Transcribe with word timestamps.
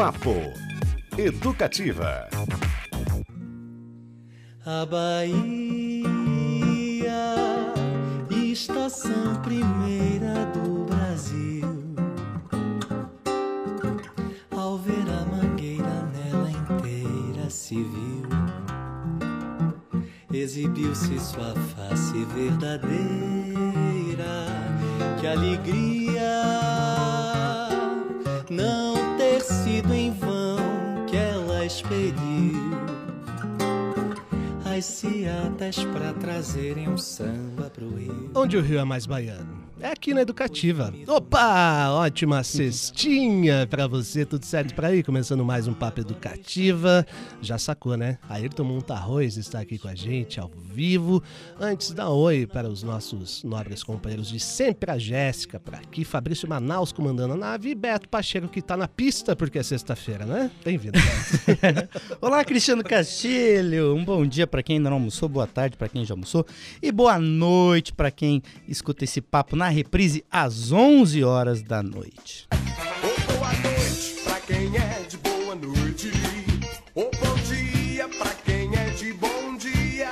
Papo 0.00 0.34
Educativa. 1.18 2.26
A 4.64 4.86
Bahia, 4.86 5.92
estação 8.30 9.36
primeira 9.42 10.46
do 10.54 10.86
Brasil. 10.86 11.68
Ao 14.56 14.78
ver 14.78 15.04
a 15.06 15.26
mangueira 15.26 16.08
nela 16.14 16.50
inteira 16.50 17.50
se 17.50 17.74
viu. 17.74 18.26
Exibiu-se 20.32 21.20
sua 21.20 21.54
face 21.76 22.24
verdadeira. 22.34 22.88
Que 25.20 25.26
alegria 25.26 26.40
não 28.48 28.89
sido 29.90 29.94
em 29.94 30.10
vão 30.12 31.06
que 31.08 31.16
ela 31.16 31.66
expediu 31.66 32.70
as 34.64 34.84
ciatas 34.84 35.84
pra 35.84 36.12
trazerem 36.14 36.88
um 36.88 36.96
samba 36.96 37.68
pro 37.70 37.96
rio. 37.96 38.30
Onde 38.34 38.56
o 38.56 38.62
Rio 38.62 38.78
é 38.78 38.84
mais 38.84 39.04
baiano? 39.04 39.69
É 39.82 39.92
aqui 39.92 40.12
na 40.12 40.20
Educativa. 40.20 40.92
Opa, 41.06 41.88
ótima 41.92 42.44
cestinha 42.44 43.66
pra 43.66 43.86
você, 43.86 44.26
tudo 44.26 44.44
certo 44.44 44.74
por 44.74 44.84
aí? 44.84 45.02
Começando 45.02 45.42
mais 45.42 45.66
um 45.66 45.72
Papo 45.72 46.00
Educativa. 46.00 47.06
Já 47.40 47.56
sacou, 47.56 47.96
né? 47.96 48.18
Ayrton 48.28 48.62
Montarroz 48.64 49.38
está 49.38 49.60
aqui 49.60 49.78
com 49.78 49.88
a 49.88 49.94
gente 49.94 50.38
ao 50.38 50.50
vivo. 50.50 51.22
Antes, 51.58 51.92
dá 51.92 52.10
oi 52.10 52.46
para 52.46 52.68
os 52.68 52.82
nossos 52.82 53.42
nobres 53.42 53.82
companheiros 53.82 54.28
de 54.28 54.38
sempre, 54.38 54.90
a 54.90 54.98
Jéssica 54.98 55.58
por 55.58 55.74
aqui, 55.74 56.04
Fabrício 56.04 56.46
Manaus 56.46 56.92
comandando 56.92 57.32
a 57.32 57.36
nave 57.36 57.70
e 57.70 57.74
Beto 57.74 58.06
Pacheco 58.06 58.48
que 58.48 58.60
tá 58.60 58.76
na 58.76 58.86
pista 58.86 59.34
porque 59.34 59.58
é 59.58 59.62
sexta-feira, 59.62 60.26
né? 60.26 60.50
Bem-vindo. 60.62 60.98
Olá, 62.20 62.44
Cristiano 62.44 62.84
Castilho. 62.84 63.94
Um 63.94 64.04
bom 64.04 64.26
dia 64.26 64.46
para 64.46 64.62
quem 64.62 64.76
ainda 64.76 64.90
não 64.90 64.98
almoçou, 64.98 65.26
boa 65.26 65.46
tarde 65.46 65.78
para 65.78 65.88
quem 65.88 66.04
já 66.04 66.12
almoçou 66.12 66.44
e 66.82 66.92
boa 66.92 67.18
noite 67.18 67.94
para 67.94 68.10
quem 68.10 68.42
escuta 68.68 69.04
esse 69.04 69.22
papo 69.22 69.56
na 69.56 69.69
reprise 69.70 70.24
às 70.30 70.72
11 70.72 71.22
horas 71.24 71.62
da 71.62 71.82
noite. 71.82 72.46
Ô, 73.02 73.32
boa 73.32 73.52
noite 73.52 74.20
pra 74.24 74.40
quem 74.40 74.76
é 74.76 75.06
de 75.08 75.16
boa 75.18 75.54
noite. 75.54 76.10
Ô, 76.94 77.02
bom 77.02 77.34
dia 77.48 78.08
pra 78.08 78.30
quem 78.44 78.74
é 78.76 78.90
de 78.90 79.12
bom 79.14 79.56
dia. 79.56 80.10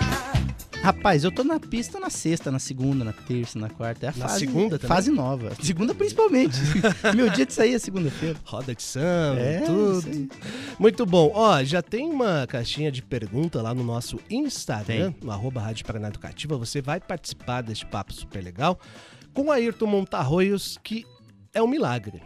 Rapaz, 0.83 1.23
eu 1.25 1.31
tô 1.31 1.45
na 1.45 1.61
pista 1.61 2.01
na 2.01 2.09
sexta, 2.09 2.51
na 2.51 2.59
segunda, 2.59 3.05
na 3.05 3.13
terça, 3.13 3.59
na 3.59 3.69
quarta. 3.69 4.07
É 4.07 4.09
a 4.09 4.13
Na 4.17 4.29
fase, 4.29 4.39
segunda 4.41 4.79
também? 4.79 4.97
Fase 4.97 5.11
nova. 5.11 5.53
Segunda 5.61 5.95
principalmente. 5.95 6.57
Meu 7.15 7.29
dia 7.29 7.45
de 7.45 7.53
sair 7.53 7.75
é 7.75 7.79
segunda-feira. 7.79 8.37
Roda 8.45 8.75
de 8.75 8.83
samba, 8.83 9.41
É, 9.41 9.61
tudo. 9.61 10.29
Muito 10.79 11.05
bom. 11.05 11.31
Ó, 11.35 11.63
já 11.63 11.83
tem 11.83 12.09
uma 12.09 12.47
caixinha 12.47 12.91
de 12.91 13.03
pergunta 13.03 13.61
lá 13.61 13.75
no 13.75 13.83
nosso 13.85 14.19
Instagram, 14.31 15.13
no 15.23 15.31
arroba 15.31 15.61
Rádio 15.61 15.85
Paraná 15.85 16.09
Educativa. 16.09 16.57
Você 16.57 16.81
vai 16.81 17.01
participar 17.01 17.61
deste 17.63 17.85
papo 17.85 18.15
super 18.15 18.43
legal 18.43 18.79
com 19.33 19.51
Ayrton 19.51 19.87
Montarroios, 19.87 20.79
que 20.83 21.05
é 21.55 21.63
um 21.63 21.69
milagre. 21.69 22.23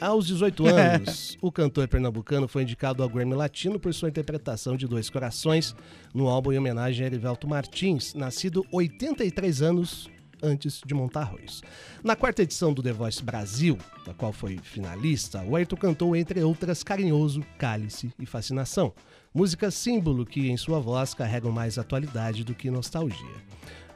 Aos 0.00 0.26
18 0.26 0.66
anos, 0.68 1.38
o 1.40 1.52
cantor 1.52 1.88
pernambucano 1.88 2.48
foi 2.48 2.62
indicado 2.62 3.02
ao 3.02 3.08
Grammy 3.08 3.34
Latino 3.34 3.78
por 3.78 3.94
sua 3.94 4.08
interpretação 4.08 4.76
de 4.76 4.86
Dois 4.86 5.08
Corações 5.08 5.74
no 6.12 6.28
álbum 6.28 6.52
em 6.52 6.58
homenagem 6.58 7.04
a 7.04 7.06
Erivelto 7.06 7.48
Martins, 7.48 8.14
nascido 8.14 8.64
83 8.72 9.62
anos 9.62 10.10
antes 10.42 10.82
de 10.84 10.94
Montarroios. 10.94 11.62
Na 12.02 12.14
quarta 12.14 12.42
edição 12.42 12.72
do 12.72 12.82
The 12.82 12.92
Voice 12.92 13.22
Brasil, 13.22 13.78
da 14.04 14.12
qual 14.12 14.32
foi 14.32 14.58
finalista, 14.58 15.42
o 15.42 15.56
Ayrton 15.56 15.76
cantou, 15.76 16.14
entre 16.14 16.42
outras, 16.42 16.82
Carinhoso, 16.82 17.42
Cálice 17.58 18.12
e 18.18 18.26
Fascinação, 18.26 18.92
música 19.32 19.70
símbolo 19.70 20.26
que, 20.26 20.50
em 20.50 20.56
sua 20.56 20.80
voz, 20.80 21.14
carregam 21.14 21.50
mais 21.50 21.78
atualidade 21.78 22.44
do 22.44 22.54
que 22.54 22.70
nostalgia. 22.70 23.42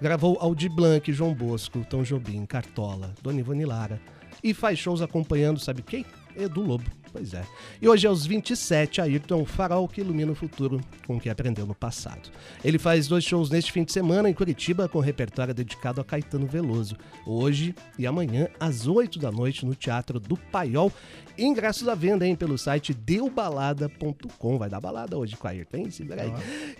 Gravou 0.01 0.39
Aldir 0.41 0.71
Blanc, 0.71 1.13
João 1.13 1.35
Bosco, 1.35 1.85
Tom 1.89 2.03
Jobim, 2.03 2.47
Cartola, 2.47 3.13
Dona 3.23 3.41
Ivone 3.41 3.65
Lara 3.65 4.01
e 4.43 4.55
faz 4.55 4.79
shows 4.79 5.03
acompanhando, 5.03 5.59
sabe 5.59 5.83
quem? 5.83 6.05
Edu 6.37 6.63
Lobo. 6.63 6.85
Pois 7.11 7.33
é. 7.35 7.43
E 7.81 7.89
hoje, 7.89 8.07
aos 8.07 8.27
27, 8.27 9.01
Ayrton 9.01 9.43
um 9.43 9.45
farol 9.45 9.89
que 9.89 10.03
ilumina 10.03 10.31
o 10.31 10.35
futuro 10.35 10.81
com 11.07 11.17
o 11.17 11.21
que 11.21 11.31
aprendeu 11.31 11.67
no 11.67 11.75
passado. 11.75 12.31
Ele 12.63 12.79
faz 12.79 13.09
dois 13.09 13.25
shows 13.25 13.51
neste 13.51 13.73
fim 13.73 13.83
de 13.83 13.93
semana 13.93 14.29
em 14.29 14.35
Curitiba 14.35 14.89
com 14.89 15.01
repertório 15.01 15.55
dedicado 15.55 16.01
a 16.01 16.05
Caetano 16.05 16.47
Veloso. 16.47 16.97
Hoje 17.27 17.75
e 17.99 18.07
amanhã, 18.07 18.49
às 18.61 18.87
8 18.87 19.19
da 19.19 19.33
noite, 19.33 19.65
no 19.65 19.75
Teatro 19.75 20.21
do 20.21 20.37
Paiol. 20.37 20.93
Ingressos 21.39 21.87
à 21.87 21.95
venda, 21.95 22.27
hein, 22.27 22.35
pelo 22.35 22.59
site 22.59 22.93
deubalada.com. 22.93 24.59
Vai 24.59 24.69
dar 24.69 24.81
balada 24.81 25.17
hoje 25.17 25.37
com 25.37 25.47
a 25.47 25.51
Ayrton, 25.51 25.77
hein? 25.77 25.91
Segura 25.91 26.23
aí. 26.23 26.33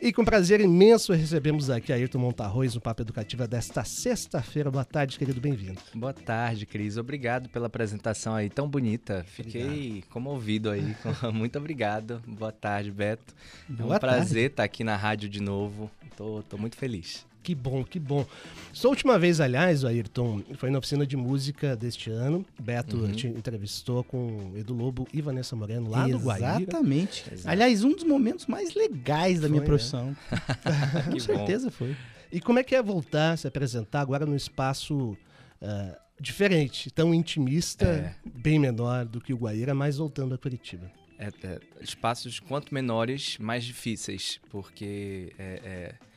E 0.03 0.13
com 0.13 0.25
prazer 0.25 0.61
imenso 0.61 1.13
recebemos 1.13 1.71
aqui 1.71 1.93
Ayrton 1.93 2.19
Montarroz 2.19 2.75
no 2.75 2.81
Papo 2.81 3.03
Educativa 3.03 3.47
desta 3.47 3.85
sexta-feira. 3.85 4.71
Boa 4.71 4.85
tarde, 4.85 5.19
querido, 5.19 5.41
bem-vindo. 5.41 5.81
Boa 5.95 6.13
tarde, 6.13 6.67
Cris. 6.67 6.97
Obrigado 6.97 7.49
pela 7.49 7.69
apresentação 7.69 8.35
aí 8.35 8.51
tão 8.51 8.69
bonita. 8.69 9.25
Fiquei 9.29 10.03
comovido 10.11 10.71
aí. 10.71 10.97
Muito 11.33 11.59
obrigado. 11.59 12.23
Boa 12.27 12.53
tarde, 12.53 12.91
Beto. 12.91 13.35
é 13.71 13.73
Boa 13.73 13.97
um 13.97 13.99
prazer 13.99 14.51
estar 14.51 14.65
aqui 14.65 14.83
na 14.83 14.97
rádio 14.97 15.29
de 15.29 15.41
novo. 15.41 15.91
Tô, 16.17 16.43
tô 16.43 16.59
muito 16.59 16.77
feliz. 16.77 17.28
Que 17.49 17.55
bom, 17.55 17.83
que 17.83 17.99
bom. 17.99 18.27
Sua 18.75 18.91
última 18.91 19.19
vez, 19.19 19.41
aliás, 19.41 19.83
Ayrton, 19.83 20.43
foi 20.59 20.69
na 20.69 20.77
oficina 20.77 21.07
de 21.07 21.17
música 21.17 21.75
deste 21.75 22.11
ano. 22.11 22.45
Beto 22.61 23.11
te 23.13 23.27
entrevistou 23.27 24.05
com 24.05 24.53
Edu 24.55 24.75
Lobo 24.75 25.09
e 25.15 25.23
Vanessa 25.23 25.57
Moreno 25.57 25.89
lá 25.89 26.07
no 26.07 26.19
Guaíra. 26.19 26.61
Exatamente. 26.61 27.25
Aliás, 27.47 27.83
um 27.85 27.95
dos 27.95 28.05
momentos 28.05 28.45
mais 28.45 28.75
legais 28.75 29.41
da 29.41 29.49
minha 29.49 29.63
Foi, 29.63 29.67
né? 29.67 29.67
profissão. 29.67 30.17
Com 31.07 31.11
bom. 31.13 31.19
certeza 31.21 31.71
foi. 31.71 31.97
E 32.31 32.39
como 32.39 32.59
é 32.59 32.63
que 32.63 32.75
é 32.75 32.83
voltar 32.83 33.33
a 33.33 33.37
se 33.39 33.49
apresentar 33.49 34.03
agora 34.03 34.27
num 34.27 34.37
espaço 34.37 35.17
ah, 35.63 35.99
diferente, 36.21 36.91
tão 36.91 37.15
intimista, 37.15 37.87
É. 37.87 38.15
bem 38.31 38.59
menor 38.59 39.07
do 39.07 39.23
que 39.23 39.33
o 39.33 39.39
Guaíra, 39.39 39.75
mas 39.75 39.97
voltando 39.97 40.35
a 40.35 40.39
Curitiba? 40.39 40.93
É, 41.19 41.29
é, 41.45 41.59
espaços 41.81 42.39
quanto 42.39 42.73
menores, 42.75 43.39
mais 43.39 43.65
difíceis, 43.65 44.39
porque 44.51 45.33
é, 45.39 45.61
é- 45.65 46.08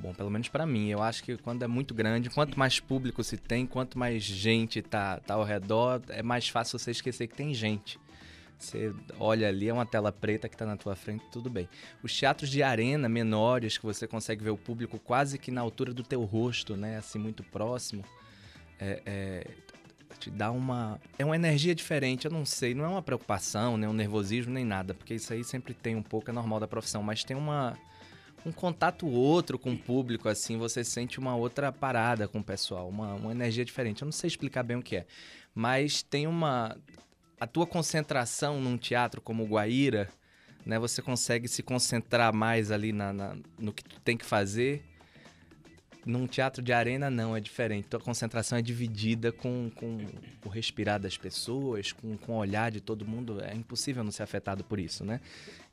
bom, 0.00 0.14
pelo 0.14 0.30
menos 0.30 0.48
pra 0.48 0.66
mim, 0.66 0.88
eu 0.88 1.02
acho 1.02 1.22
que 1.22 1.36
quando 1.36 1.62
é 1.62 1.66
muito 1.66 1.94
grande, 1.94 2.30
quanto 2.30 2.58
mais 2.58 2.80
público 2.80 3.22
se 3.22 3.36
tem, 3.36 3.66
quanto 3.66 3.98
mais 3.98 4.22
gente 4.22 4.80
tá, 4.80 5.18
tá 5.18 5.34
ao 5.34 5.44
redor, 5.44 6.00
é 6.08 6.22
mais 6.22 6.48
fácil 6.48 6.78
você 6.78 6.90
esquecer 6.90 7.26
que 7.26 7.34
tem 7.34 7.52
gente. 7.52 7.98
Você 8.58 8.92
olha 9.20 9.48
ali, 9.48 9.68
é 9.68 9.72
uma 9.72 9.86
tela 9.86 10.10
preta 10.10 10.48
que 10.48 10.56
tá 10.56 10.66
na 10.66 10.76
tua 10.76 10.96
frente, 10.96 11.24
tudo 11.30 11.48
bem. 11.48 11.68
Os 12.02 12.16
teatros 12.16 12.50
de 12.50 12.62
arena 12.62 13.08
menores, 13.08 13.78
que 13.78 13.86
você 13.86 14.06
consegue 14.06 14.42
ver 14.42 14.50
o 14.50 14.56
público 14.56 14.98
quase 14.98 15.38
que 15.38 15.52
na 15.52 15.60
altura 15.60 15.94
do 15.94 16.02
teu 16.02 16.24
rosto, 16.24 16.76
né? 16.76 16.98
Assim, 16.98 17.20
muito 17.20 17.44
próximo. 17.44 18.04
É, 18.80 19.00
é, 19.06 19.46
te 20.18 20.28
dá 20.28 20.50
uma. 20.50 21.00
É 21.16 21.24
uma 21.24 21.36
energia 21.36 21.72
diferente, 21.72 22.24
eu 22.24 22.32
não 22.32 22.44
sei. 22.44 22.74
Não 22.74 22.84
é 22.84 22.88
uma 22.88 23.02
preocupação, 23.02 23.76
nem 23.76 23.88
um 23.88 23.92
nervosismo, 23.92 24.52
nem 24.52 24.64
nada. 24.64 24.92
Porque 24.92 25.14
isso 25.14 25.32
aí 25.32 25.44
sempre 25.44 25.72
tem 25.72 25.94
um 25.94 26.02
pouco, 26.02 26.28
é 26.30 26.32
normal 26.32 26.58
da 26.58 26.66
profissão. 26.66 27.02
Mas 27.02 27.22
tem 27.22 27.36
uma. 27.36 27.78
Um 28.46 28.52
contato 28.52 29.06
outro 29.06 29.58
com 29.58 29.72
o 29.72 29.78
público, 29.78 30.28
assim, 30.28 30.56
você 30.56 30.82
sente 30.84 31.18
uma 31.18 31.36
outra 31.36 31.70
parada 31.72 32.26
com 32.28 32.38
o 32.38 32.44
pessoal, 32.44 32.88
uma, 32.88 33.14
uma 33.14 33.32
energia 33.32 33.64
diferente. 33.64 34.02
Eu 34.02 34.06
não 34.06 34.12
sei 34.12 34.28
explicar 34.28 34.62
bem 34.62 34.76
o 34.76 34.82
que 34.82 34.96
é, 34.96 35.06
mas 35.54 36.02
tem 36.02 36.26
uma. 36.26 36.76
A 37.40 37.46
tua 37.46 37.66
concentração 37.66 38.60
num 38.60 38.76
teatro 38.76 39.20
como 39.20 39.44
o 39.44 39.46
Guaíra, 39.46 40.08
né? 40.64 40.78
Você 40.78 41.00
consegue 41.02 41.46
se 41.46 41.62
concentrar 41.62 42.32
mais 42.32 42.70
ali 42.70 42.92
na, 42.92 43.12
na- 43.12 43.36
no 43.58 43.72
que 43.72 43.84
tu 43.84 44.00
tem 44.00 44.16
que 44.16 44.24
fazer. 44.24 44.82
Num 46.08 46.26
teatro 46.26 46.62
de 46.62 46.72
arena, 46.72 47.10
não, 47.10 47.36
é 47.36 47.40
diferente. 47.40 47.86
Tua 47.86 48.00
concentração 48.00 48.56
é 48.56 48.62
dividida 48.62 49.30
com, 49.30 49.70
com 49.74 50.06
o 50.42 50.48
respirar 50.48 50.98
das 50.98 51.18
pessoas, 51.18 51.92
com, 51.92 52.16
com 52.16 52.32
o 52.32 52.36
olhar 52.38 52.70
de 52.70 52.80
todo 52.80 53.04
mundo. 53.04 53.42
É 53.42 53.54
impossível 53.54 54.02
não 54.02 54.10
ser 54.10 54.22
afetado 54.22 54.64
por 54.64 54.80
isso, 54.80 55.04
né? 55.04 55.20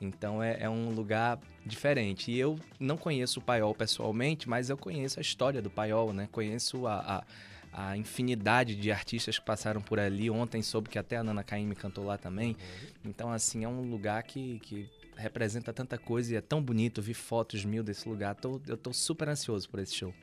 Então 0.01 0.43
é, 0.43 0.57
é 0.59 0.69
um 0.69 0.89
lugar 0.89 1.39
diferente. 1.65 2.31
E 2.31 2.37
eu 2.37 2.59
não 2.77 2.97
conheço 2.97 3.39
o 3.39 3.41
Paiol 3.41 3.73
pessoalmente, 3.73 4.49
mas 4.49 4.69
eu 4.69 4.75
conheço 4.75 5.19
a 5.19 5.21
história 5.21 5.61
do 5.61 5.69
Paiol, 5.69 6.11
né? 6.11 6.27
Conheço 6.29 6.85
a, 6.85 7.23
a, 7.71 7.89
a 7.91 7.95
infinidade 7.95 8.75
de 8.75 8.91
artistas 8.91 9.39
que 9.39 9.45
passaram 9.45 9.79
por 9.79 10.01
ali. 10.01 10.29
Ontem 10.29 10.61
soube 10.61 10.89
que 10.89 10.99
até 10.99 11.15
a 11.15 11.23
Nana 11.23 11.45
Caymmi 11.45 11.75
cantou 11.75 12.03
lá 12.03 12.17
também. 12.17 12.57
Então, 13.05 13.31
assim, 13.31 13.63
é 13.63 13.69
um 13.69 13.89
lugar 13.89 14.21
que, 14.23 14.59
que 14.59 14.89
representa 15.15 15.71
tanta 15.71 15.97
coisa 15.97 16.33
e 16.33 16.35
é 16.35 16.41
tão 16.41 16.61
bonito. 16.61 17.01
Vi 17.01 17.13
fotos 17.13 17.63
mil 17.63 17.81
desse 17.81 18.09
lugar. 18.09 18.35
Tô, 18.35 18.59
eu 18.67 18.75
tô 18.75 18.91
super 18.91 19.29
ansioso 19.29 19.69
por 19.69 19.79
esse 19.79 19.95
show. 19.95 20.13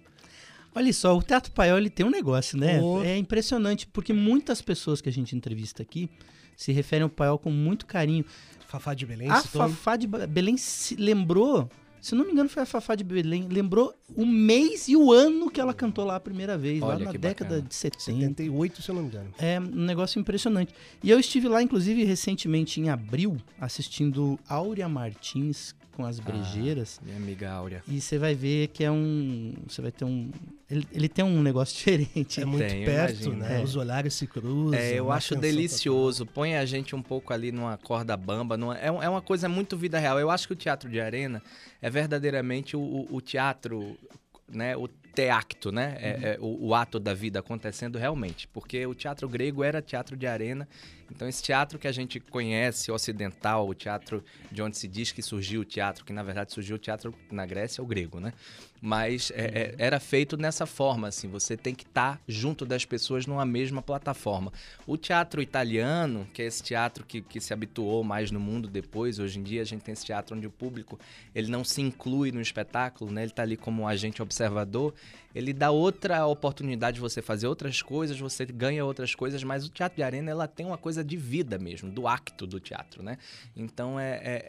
Olha 0.75 0.93
só, 0.93 1.17
o 1.17 1.23
Teatro 1.23 1.53
Paiol 1.53 1.79
ele 1.79 1.91
tem 1.91 2.05
um 2.05 2.11
negócio, 2.11 2.59
né? 2.59 2.81
Oh. 2.81 3.03
É 3.03 3.17
impressionante, 3.17 3.87
porque 3.87 4.13
muitas 4.13 4.63
pessoas 4.63 5.01
que 5.01 5.09
a 5.09 5.13
gente 5.13 5.37
entrevista 5.37 5.83
aqui 5.83 6.09
se 6.57 6.73
referem 6.73 7.03
ao 7.05 7.11
Paiol 7.11 7.39
com 7.39 7.51
muito 7.51 7.87
carinho. 7.87 8.25
Fafá 8.67 8.95
de 8.95 9.05
Belém, 9.05 9.29
A 9.29 9.43
citou? 9.43 9.69
Fafá 9.69 9.97
de 9.97 10.07
Belém 10.07 10.57
se 10.57 10.97
lembrou 10.97 11.69
Se 12.01 12.17
não 12.17 12.25
me 12.25 12.33
engano, 12.33 12.49
foi 12.49 12.65
a 12.65 12.67
Fafá 12.67 12.97
de 12.97 13.05
Belém. 13.05 13.47
Lembrou 13.49 13.95
o 14.17 14.27
mês 14.27 14.89
e 14.89 14.97
o 14.97 15.13
ano 15.13 15.49
que 15.49 15.61
ela 15.61 15.73
cantou 15.73 16.05
lá 16.05 16.17
a 16.17 16.21
primeira 16.21 16.59
vez, 16.59 16.81
lá 16.81 16.89
Olha 16.89 17.05
na 17.05 17.13
que 17.13 17.19
década 17.19 17.51
bacana. 17.51 17.69
de 17.69 17.75
70. 17.75 18.03
78, 18.03 18.83
se 18.83 18.89
eu 18.89 18.95
não 18.97 19.03
me 19.03 19.09
engano. 19.09 19.31
É 19.39 19.61
um 19.61 19.85
negócio 19.85 20.19
impressionante. 20.19 20.75
E 21.01 21.11
eu 21.11 21.21
estive 21.21 21.47
lá, 21.47 21.63
inclusive, 21.63 22.03
recentemente, 22.03 22.81
em 22.81 22.89
abril, 22.89 23.37
assistindo 23.61 24.37
Áurea 24.49 24.89
Martins 24.89 25.77
com 25.93 26.05
as 26.05 26.19
brejeiras. 26.19 26.99
Minha 27.05 27.17
amiga 27.17 27.51
Áurea. 27.53 27.83
E 27.87 28.01
você 28.01 28.19
vai 28.19 28.35
ver 28.35 28.69
que 28.69 28.83
é 28.83 28.91
um. 28.91 29.55
Você 29.69 29.81
vai 29.83 29.93
ter 29.93 30.05
um. 30.05 30.31
Ele, 30.71 30.87
ele 30.93 31.09
tem 31.09 31.25
um 31.25 31.43
negócio 31.43 31.77
diferente. 31.79 32.41
É 32.41 32.45
muito 32.45 32.67
Tem, 32.67 32.85
perto, 32.85 33.25
imagino. 33.25 33.37
né? 33.37 33.61
É. 33.61 33.65
Os 33.65 33.77
olhares 33.77 34.15
se 34.15 34.27
cruzam. 34.27 34.79
É, 34.79 34.95
eu 34.95 35.13
acho 35.13 35.37
delicioso. 35.37 36.25
Põe 36.27 36.57
a 36.57 36.65
gente 36.65 36.97
um 36.97 37.03
pouco 37.03 37.33
ali 37.33 37.53
numa 37.53 37.77
corda 37.77 38.17
bamba. 38.17 38.57
numa- 38.57 38.79
é, 38.79 38.87
é 38.87 39.09
uma 39.09 39.23
coisa 39.23 39.49
muito 39.49 39.77
vida 39.77 39.99
real. 39.99 40.19
Eu 40.19 40.31
acho 40.31 40.47
que 40.47 40.53
o 40.55 40.57
teatro 40.57 40.89
de 40.91 41.01
arena 41.01 41.43
é 41.81 41.89
verdadeiramente 41.91 42.77
o, 42.77 42.81
o- 42.81 43.09
o 43.17 43.21
teatro, 43.21 43.97
né? 44.49 44.77
O 44.77 44.89
teacto, 45.15 45.71
né? 45.71 45.97
É, 45.99 46.09
é 46.09 46.39
o, 46.41 46.69
o 46.69 46.75
ato 46.75 46.99
da 46.99 47.15
vida 47.15 47.39
acontecendo 47.39 47.99
realmente. 47.99 48.49
Porque 48.49 48.87
o 48.87 48.95
teatro 48.95 49.29
grego 49.29 49.63
era 49.63 49.83
teatro 49.83 50.17
de 50.17 50.27
arena. 50.27 50.69
Então, 51.11 51.29
esse 51.29 51.43
teatro 51.43 51.79
que 51.79 51.87
a 51.87 51.93
gente 51.93 52.19
conhece, 52.19 52.91
ocidental, 52.91 53.69
o 53.69 53.75
teatro 53.75 54.25
de 54.51 54.63
onde 54.63 54.77
se 54.79 54.89
diz 54.89 55.13
que 55.13 55.23
surgiu 55.23 55.61
o 55.61 55.65
teatro, 55.65 56.05
que 56.05 56.13
na 56.13 56.23
verdade 56.23 56.53
surgiu 56.53 56.77
o 56.77 56.79
teatro 56.79 57.15
na 57.31 57.45
Grécia, 57.45 57.81
é 57.81 57.85
o 57.85 57.87
grego, 57.87 58.19
né? 58.19 58.33
Mas 58.85 59.31
é, 59.33 59.45
é, 59.45 59.75
era 59.79 60.01
feito 60.01 60.37
nessa 60.37 60.67
forma, 60.67 61.07
assim, 61.07 61.29
você 61.29 61.57
tem 61.57 61.73
que 61.73 61.85
estar 61.85 62.21
junto 62.27 62.67
das 62.67 62.85
pessoas 62.85 63.27
numa 63.27 63.47
mesma 63.47 63.81
plataforma. 63.81 64.53
O 64.85 64.97
teatro 64.97 65.41
italiano, 65.41 66.27
que 66.35 66.43
é 66.43 66.47
esse 66.47 66.65
teatro 66.65 67.05
que, 67.07 67.21
que 67.21 67.41
se 67.41 67.53
habituou 67.53 68.03
mais 68.03 68.33
no 68.33 68.41
mundo 68.41 68.67
depois, 68.67 69.21
hoje 69.21 69.39
em 69.39 69.43
dia 69.45 69.63
a 69.63 69.65
gente 69.65 69.83
tem 69.83 69.93
esse 69.93 70.05
teatro 70.05 70.37
onde 70.37 70.49
o 70.49 70.51
público 70.51 70.99
ele 71.33 71.49
não 71.49 71.63
se 71.63 71.81
inclui 71.81 72.33
no 72.33 72.41
espetáculo, 72.41 73.13
né? 73.13 73.23
Ele 73.23 73.31
tá 73.31 73.43
ali 73.43 73.57
como 73.57 73.83
um 73.83 73.87
agente 73.87 74.21
observador, 74.21 74.93
ele 75.35 75.53
dá 75.53 75.71
outra 75.71 76.27
oportunidade 76.27 76.97
de 76.97 77.01
você 77.01 77.23
fazer 77.23 77.47
outras 77.47 77.81
coisas, 77.83 78.19
você 78.19 78.45
ganha 78.45 78.85
outras 78.85 79.15
coisas, 79.15 79.43
mas 79.43 79.65
o 79.65 79.69
teatro 79.69 79.97
de 79.97 80.03
arena 80.03 80.31
ela 80.31 80.47
tem 80.47 80.67
uma 80.67 80.79
coisa 80.79 81.03
de 81.03 81.17
vida 81.17 81.59
mesmo, 81.59 81.91
do 81.91 82.07
acto 82.07 82.47
do 82.47 82.61
teatro, 82.61 83.03
né? 83.03 83.17
Então 83.57 83.99
é, 83.99 84.21
é- 84.23 84.47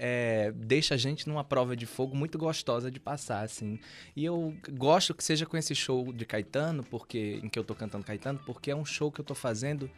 é- 0.47 0.51
deixa 0.51 0.95
a 0.95 0.97
gente 0.97 1.27
numa 1.27 1.43
prova 1.43 1.75
de 1.75 1.85
fogo 1.85 2.15
muito 2.15 2.37
gostosa 2.37 2.91
de 2.91 2.99
passar, 2.99 3.43
assim. 3.43 3.79
E 4.15 4.25
eu 4.25 4.53
gosto 4.71 5.13
que 5.13 5.23
seja 5.23 5.45
com 5.45 5.55
esse 5.57 5.73
show 5.73 6.11
de 6.11 6.25
Caetano, 6.25 6.83
porque 6.83 7.39
em 7.43 7.49
que 7.49 7.57
eu 7.57 7.63
tô 7.63 7.73
cantando 7.73 8.03
Caetano, 8.03 8.39
porque 8.45 8.71
é 8.71 8.75
um 8.75 8.85
show 8.85 9.11
que 9.11 9.21
eu 9.21 9.25
tô 9.25 9.35
fazendo 9.35 9.89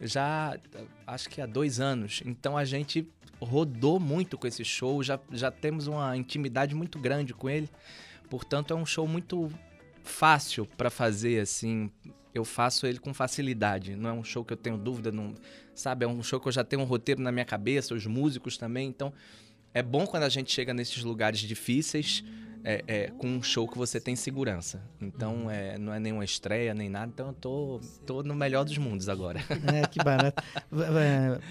já 0.00 0.58
acho 1.06 1.28
que 1.28 1.40
há 1.40 1.46
dois 1.46 1.80
anos. 1.80 2.22
Então 2.24 2.56
a 2.56 2.64
gente 2.64 3.06
rodou 3.40 4.00
muito 4.00 4.38
com 4.38 4.46
esse 4.46 4.64
show, 4.64 5.02
já, 5.02 5.18
já 5.30 5.50
temos 5.50 5.86
uma 5.86 6.16
intimidade 6.16 6.74
muito 6.74 6.98
grande 6.98 7.32
com 7.34 7.48
ele. 7.48 7.68
Portanto, 8.28 8.72
é 8.72 8.76
um 8.76 8.86
show 8.86 9.06
muito 9.06 9.50
fácil 10.04 10.66
para 10.76 10.90
fazer, 10.90 11.40
assim. 11.40 11.90
Eu 12.32 12.44
faço 12.44 12.86
ele 12.86 12.98
com 12.98 13.14
facilidade. 13.14 13.96
Não 13.96 14.10
é 14.10 14.12
um 14.12 14.24
show 14.24 14.44
que 14.44 14.52
eu 14.52 14.56
tenho 14.56 14.76
dúvida, 14.76 15.10
não, 15.10 15.34
sabe? 15.74 16.04
É 16.04 16.08
um 16.08 16.22
show 16.22 16.38
que 16.38 16.48
eu 16.48 16.52
já 16.52 16.62
tenho 16.64 16.82
um 16.82 16.84
roteiro 16.84 17.22
na 17.22 17.32
minha 17.32 17.44
cabeça, 17.44 17.94
os 17.94 18.06
músicos 18.06 18.56
também. 18.56 18.88
Então, 18.88 19.12
é 19.72 19.82
bom 19.82 20.06
quando 20.06 20.24
a 20.24 20.28
gente 20.28 20.52
chega 20.52 20.74
nesses 20.74 21.02
lugares 21.02 21.40
difíceis 21.40 22.24
é, 22.64 22.82
é, 22.86 23.10
com 23.10 23.28
um 23.28 23.42
show 23.42 23.68
que 23.68 23.76
você 23.76 24.00
tem 24.00 24.16
segurança. 24.16 24.82
Então, 25.00 25.50
é, 25.50 25.76
não 25.76 25.92
é 25.92 26.00
nenhuma 26.00 26.24
estreia, 26.24 26.72
nem 26.72 26.88
nada. 26.88 27.12
Então, 27.12 27.28
eu 27.28 27.34
tô, 27.34 27.80
tô 28.06 28.22
no 28.22 28.34
melhor 28.34 28.64
dos 28.64 28.78
mundos 28.78 29.08
agora. 29.08 29.40
É, 29.74 29.86
que 29.86 30.02
barato. 30.02 30.42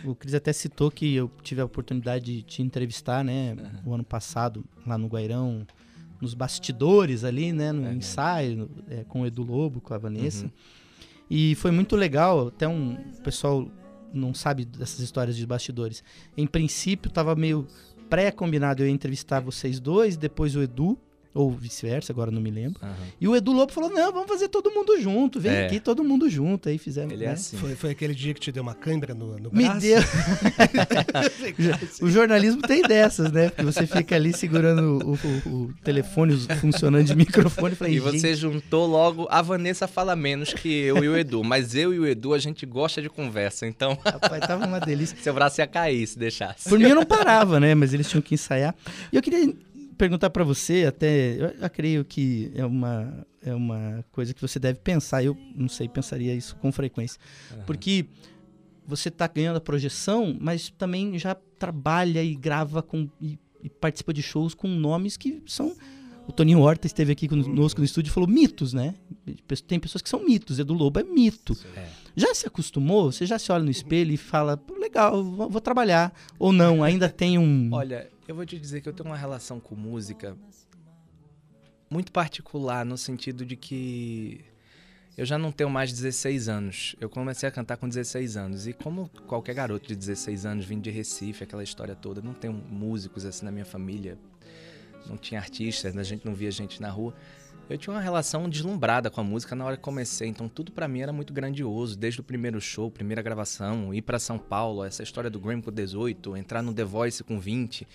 O 0.06 0.16
Cris 0.16 0.34
até 0.34 0.54
citou 0.54 0.90
que 0.90 1.14
eu 1.16 1.30
tive 1.42 1.62
a 1.62 1.66
oportunidade 1.66 2.26
de 2.26 2.42
te 2.42 2.62
entrevistar, 2.62 3.24
né? 3.24 3.56
O 3.86 3.94
ano 3.94 4.04
passado, 4.04 4.64
lá 4.86 4.98
no 4.98 5.08
Guairão, 5.08 5.68
nos 6.24 6.34
bastidores 6.34 7.24
ali, 7.24 7.52
né? 7.52 7.72
No 7.72 7.88
É. 7.88 7.94
ensaio, 7.94 8.70
é, 8.90 9.04
com 9.04 9.22
o 9.22 9.26
Edu 9.28 9.44
Lobo, 9.44 9.80
com 9.82 9.94
a 9.94 9.98
Vanessa. 9.98 10.46
Uhum. 10.46 10.52
E 11.30 11.56
foi 11.56 11.72
muito 11.72 11.96
legal, 11.96 12.48
até 12.48 12.68
um 12.68 12.94
o 12.94 13.22
pessoal 13.22 13.68
não 14.14 14.34
sabe 14.34 14.66
dessas 14.66 15.00
histórias 15.00 15.36
de 15.36 15.46
bastidores. 15.46 16.04
Em 16.38 16.48
princípio, 16.48 17.12
tava 17.12 17.36
meio 17.36 17.68
pré-combinado 18.10 18.84
eu 18.84 18.88
ia 18.88 18.94
entrevistar 18.94 19.40
vocês 19.40 19.80
dois, 19.80 20.16
depois 20.16 20.56
o 20.56 20.62
Edu, 20.62 20.98
ou 21.34 21.52
vice-versa, 21.52 22.12
agora 22.14 22.30
não 22.30 22.42
me 22.42 22.52
lembro. 22.52 22.80
Aham. 22.84 22.94
E 23.20 23.28
o 23.28 23.36
Edu 23.36 23.52
Lobo 23.52 23.72
falou: 23.72 23.90
não, 23.90 24.12
vamos 24.12 24.28
fazer 24.28 24.48
todo 24.50 24.70
mundo 24.72 25.00
junto, 25.02 25.40
vem 25.40 25.52
É. 25.52 25.66
aqui 25.66 25.80
todo 25.80 26.04
mundo 26.04 26.30
junto. 26.30 26.70
Aí 26.70 26.78
fizemos. 26.78 27.14
Ele 27.14 27.24
é 27.24 27.28
né? 27.28 27.34
assim. 27.34 27.58
Foi, 27.58 27.76
foi 27.76 27.92
aquele 27.92 28.14
dia 28.14 28.34
que 28.34 28.40
te 28.40 28.52
deu 28.52 28.62
uma 28.64 28.74
câimbra 28.76 29.14
no, 29.14 29.38
no 29.40 29.50
Me 29.52 29.64
braço? 29.66 29.80
deu. 29.82 30.00
o 32.02 32.10
jornalismo 32.10 32.62
tem 32.62 32.82
dessas, 32.84 33.32
né? 33.32 33.50
Porque 33.50 33.64
você 33.64 33.86
fica 33.88 34.16
ali 34.16 34.34
segurando 34.34 35.00
o, 35.06 35.14
o- 35.50 35.64
o 35.66 35.74
telefone 35.84 36.38
funcionando 36.60 37.06
de 37.06 37.16
microfone. 37.16 37.76
Falei, 37.76 37.96
E 37.96 38.00
você 38.00 38.30
gente, 38.30 38.38
juntou 38.42 38.86
logo. 38.86 39.28
A 39.30 39.42
Vanessa 39.42 39.88
fala 39.88 40.16
menos 40.16 40.54
que 40.54 40.70
eu 40.72 41.04
e 41.04 41.10
o 41.10 41.18
Edu, 41.18 41.44
mas 41.44 41.76
eu 41.76 41.94
e 41.94 42.00
o 42.00 42.08
Edu 42.08 42.34
a 42.34 42.40
gente 42.40 42.66
gosta 42.66 43.02
de 43.02 43.10
conversa, 43.10 43.66
então 43.68 43.98
rapaz, 44.06 44.46
tava 44.46 44.66
uma 44.66 44.80
delícia. 44.80 45.18
seu 45.22 45.34
braço 45.34 45.62
ia 45.62 45.68
cair 45.68 46.06
se 46.08 46.18
deixasse. 46.18 46.70
Por 46.70 46.80
mim 46.80 46.86
eu 46.90 46.96
não 46.96 47.06
parava, 47.06 47.60
né? 47.60 47.74
Mas 47.76 47.94
eles 47.94 48.10
tinham 48.10 48.22
que 48.22 48.34
ensaiar. 48.36 48.76
E 49.12 49.16
eu 49.16 49.22
queria 49.22 49.54
perguntar 50.04 50.30
pra 50.32 50.44
você, 50.44 50.84
até, 50.86 51.36
eu, 51.42 51.48
eu 51.62 51.70
creio 51.70 52.04
que 52.04 52.52
é 52.56 52.66
uma, 52.66 53.26
é 53.42 53.56
uma 53.56 54.04
coisa 54.12 54.34
que 54.34 54.42
você 54.42 54.60
deve 54.60 54.80
pensar. 54.80 55.24
Eu 55.24 55.38
não 55.56 55.70
sei, 55.70 55.88
pensaria 55.88 56.36
isso 56.36 56.58
com 56.58 56.74
frequência. 56.74 57.18
Porque 57.66 58.06
você 58.86 59.10
tá 59.10 59.26
ganhando 59.28 59.56
a 59.56 59.62
projeção, 59.62 60.38
mas 60.38 60.70
também 60.78 61.18
já 61.18 61.34
trabalha 61.58 62.22
e 62.22 62.36
grava 62.36 62.84
com 62.84 63.08
e, 63.22 63.40
e 63.64 63.70
participa 63.70 64.14
de 64.14 64.22
shows 64.22 64.54
com 64.54 64.68
nomes 64.68 65.16
que 65.16 65.42
são 65.46 65.74
o 66.28 66.34
Toninho 66.34 66.60
Horta 66.60 66.86
esteve 66.86 67.14
aqui 67.14 67.28
conosco 67.30 67.80
no 67.80 67.86
estúdio 67.86 68.10
e 68.10 68.14
falou 68.14 68.30
mitos, 68.30 68.74
né? 68.74 68.96
Tem 69.68 69.80
pessoas 69.80 70.02
que 70.02 70.10
são 70.10 70.24
mitos, 70.24 70.60
Edu 70.60 70.74
Lobo 70.74 71.00
é 71.00 71.04
mito. 71.04 71.58
É. 71.76 71.86
Já 72.16 72.34
se 72.36 72.46
acostumou? 72.46 73.12
Você 73.12 73.26
já 73.26 73.40
se 73.40 73.52
olha 73.52 73.64
no 73.64 73.72
espelho 73.72 74.12
e 74.14 74.18
fala, 74.18 74.56
"Pô, 74.56 74.78
legal, 74.78 75.24
vou, 75.24 75.50
vou 75.50 75.62
trabalhar. 75.62 76.14
Ou 76.40 76.54
não, 76.54 76.84
ainda 76.84 77.10
tem 77.10 77.38
um. 77.38 77.70
Olha, 77.74 78.10
eu 78.28 78.36
vou 78.36 78.46
te 78.46 78.58
dizer 78.60 78.82
que 78.82 78.90
eu 78.90 78.94
tenho 78.94 79.10
uma 79.10 79.18
relação 79.18 79.60
com 79.60 79.76
música 79.76 80.38
muito 81.90 82.12
particular, 82.12 82.86
no 82.86 82.98
sentido 82.98 83.46
de 83.46 83.56
que 83.56 84.44
eu 85.16 85.26
já 85.26 85.38
não 85.38 85.52
tenho 85.52 85.70
mais 85.70 85.92
16 85.92 86.50
anos. 86.50 86.96
Eu 87.00 87.10
comecei 87.10 87.48
a 87.48 87.52
cantar 87.52 87.78
com 87.78 87.88
16 87.88 88.36
anos. 88.36 88.68
E 88.68 88.74
como 88.74 89.10
qualquer 89.28 89.54
garoto 89.54 89.88
de 89.88 89.96
16 89.96 90.46
anos, 90.46 90.66
vindo 90.66 90.82
de 90.82 90.90
Recife, 90.90 91.44
aquela 91.44 91.64
história 91.64 91.96
toda, 91.96 92.22
não 92.22 92.34
tenho 92.34 92.54
músicos 92.54 93.24
assim 93.26 93.46
na 93.46 93.52
minha 93.52 93.66
família, 93.66 94.18
não 95.06 95.18
tinha 95.18 95.40
artistas, 95.40 95.96
a 95.96 96.04
gente 96.04 96.26
não 96.26 96.34
via 96.34 96.50
gente 96.50 96.82
na 96.82 96.90
rua. 96.90 97.14
Eu 97.70 97.78
tinha 97.78 97.94
uma 97.94 98.02
relação 98.02 98.48
deslumbrada 98.50 99.10
com 99.10 99.22
a 99.22 99.24
música 99.24 99.56
na 99.56 99.66
hora 99.66 99.78
que 99.78 99.82
comecei, 99.82 100.28
então 100.28 100.48
tudo 100.50 100.72
pra 100.72 100.88
mim 100.88 101.02
era 101.02 101.14
muito 101.14 101.34
grandioso, 101.34 101.98
desde 101.98 102.20
o 102.20 102.24
primeiro 102.24 102.60
show, 102.62 102.92
primeira 102.92 103.22
gravação, 103.22 103.94
ir 103.94 104.02
pra 104.02 104.20
São 104.20 104.38
Paulo, 104.38 104.84
essa 104.84 105.02
história 105.02 105.30
do 105.30 105.40
Grammy 105.40 105.62
com 105.64 105.72
18, 105.72 106.36
entrar 106.38 106.62
no 106.62 106.74
The 106.74 106.84
Voice 106.84 107.24
com 107.24 107.40
20, 107.40 107.88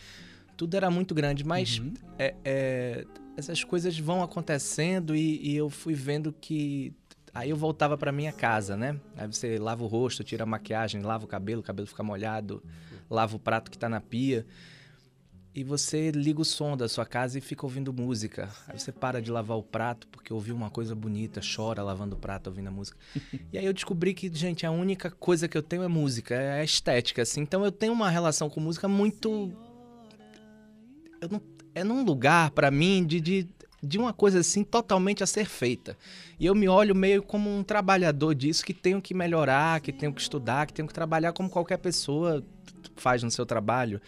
tudo 0.57 0.75
era 0.75 0.91
muito 0.91 1.15
grande, 1.15 1.45
mas 1.45 1.81
é- 2.19 2.35
é, 2.45 3.07
essas 3.37 3.63
coisas 3.63 3.97
vão 3.99 4.23
acontecendo 4.23 5.15
e, 5.15 5.39
e 5.49 5.57
eu 5.57 5.71
fui 5.71 5.95
vendo 5.95 6.33
que 6.33 6.93
aí 7.33 7.51
eu 7.51 7.57
voltava 7.57 7.97
pra 7.97 8.11
minha 8.11 8.33
casa, 8.33 8.77
né? 8.77 8.99
Aí 9.17 9.29
você 9.29 9.59
lava 9.59 9.85
o 9.85 9.87
rosto, 9.87 10.25
tira 10.25 10.43
a 10.43 10.47
maquiagem, 10.47 11.03
lava 11.03 11.25
o 11.25 11.29
cabelo, 11.29 11.61
o 11.61 11.65
cabelo 11.65 11.87
fica 11.87 12.03
molhado, 12.03 12.61
lava 13.09 13.37
o 13.37 13.39
prato 13.39 13.71
que 13.71 13.79
tá 13.79 13.89
na 13.89 14.01
pia. 14.01 14.45
E 15.59 15.65
você 15.65 16.13
liga 16.13 16.41
o 16.41 16.45
som 16.45 16.77
da 16.77 16.89
sua 16.89 17.05
casa 17.05 17.37
e 17.37 17.41
fica 17.41 17.67
ouvindo 17.67 17.93
música. 17.93 18.49
Aí 18.69 18.79
você 18.79 18.93
para 18.93 19.21
de 19.21 19.29
lavar 19.29 19.59
o 19.59 19.63
prato 19.63 20.07
porque 20.07 20.33
ouviu 20.33 20.55
uma 20.55 20.71
coisa 20.71 20.95
bonita, 20.95 21.41
chora 21.41 21.83
lavando 21.83 22.15
o 22.15 22.19
prato, 22.19 22.47
ouvindo 22.47 22.69
a 22.69 22.71
música. 22.71 22.97
e 23.53 23.59
aí 23.59 23.67
eu 23.67 23.73
descobri 23.73 24.15
que, 24.15 24.33
gente, 24.33 24.65
a 24.65 24.71
única 24.71 25.11
coisa 25.11 25.49
que 25.49 25.59
eu 25.59 25.63
tenho 25.63 25.83
é 25.83 25.89
música, 25.89 26.33
é 26.33 26.63
estética, 26.63 27.23
assim. 27.23 27.41
Então 27.41 27.65
eu 27.65 27.73
tenho 27.73 27.93
uma 27.93 28.09
relação 28.09 28.49
com 28.49 28.61
música 28.61 28.87
muito. 28.87 29.53
Eu 31.21 31.29
não... 31.29 31.43
É 31.75 31.83
num 31.83 32.05
lugar, 32.05 32.53
pra 32.53 32.71
mim, 32.71 33.05
de, 33.05 33.21
de, 33.21 33.49
de 33.83 33.99
uma 33.99 34.13
coisa 34.13 34.39
assim 34.39 34.63
totalmente 34.63 35.25
a 35.25 35.27
ser 35.27 35.45
feita. 35.45 35.99
E 36.39 36.47
eu 36.47 36.55
me 36.55 36.69
olho 36.69 36.95
meio 36.95 37.21
como 37.21 37.51
um 37.51 37.65
trabalhador 37.65 38.33
disso 38.33 38.65
que 38.65 38.73
tenho 38.73 39.03
que 39.03 39.13
melhorar, 39.13 39.81
que 39.81 39.93
tenho 39.93 40.13
que 40.13 40.21
estudar, 40.21 40.69
que 40.69 40.73
tenho 40.73 40.87
que 40.87 40.95
trabalhar 40.95 41.33
como 41.33 41.51
qualquer 41.51 41.79
pessoa 41.79 42.45
faz 42.95 43.25
no 43.25 43.31
seu 43.33 43.45
trabalho. 43.45 44.01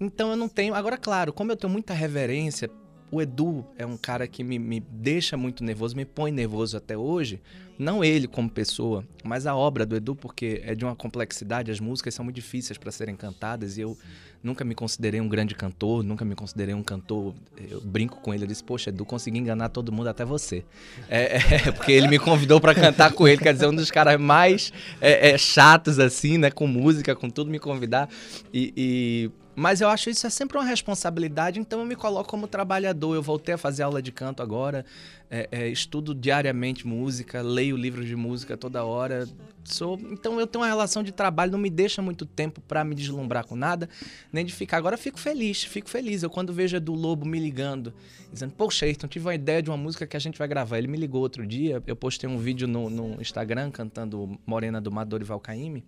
Então 0.00 0.30
eu 0.30 0.36
não 0.36 0.48
tenho. 0.48 0.74
Agora, 0.74 0.96
claro, 0.96 1.32
como 1.32 1.52
eu 1.52 1.56
tenho 1.56 1.72
muita 1.72 1.92
reverência, 1.92 2.70
o 3.10 3.20
Edu 3.20 3.66
é 3.76 3.84
um 3.84 3.96
cara 3.96 4.26
que 4.28 4.44
me, 4.44 4.58
me 4.58 4.78
deixa 4.78 5.36
muito 5.36 5.64
nervoso, 5.64 5.96
me 5.96 6.04
põe 6.04 6.30
nervoso 6.30 6.76
até 6.76 6.96
hoje. 6.96 7.40
Não 7.76 8.04
ele 8.04 8.28
como 8.28 8.48
pessoa, 8.48 9.04
mas 9.24 9.46
a 9.46 9.56
obra 9.56 9.86
do 9.86 9.96
Edu, 9.96 10.14
porque 10.14 10.60
é 10.64 10.74
de 10.74 10.84
uma 10.84 10.94
complexidade, 10.94 11.70
as 11.70 11.80
músicas 11.80 12.14
são 12.14 12.24
muito 12.24 12.36
difíceis 12.36 12.78
para 12.78 12.92
serem 12.92 13.16
cantadas 13.16 13.78
e 13.78 13.80
eu 13.80 13.96
nunca 14.42 14.64
me 14.64 14.74
considerei 14.74 15.18
um 15.18 15.28
grande 15.28 15.54
cantor, 15.54 16.02
nunca 16.02 16.22
me 16.24 16.34
considerei 16.34 16.74
um 16.74 16.82
cantor. 16.82 17.34
Eu 17.70 17.80
brinco 17.80 18.20
com 18.20 18.34
ele, 18.34 18.44
eu 18.44 18.46
disse, 18.46 18.62
poxa, 18.62 18.90
Edu, 18.90 19.04
consegui 19.06 19.38
enganar 19.38 19.70
todo 19.70 19.90
mundo, 19.90 20.08
até 20.08 20.26
você. 20.26 20.62
É, 21.08 21.36
é, 21.36 21.72
porque 21.72 21.90
ele 21.90 22.06
me 22.06 22.18
convidou 22.18 22.60
para 22.60 22.74
cantar 22.74 23.12
com 23.12 23.26
ele, 23.26 23.42
quer 23.42 23.54
dizer, 23.54 23.66
um 23.66 23.74
dos 23.74 23.90
caras 23.90 24.20
mais 24.20 24.72
é, 25.00 25.30
é, 25.30 25.38
chatos, 25.38 25.98
assim, 25.98 26.36
né, 26.36 26.50
com 26.50 26.66
música, 26.66 27.16
com 27.16 27.30
tudo, 27.30 27.50
me 27.50 27.58
convidar. 27.58 28.08
E, 28.52 28.72
e 28.76 29.30
Mas 29.54 29.80
eu 29.80 29.88
acho 29.88 30.08
isso 30.08 30.26
é 30.26 30.30
sempre 30.30 30.56
uma 30.56 30.64
responsabilidade, 30.64 31.58
então 31.58 31.80
eu 31.80 31.84
me 31.84 31.96
coloco 31.96 32.30
como 32.30 32.46
trabalhador. 32.46 33.14
Eu 33.14 33.22
voltei 33.22 33.54
a 33.54 33.58
fazer 33.58 33.82
aula 33.82 34.00
de 34.00 34.12
canto 34.12 34.42
agora, 34.42 34.84
é, 35.28 35.48
é, 35.50 35.68
estudo 35.68 36.14
diariamente 36.14 36.86
música, 36.86 37.42
leio 37.42 37.76
livros 37.76 38.06
de 38.06 38.14
música 38.14 38.56
toda 38.56 38.84
hora. 38.84 39.28
Sou, 39.64 39.98
então 40.10 40.40
eu 40.40 40.46
tenho 40.46 40.62
uma 40.62 40.68
relação 40.68 41.02
de 41.02 41.12
trabalho, 41.12 41.52
não 41.52 41.58
me 41.58 41.68
deixa 41.68 42.00
muito 42.00 42.24
tempo 42.24 42.60
para 42.60 42.84
me 42.84 42.94
deslumbrar 42.94 43.44
com 43.44 43.56
nada, 43.56 43.88
nem 44.32 44.44
de 44.44 44.52
ficar. 44.52 44.78
Agora 44.78 44.96
fico 44.96 45.18
feliz, 45.18 45.64
fico 45.64 45.90
feliz. 45.90 46.22
Eu 46.22 46.30
quando 46.30 46.52
vejo 46.52 46.76
Edu 46.76 46.94
Lobo 46.94 47.26
me 47.26 47.38
ligando, 47.38 47.92
dizendo, 48.32 48.54
poxa, 48.54 48.86
Ayrton, 48.86 49.08
tive 49.08 49.26
uma 49.26 49.34
ideia 49.34 49.62
de 49.62 49.68
uma 49.68 49.76
música 49.76 50.06
que 50.06 50.16
a 50.16 50.20
gente 50.20 50.38
vai 50.38 50.48
gravar. 50.48 50.78
Ele 50.78 50.88
me 50.88 50.96
ligou 50.96 51.20
outro 51.20 51.44
dia, 51.46 51.82
eu 51.86 51.96
postei 51.96 52.28
um 52.28 52.38
vídeo 52.38 52.68
no, 52.68 52.88
no 52.88 53.20
Instagram 53.20 53.70
cantando 53.70 54.38
Morena 54.46 54.80
do 54.80 54.90
Mador 54.90 55.20
e 55.20 55.24
Valcaíme, 55.24 55.84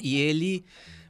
e 0.00 0.16
ele 0.16 0.64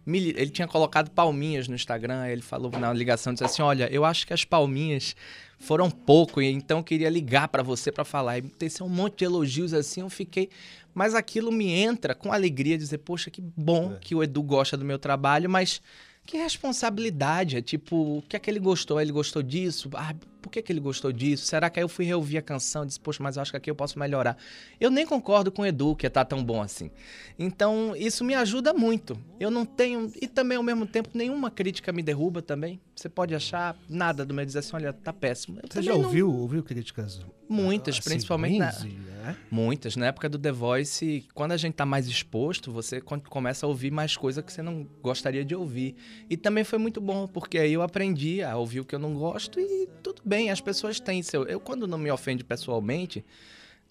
ele 0.07 0.51
tinha 0.51 0.67
colocado 0.67 1.11
palminhas 1.11 1.69
no 1.69 1.75
Instagram, 1.75 2.27
ele 2.27 2.43
falou 2.43 2.71
na 2.73 2.93
ligação, 2.93 3.33
disse 3.33 3.45
assim, 3.45 3.63
olha, 3.63 3.89
eu 3.93 4.05
acho 4.05 4.27
que 4.27 4.33
as 4.33 4.45
palminhas 4.45 5.15
foram 5.59 5.91
pouco, 5.91 6.43
e 6.43 6.51
então 6.51 6.79
eu 6.79 6.85
queria 6.85 7.09
ligar 7.09 7.49
pra 7.49 7.63
você 7.63 7.93
pra 7.93 8.05
falar. 8.05 8.39
E 8.39 8.43
teceu 8.43 8.87
um 8.87 8.89
monte 8.89 9.19
de 9.19 9.25
elogios 9.25 9.73
assim, 9.73 10.01
eu 10.01 10.11
fiquei... 10.11 10.51
Mas 10.95 11.15
aquilo 11.15 11.51
me 11.51 11.71
entra 11.71 12.15
com 12.15 12.33
alegria, 12.33 12.77
dizer, 12.77 12.99
poxa, 12.99 13.31
que 13.31 13.41
bom 13.41 13.97
que 13.99 14.15
o 14.15 14.23
Edu 14.23 14.43
gosta 14.43 14.77
do 14.77 14.85
meu 14.85 14.99
trabalho, 14.99 15.49
mas 15.49 15.81
que 16.25 16.37
responsabilidade, 16.37 17.57
é 17.57 17.62
tipo, 17.62 18.19
o 18.19 18.23
que 18.23 18.37
é 18.37 18.38
que 18.38 18.50
ele 18.50 18.61
gostou? 18.61 19.00
Ele 19.00 19.12
gostou 19.12 19.43
disso? 19.43 19.91
Ah, 19.95 20.14
por 20.41 20.50
que, 20.50 20.62
que 20.62 20.73
ele 20.73 20.81
gostou 20.81 21.12
disso? 21.12 21.47
Será 21.47 21.69
que 21.69 21.79
aí 21.79 21.85
eu 21.85 21.88
fui 21.88 22.05
reouvir 22.05 22.38
a 22.38 22.43
canção 22.43 22.85
e 22.85 22.87
disse, 22.87 23.00
poxa, 23.00 23.23
mas 23.23 23.37
eu 23.37 23.43
acho 23.43 23.50
que 23.50 23.57
aqui 23.57 23.71
eu 23.71 23.75
posso 23.75 23.99
melhorar. 23.99 24.37
Eu 24.81 24.91
nem 24.91 25.07
concordo 25.07 25.52
com 25.52 25.62
o 25.62 25.67
Edu, 25.67 25.95
que 25.95 26.09
tá 26.09 26.25
tão 26.25 26.45
bom 26.45 26.61
assim. 26.61 26.91
Então, 27.38 27.95
isso 27.97 28.25
me 28.25 28.35
ajuda 28.35 28.73
muito. 28.73 29.19
Eu 29.38 29.50
não 29.50 29.64
tenho, 29.64 30.12
e 30.21 30.26
também 30.26 30.57
ao 30.57 30.62
mesmo 30.62 30.87
tempo, 30.87 31.11
nenhuma 31.14 31.50
crítica 31.50 31.93
me 31.93 32.02
derruba 32.02 32.43
também. 32.43 32.81
Você 33.03 33.09
pode 33.09 33.35
achar 33.35 33.77
nada 33.89 34.25
do 34.25 34.33
meu 34.33 34.47
dizer 34.47 34.61
assim, 34.61 34.77
olha, 34.77 34.93
tá 34.93 35.13
péssimo. 35.13 35.59
Eu 35.61 35.69
Você 35.69 35.83
já 35.83 35.91
não- 35.93 36.03
ouviu, 36.03 36.33
ouviu 36.33 36.63
críticas? 36.63 37.21
Muitas, 37.49 37.99
assim, 37.99 38.09
principalmente 38.09 38.59
na, 38.61 38.71
né? 38.71 39.37
Muitas. 39.51 39.97
Na 39.97 40.07
época 40.07 40.29
do 40.29 40.39
The 40.39 40.53
Voice, 40.53 41.27
quando 41.35 41.51
a 41.51 41.57
gente 41.57 41.75
tá 41.75 41.85
mais 41.85 42.07
exposto, 42.07 42.71
você 42.71 43.01
começa 43.01 43.67
a 43.67 43.69
ouvir 43.69 43.91
mais 43.91 44.17
coisa 44.17 44.41
que 44.41 44.53
você 44.53 44.63
não 44.63 44.87
gostaria 45.03 45.45
de 45.45 45.53
ouvir. 45.53 45.97
E 46.31 46.37
também 46.37 46.63
foi 46.63 46.79
muito 46.79 47.01
bom, 47.01 47.27
porque 47.27 47.59
aí 47.59 47.73
eu 47.73 47.83
aprendi 47.83 48.41
a 48.41 48.57
ouvir 48.57 48.79
o 48.79 48.85
que 48.85 48.95
eu 48.95 49.01
não 49.01 49.15
gosto 49.15 49.59
e 49.59 49.89
tudo 50.01 50.23
bem, 50.25 50.53
as 50.53 50.61
pessoas 50.61 51.01
têm 51.01 51.25
seu. 51.25 51.43
Eu, 51.45 51.59
quando 51.59 51.89
não 51.89 51.99
me 51.99 52.09
ofende 52.09 52.45
pessoalmente, 52.45 53.25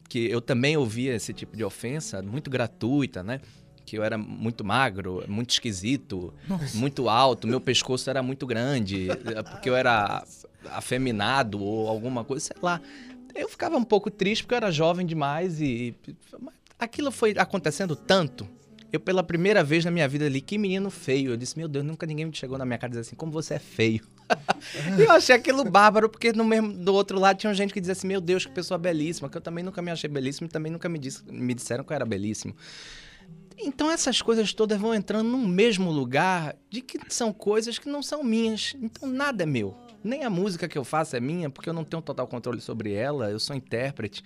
que 0.08 0.26
eu 0.30 0.40
também 0.40 0.78
ouvia 0.78 1.14
esse 1.16 1.34
tipo 1.34 1.58
de 1.58 1.66
ofensa, 1.66 2.22
muito 2.22 2.50
gratuita, 2.50 3.22
né? 3.22 3.42
Que 3.92 3.98
eu 3.98 4.06
era 4.06 4.18
muito 4.18 4.64
magro, 4.64 5.22
muito 5.28 5.50
esquisito, 5.50 6.34
muito 6.76 7.10
alto, 7.10 7.46
meu 7.46 7.60
pescoço 7.60 8.10
era 8.10 8.24
muito 8.24 8.48
grande, 8.48 9.10
eh, 9.10 9.44
porque 9.44 9.70
eu 9.70 9.76
era 9.76 10.24
afeminado 10.70 11.62
ou 11.62 11.90
alguma 11.90 12.24
coisa, 12.24 12.46
sei 12.46 12.56
lá. 12.62 12.80
Eu 13.36 13.50
ficava 13.50 13.76
um 13.76 13.84
pouco 13.84 14.10
triste 14.10 14.44
porque 14.44 14.54
eu 14.54 14.58
era 14.60 14.72
jovem 14.72 15.06
demais 15.06 15.60
e 15.60 15.94
aquilo 16.80 17.12
foi 17.12 17.34
acontecendo 17.38 17.94
tanto. 17.94 18.48
Eu 18.94 19.00
pela 19.02 19.22
primeira 19.24 19.62
vez 19.62 19.84
na 19.84 19.92
minha 19.92 20.08
vida 20.08 20.26
ali, 20.26 20.40
que 20.40 20.58
menino 20.58 20.90
feio. 20.90 21.32
Eu 21.32 21.38
disse, 21.38 21.58
meu 21.58 21.68
Deus, 21.68 21.84
nunca 21.84 22.06
ninguém 22.06 22.26
me 22.28 22.34
chegou 22.34 22.58
na 22.58 22.66
minha 22.66 22.78
cara 22.78 22.94
e 22.94 22.96
disse 22.96 23.10
assim, 23.10 23.16
como 23.18 23.30
você 23.34 23.56
é 23.56 23.60
feio. 23.60 24.02
e 24.98 25.02
eu 25.02 25.12
achei 25.12 25.36
aquilo 25.36 25.66
bárbaro, 25.66 26.08
porque 26.08 26.32
no 26.32 26.46
mesmo, 26.46 26.72
do 26.72 26.94
outro 26.94 27.20
lado 27.20 27.38
tinha 27.38 27.54
gente 27.54 27.74
que 27.74 27.82
dizia 27.82 27.92
assim, 27.92 28.08
meu 28.08 28.22
Deus, 28.22 28.46
que 28.46 28.52
pessoa 28.54 28.78
belíssima, 28.78 29.28
que 29.30 29.36
eu 29.38 29.42
também 29.42 29.66
nunca 29.66 29.82
me 29.82 29.92
achei 29.92 30.10
belíssimo 30.10 30.48
e 30.48 30.50
também 30.50 30.72
nunca 30.72 30.88
me, 30.88 30.98
disse- 30.98 31.24
me 31.30 31.54
disseram 31.54 31.84
que 31.84 31.92
eu 31.92 31.96
era 31.96 32.06
belíssimo. 32.06 32.56
Então 33.64 33.92
essas 33.92 34.22
coisas 34.22 34.54
todas 34.54 34.80
vão 34.80 34.94
entrando 34.94 35.30
num 35.30 35.48
mesmo 35.48 35.92
lugar 35.92 36.56
de 36.70 36.82
que 36.82 36.98
são 37.10 37.32
coisas 37.32 37.78
que 37.78 37.88
não 37.88 38.02
são 38.02 38.24
minhas. 38.24 38.76
Então 38.82 39.08
nada 39.08 39.44
é 39.44 39.46
meu. 39.46 39.76
Nem 40.04 40.24
a 40.24 40.30
música 40.30 40.68
que 40.68 40.78
eu 40.78 40.84
faço 40.84 41.16
é 41.16 41.20
minha, 41.20 41.50
porque 41.50 41.70
eu 41.70 41.74
não 41.74 41.84
tenho 41.84 42.02
total 42.02 42.28
controle 42.28 42.60
sobre 42.60 42.94
ela, 42.94 43.30
eu 43.30 43.40
sou 43.40 43.56
intérprete. 43.56 44.24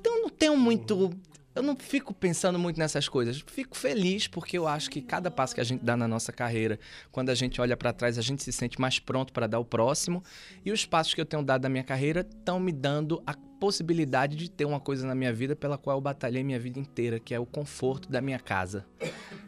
Então 0.00 0.16
eu 0.16 0.22
não 0.22 0.28
tenho 0.30 0.56
muito. 0.56 1.10
Eu 1.54 1.62
não 1.62 1.76
fico 1.76 2.14
pensando 2.14 2.58
muito 2.58 2.78
nessas 2.78 3.08
coisas. 3.08 3.44
Fico 3.46 3.76
feliz 3.76 4.26
porque 4.26 4.56
eu 4.56 4.66
acho 4.66 4.90
que 4.90 5.02
cada 5.02 5.30
passo 5.30 5.54
que 5.54 5.60
a 5.60 5.64
gente 5.64 5.84
dá 5.84 5.94
na 5.94 6.08
nossa 6.08 6.32
carreira, 6.32 6.80
quando 7.10 7.28
a 7.28 7.34
gente 7.34 7.60
olha 7.60 7.76
pra 7.76 7.92
trás, 7.92 8.16
a 8.16 8.22
gente 8.22 8.42
se 8.42 8.50
sente 8.50 8.80
mais 8.80 8.98
pronto 8.98 9.34
para 9.34 9.46
dar 9.46 9.58
o 9.58 9.64
próximo. 9.64 10.24
E 10.64 10.72
os 10.72 10.86
passos 10.86 11.12
que 11.12 11.20
eu 11.20 11.26
tenho 11.26 11.42
dado 11.42 11.64
na 11.64 11.68
minha 11.68 11.84
carreira 11.84 12.20
estão 12.20 12.58
me 12.58 12.72
dando 12.72 13.22
a 13.26 13.34
possibilidade 13.62 14.34
de 14.34 14.50
ter 14.50 14.64
uma 14.64 14.80
coisa 14.80 15.06
na 15.06 15.14
minha 15.14 15.32
vida 15.32 15.54
pela 15.54 15.78
qual 15.78 15.96
eu 15.96 16.00
batalhei 16.00 16.42
minha 16.42 16.58
vida 16.58 16.80
inteira, 16.80 17.20
que 17.20 17.32
é 17.32 17.38
o 17.38 17.46
conforto 17.46 18.10
da 18.10 18.20
minha 18.20 18.40
casa. 18.40 18.84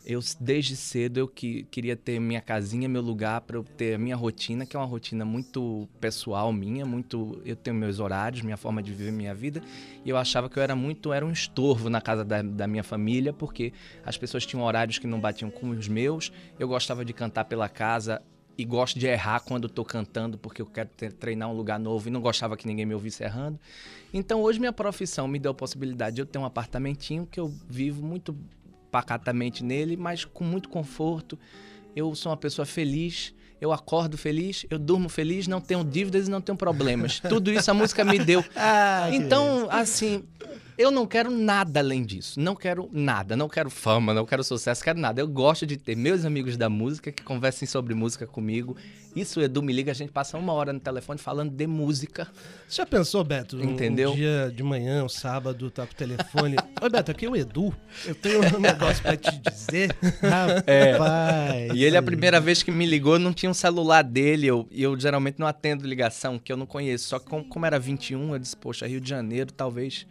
Eu 0.06 0.20
desde 0.38 0.76
cedo 0.76 1.18
eu 1.18 1.26
que, 1.26 1.64
queria 1.64 1.96
ter 1.96 2.20
minha 2.20 2.40
casinha, 2.40 2.88
meu 2.88 3.02
lugar 3.02 3.40
para 3.40 3.56
eu 3.56 3.64
ter 3.64 3.94
a 3.94 3.98
minha 3.98 4.14
rotina, 4.14 4.64
que 4.64 4.76
é 4.76 4.78
uma 4.78 4.86
rotina 4.86 5.24
muito 5.24 5.88
pessoal 6.00 6.52
minha, 6.52 6.86
muito 6.86 7.42
eu 7.44 7.56
tenho 7.56 7.74
meus 7.74 7.98
horários, 7.98 8.42
minha 8.42 8.56
forma 8.56 8.80
de 8.80 8.92
viver 8.92 9.10
minha 9.10 9.34
vida, 9.34 9.60
e 10.04 10.10
eu 10.10 10.16
achava 10.16 10.48
que 10.48 10.60
eu 10.60 10.62
era 10.62 10.76
muito 10.76 11.12
era 11.12 11.26
um 11.26 11.32
estorvo 11.32 11.90
na 11.90 12.00
casa 12.00 12.24
da, 12.24 12.40
da 12.40 12.68
minha 12.68 12.84
família, 12.84 13.32
porque 13.32 13.72
as 14.06 14.16
pessoas 14.16 14.46
tinham 14.46 14.64
horários 14.64 14.96
que 14.96 15.08
não 15.08 15.18
batiam 15.18 15.50
com 15.50 15.70
os 15.70 15.88
meus. 15.88 16.30
Eu 16.56 16.68
gostava 16.68 17.04
de 17.04 17.12
cantar 17.12 17.46
pela 17.46 17.68
casa 17.68 18.22
e 18.56 18.64
gosto 18.64 18.98
de 18.98 19.06
errar 19.06 19.40
quando 19.40 19.66
estou 19.66 19.84
cantando, 19.84 20.38
porque 20.38 20.62
eu 20.62 20.66
quero 20.66 20.88
ter- 20.96 21.12
treinar 21.12 21.48
um 21.50 21.54
lugar 21.56 21.78
novo 21.78 22.08
e 22.08 22.10
não 22.10 22.20
gostava 22.20 22.56
que 22.56 22.66
ninguém 22.66 22.86
me 22.86 22.94
ouvisse 22.94 23.22
errando. 23.24 23.58
Então 24.12 24.40
hoje 24.42 24.60
minha 24.60 24.72
profissão 24.72 25.26
me 25.26 25.38
deu 25.38 25.50
a 25.50 25.54
possibilidade 25.54 26.16
de 26.16 26.22
eu 26.22 26.26
ter 26.26 26.38
um 26.38 26.44
apartamentinho 26.44 27.26
que 27.30 27.40
eu 27.40 27.52
vivo 27.68 28.04
muito 28.04 28.36
pacatamente 28.90 29.64
nele, 29.64 29.96
mas 29.96 30.24
com 30.24 30.44
muito 30.44 30.68
conforto. 30.68 31.38
Eu 31.96 32.14
sou 32.14 32.30
uma 32.30 32.36
pessoa 32.36 32.64
feliz, 32.66 33.34
eu 33.60 33.72
acordo 33.72 34.16
feliz, 34.16 34.64
eu 34.70 34.78
durmo 34.78 35.08
feliz, 35.08 35.46
não 35.48 35.60
tenho 35.60 35.84
dívidas 35.84 36.28
e 36.28 36.30
não 36.30 36.40
tenho 36.40 36.56
problemas. 36.56 37.18
Tudo 37.28 37.50
isso 37.52 37.70
a 37.70 37.74
música 37.74 38.04
me 38.04 38.18
deu. 38.18 38.44
Ah, 38.54 39.08
Então, 39.12 39.68
assim, 39.70 40.24
eu 40.76 40.90
não 40.90 41.06
quero 41.06 41.30
nada 41.30 41.80
além 41.80 42.04
disso. 42.04 42.40
Não 42.40 42.54
quero 42.54 42.88
nada. 42.92 43.36
Não 43.36 43.48
quero 43.48 43.70
fama, 43.70 44.12
não 44.12 44.26
quero 44.26 44.42
sucesso, 44.42 44.82
quero 44.82 44.98
nada. 44.98 45.20
Eu 45.20 45.28
gosto 45.28 45.66
de 45.66 45.76
ter 45.76 45.96
meus 45.96 46.24
amigos 46.24 46.56
da 46.56 46.68
música 46.68 47.12
que 47.12 47.22
conversem 47.22 47.66
sobre 47.66 47.94
música 47.94 48.26
comigo. 48.26 48.76
Isso, 49.14 49.38
o 49.38 49.42
Edu 49.42 49.62
me 49.62 49.72
liga, 49.72 49.92
a 49.92 49.94
gente 49.94 50.10
passa 50.10 50.36
uma 50.36 50.52
hora 50.52 50.72
no 50.72 50.80
telefone 50.80 51.20
falando 51.20 51.52
de 51.52 51.66
música. 51.68 52.26
Você 52.68 52.78
já 52.78 52.86
pensou, 52.86 53.22
Beto? 53.22 53.62
Entendeu? 53.62 54.10
Um 54.10 54.16
dia 54.16 54.52
de 54.54 54.62
manhã, 54.64 55.04
um 55.04 55.08
sábado, 55.08 55.70
tá 55.70 55.86
com 55.86 55.92
o 55.92 55.96
telefone. 55.96 56.56
Oi, 56.82 56.90
Beto, 56.90 57.12
aqui 57.12 57.24
é 57.24 57.30
o 57.30 57.36
Edu. 57.36 57.72
Eu 58.04 58.14
tenho 58.16 58.40
um 58.56 58.58
negócio 58.58 59.00
pra 59.00 59.16
te 59.16 59.30
dizer. 59.38 59.94
Rapaz. 60.20 61.72
E 61.72 61.84
ele, 61.84 61.96
a 61.96 62.02
primeira 62.02 62.40
vez 62.40 62.64
que 62.64 62.72
me 62.72 62.84
ligou, 62.84 63.16
não 63.16 63.32
tinha 63.32 63.48
um 63.48 63.54
celular 63.54 64.02
dele. 64.02 64.48
Eu, 64.48 64.66
e 64.72 64.82
eu 64.82 64.98
geralmente 64.98 65.38
não 65.38 65.46
atendo 65.46 65.86
ligação, 65.86 66.36
que 66.36 66.52
eu 66.52 66.56
não 66.56 66.66
conheço. 66.66 67.06
Só 67.06 67.20
que 67.20 67.26
como, 67.26 67.44
como 67.44 67.64
era 67.64 67.78
21, 67.78 68.32
eu 68.32 68.38
disse, 68.40 68.56
poxa, 68.56 68.84
Rio 68.84 69.00
de 69.00 69.08
Janeiro, 69.08 69.52
talvez. 69.52 70.06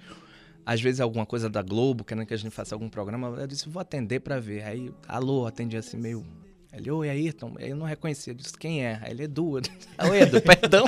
Às 0.65 0.81
vezes 0.81 1.01
alguma 1.01 1.25
coisa 1.25 1.49
da 1.49 1.61
Globo, 1.61 2.03
querendo 2.03 2.25
que 2.25 2.33
a 2.33 2.37
gente 2.37 2.51
faça 2.51 2.73
algum 2.73 2.89
programa. 2.89 3.27
Eu 3.39 3.47
disse, 3.47 3.67
vou 3.67 3.81
atender 3.81 4.19
pra 4.21 4.39
ver. 4.39 4.63
Aí, 4.63 4.91
alô, 5.07 5.45
atendi 5.45 5.75
assim 5.75 5.97
meio. 5.97 6.25
Ele, 6.71 6.89
oi, 6.89 7.09
Ayrton. 7.09 7.53
Eu 7.59 7.75
não 7.75 7.85
reconheci. 7.85 8.29
Eu 8.29 8.33
disse, 8.33 8.57
quem 8.57 8.85
é? 8.85 8.99
Aí 9.01 9.11
ele, 9.11 9.23
Edu. 9.23 9.51
Oi, 9.51 10.21
Edu, 10.21 10.41
perdão. 10.41 10.85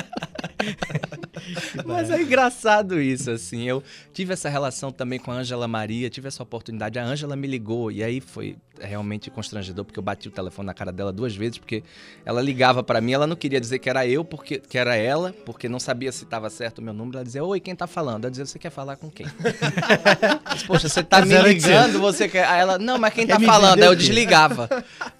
Mas 1.85 2.09
é 2.09 2.21
engraçado 2.21 2.99
isso, 2.99 3.29
assim. 3.31 3.63
Eu 3.63 3.83
tive 4.13 4.33
essa 4.33 4.49
relação 4.49 4.91
também 4.91 5.19
com 5.19 5.31
a 5.31 5.35
Ângela 5.35 5.67
Maria, 5.67 6.09
tive 6.09 6.27
essa 6.27 6.43
oportunidade. 6.43 6.97
A 6.99 7.03
Ângela 7.05 7.35
me 7.35 7.47
ligou 7.47 7.91
e 7.91 8.03
aí 8.03 8.21
foi 8.21 8.55
realmente 8.79 9.29
constrangedor, 9.29 9.85
porque 9.85 9.97
eu 9.97 10.03
bati 10.03 10.27
o 10.27 10.31
telefone 10.31 10.65
na 10.65 10.73
cara 10.73 10.91
dela 10.91 11.11
duas 11.13 11.33
vezes, 11.33 11.57
porque 11.57 11.81
ela 12.25 12.41
ligava 12.41 12.83
pra 12.83 12.99
mim, 12.99 13.13
ela 13.13 13.25
não 13.25 13.35
queria 13.35 13.59
dizer 13.59 13.79
que 13.79 13.89
era 13.89 14.05
eu, 14.05 14.25
porque 14.25 14.59
que 14.59 14.77
era 14.77 14.95
ela, 14.95 15.33
porque 15.45 15.69
não 15.69 15.79
sabia 15.79 16.11
se 16.11 16.25
estava 16.25 16.49
certo 16.49 16.79
o 16.79 16.81
meu 16.81 16.93
número. 16.93 17.17
Ela 17.17 17.25
dizia, 17.25 17.43
oi, 17.43 17.59
quem 17.59 17.75
tá 17.75 17.87
falando? 17.87 18.25
Eu 18.25 18.29
dizia, 18.29 18.45
você 18.45 18.59
quer 18.59 18.69
falar 18.69 18.97
com 18.97 19.09
quem? 19.09 19.25
Poxa, 20.67 20.89
você 20.89 21.03
tá 21.03 21.19
É 21.19 21.25
me 21.25 21.35
0800. 21.35 21.65
ligando, 21.65 21.99
você 21.99 22.27
quer. 22.27 22.45
Aí 22.47 22.59
ela, 22.61 22.77
não, 22.77 22.97
mas 22.97 23.13
quem 23.13 23.25
tá 23.27 23.39
falando? 23.39 23.81
Aí 23.81 23.87
eu 23.87 23.95
desligava. 23.95 24.67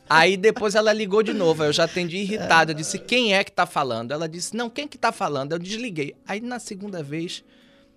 Aí 0.08 0.38
depois 0.38 0.76
ela 0.76 0.94
ligou 0.94 1.24
de 1.24 1.34
novo, 1.34 1.64
aí 1.64 1.70
eu 1.70 1.74
já 1.74 1.86
atendi 1.86 2.18
irritada. 2.18 2.72
Eu 2.72 2.76
disse, 2.76 3.00
quem 3.00 3.34
é 3.34 3.44
que 3.44 3.52
tá 3.52 3.66
falando? 3.66 4.12
Ela 4.12 4.30
disse, 4.30 4.56
não, 4.56 4.70
quem 4.70 4.88
que 4.88 4.98
tá 4.98 5.12
falando? 5.12 5.25
Eu 5.54 5.60
desliguei. 5.60 6.16
Aí 6.28 6.42
na 6.42 6.60
segunda 6.60 7.02
vez, 7.04 7.44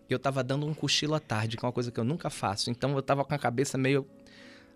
eu 0.08 0.18
tava 0.18 0.42
dando 0.42 0.66
um 0.66 0.74
cochilo 0.74 1.14
à 1.14 1.20
tarde, 1.20 1.56
que 1.56 1.64
é 1.64 1.66
uma 1.66 1.72
coisa 1.72 1.90
que 1.90 2.00
eu 2.00 2.04
nunca 2.04 2.30
faço. 2.30 2.70
Então 2.70 2.94
eu 2.94 3.02
tava 3.02 3.24
com 3.24 3.34
a 3.34 3.38
cabeça 3.38 3.76
meio. 3.76 4.06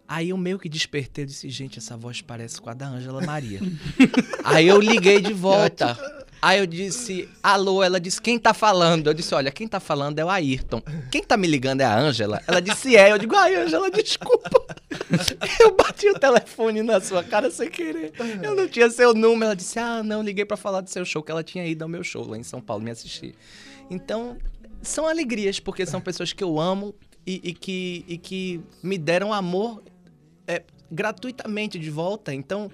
Aí 0.06 0.30
eu 0.30 0.36
meio 0.36 0.58
que 0.58 0.68
despertei 0.68 1.24
e 1.24 1.26
disse, 1.26 1.48
gente, 1.48 1.78
essa 1.78 1.96
voz 1.96 2.20
parece 2.20 2.60
com 2.60 2.68
a 2.68 2.74
da 2.74 2.88
Ângela 2.88 3.24
Maria. 3.24 3.60
Aí 4.44 4.66
eu 4.66 4.80
liguei 4.80 5.20
de 5.20 5.32
volta. 5.32 5.96
Aí 6.44 6.58
eu 6.58 6.66
disse, 6.66 7.28
alô, 7.40 7.84
ela 7.84 8.00
disse, 8.00 8.20
quem 8.20 8.36
tá 8.36 8.52
falando? 8.52 9.06
Eu 9.06 9.14
disse, 9.14 9.32
olha, 9.32 9.52
quem 9.52 9.68
tá 9.68 9.78
falando 9.78 10.18
é 10.18 10.24
o 10.24 10.28
Ayrton. 10.28 10.82
Quem 11.08 11.22
tá 11.22 11.36
me 11.36 11.46
ligando 11.46 11.82
é 11.82 11.84
a 11.84 11.96
Ângela? 11.96 12.42
Ela 12.48 12.60
disse, 12.60 12.96
é. 12.96 13.12
Eu 13.12 13.18
digo, 13.18 13.36
ai, 13.36 13.54
Ângela, 13.54 13.88
desculpa. 13.92 14.50
Eu 15.60 15.76
bati 15.76 16.08
o 16.08 16.18
telefone 16.18 16.82
na 16.82 17.00
sua 17.00 17.22
cara 17.22 17.48
sem 17.48 17.70
querer. 17.70 18.12
Eu 18.42 18.56
não 18.56 18.66
tinha 18.66 18.90
seu 18.90 19.14
número. 19.14 19.44
Ela 19.44 19.54
disse, 19.54 19.78
ah, 19.78 20.02
não, 20.02 20.20
liguei 20.20 20.44
pra 20.44 20.56
falar 20.56 20.80
do 20.80 20.90
seu 20.90 21.04
show, 21.04 21.22
que 21.22 21.30
ela 21.30 21.44
tinha 21.44 21.64
ido 21.64 21.84
ao 21.84 21.88
meu 21.88 22.02
show 22.02 22.28
lá 22.28 22.36
em 22.36 22.42
São 22.42 22.60
Paulo 22.60 22.82
me 22.82 22.90
assistir. 22.90 23.36
Então, 23.88 24.36
são 24.82 25.06
alegrias, 25.06 25.60
porque 25.60 25.86
são 25.86 26.00
pessoas 26.00 26.32
que 26.32 26.42
eu 26.42 26.58
amo 26.58 26.92
e, 27.24 27.40
e 27.44 27.54
que, 27.54 28.04
e 28.08 28.18
que 28.18 28.60
me 28.82 28.98
deram 28.98 29.32
amor 29.32 29.80
é, 30.48 30.64
gratuitamente 30.90 31.78
de 31.78 31.88
volta. 31.88 32.34
Então, 32.34 32.68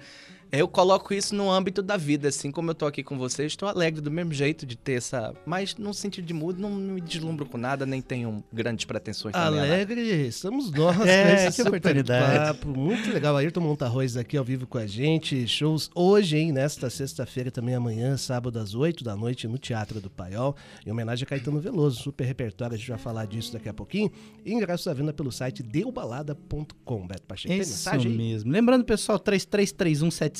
Eu 0.51 0.67
coloco 0.67 1.13
isso 1.13 1.35
no 1.35 1.51
âmbito 1.51 1.83
da 1.83 1.95
vida, 1.95 2.27
assim 2.29 2.49
como 2.51 2.71
eu 2.71 2.75
tô 2.75 2.87
aqui 2.87 3.03
com 3.03 3.17
vocês, 3.19 3.51
estou 3.51 3.69
alegre 3.69 4.01
do 4.01 4.09
mesmo 4.09 4.33
jeito 4.33 4.65
de 4.65 4.75
ter 4.75 4.93
essa. 4.93 5.31
Mas 5.45 5.75
no 5.75 5.93
sentido 5.93 6.25
de 6.25 6.33
mudo, 6.33 6.59
não 6.59 6.71
me 6.71 6.99
deslumbro 6.99 7.45
com 7.45 7.55
nada, 7.55 7.85
nem 7.85 8.01
tenho 8.01 8.43
grandes 8.51 8.85
pretensões 8.85 9.33
né? 9.37 9.39
Alegre, 9.41 10.01
estamos 10.27 10.71
nós 10.71 10.99
É, 11.01 11.25
nesse 11.45 11.45
que 11.57 11.63
super 11.63 11.77
oportunidade. 11.77 12.57
papo. 12.57 12.67
Muito 12.69 13.11
legal. 13.11 13.37
Ayrton 13.37 13.59
Montarroz 13.61 14.17
aqui 14.17 14.37
ao 14.37 14.43
vivo 14.43 14.65
com 14.65 14.79
a 14.79 14.87
gente. 14.87 15.47
Shows 15.47 15.91
hoje, 15.93 16.37
hein? 16.37 16.51
Nesta 16.51 16.89
sexta-feira, 16.89 17.51
também 17.51 17.75
amanhã, 17.75 18.17
sábado 18.17 18.57
às 18.57 18.73
8 18.73 19.03
da 19.03 19.15
noite, 19.15 19.47
no 19.47 19.59
Teatro 19.59 20.01
do 20.01 20.09
Paiol, 20.09 20.55
em 20.83 20.91
homenagem 20.91 21.25
a 21.25 21.27
Caetano 21.27 21.59
Veloso. 21.59 22.01
Super 22.01 22.23
repertório, 22.25 22.73
a 22.73 22.77
gente 22.77 22.89
vai 22.89 22.97
falar 22.97 23.27
disso 23.27 23.53
daqui 23.53 23.69
a 23.69 23.73
pouquinho. 23.73 24.11
E 24.43 24.51
ingressos 24.51 24.87
à 24.87 24.93
venda 24.95 25.13
pelo 25.13 25.31
site 25.31 25.61
deubalada.com. 25.61 27.05
Beto 27.07 27.23
Pacheco, 27.27 27.49
tem 27.49 27.59
Isso 27.61 27.71
mensagem 27.71 28.11
aí? 28.11 28.17
mesmo. 28.17 28.51
Lembrando, 28.51 28.83
pessoal, 28.83 29.19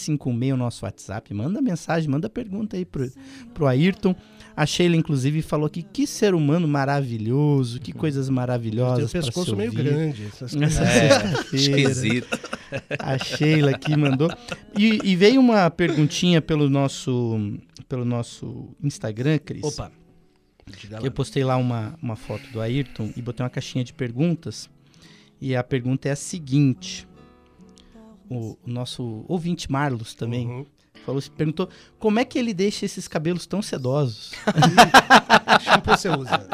33317516 0.08 0.53
o 0.53 0.58
nosso 0.58 0.86
WhatsApp. 0.86 1.34
Manda 1.34 1.62
mensagem, 1.62 2.10
manda 2.10 2.29
pergunta 2.29 2.77
aí 2.77 2.86
pro, 2.86 3.12
pro 3.53 3.68
Ayrton. 3.68 4.15
A 4.56 4.65
Sheila, 4.65 4.96
inclusive, 4.96 5.41
falou 5.41 5.68
aqui 5.68 5.82
que 5.82 6.06
ser 6.06 6.34
humano 6.34 6.68
maravilhoso, 6.68 7.79
que 7.79 7.94
coisas 7.94 8.25
Tem 8.25 8.34
o 8.34 8.36
maravilhosas 8.36 9.12
pra 9.12 9.22
se 9.22 9.27
pescoço 9.27 9.56
meio 9.56 9.72
grande. 9.72 10.25
Essas 10.25 10.53
coisas. 10.53 10.79
É, 10.79 11.34
esquisito. 11.56 12.39
A 13.00 13.18
Sheila 13.18 13.72
aqui 13.72 13.96
mandou. 13.96 14.29
E, 14.77 15.00
e 15.03 15.15
veio 15.15 15.39
uma 15.39 15.70
perguntinha 15.70 16.41
pelo 16.41 16.70
nosso, 16.70 17.39
pelo 17.88 18.03
nosso 18.03 18.70
Instagram, 18.84 19.39
Cris. 19.39 19.63
Opa. 19.63 19.91
Eu 21.01 21.12
postei 21.12 21.44
lá 21.44 21.58
uma, 21.58 21.98
uma 22.01 22.15
foto 22.15 22.48
do 22.51 22.62
Ayrton 22.62 23.12
e 23.15 23.22
botei 23.22 23.44
uma 23.44 23.50
caixinha 23.50 23.84
de 23.84 23.94
perguntas. 23.94 24.70
E 25.41 25.56
a 25.56 25.63
pergunta 25.63 26.10
é 26.10 26.12
a 26.12 26.15
seguinte. 26.15 27.08
O, 28.29 28.57
o 28.65 28.69
nosso 28.69 29.25
ouvinte 29.27 29.71
Marlos 29.71 30.13
também 30.13 30.48
Uhum. 30.48 30.65
falou, 31.05 31.21
perguntou 31.36 31.67
como 31.98 32.19
é 32.19 32.25
que 32.25 32.38
ele 32.38 32.53
deixa 32.53 32.86
esses 32.86 33.07
cabelos 33.07 33.45
tão 33.48 33.62
sedosos? 33.62 34.31
Shampoo 35.62 35.98
você 35.98 36.09
usa. 36.09 36.48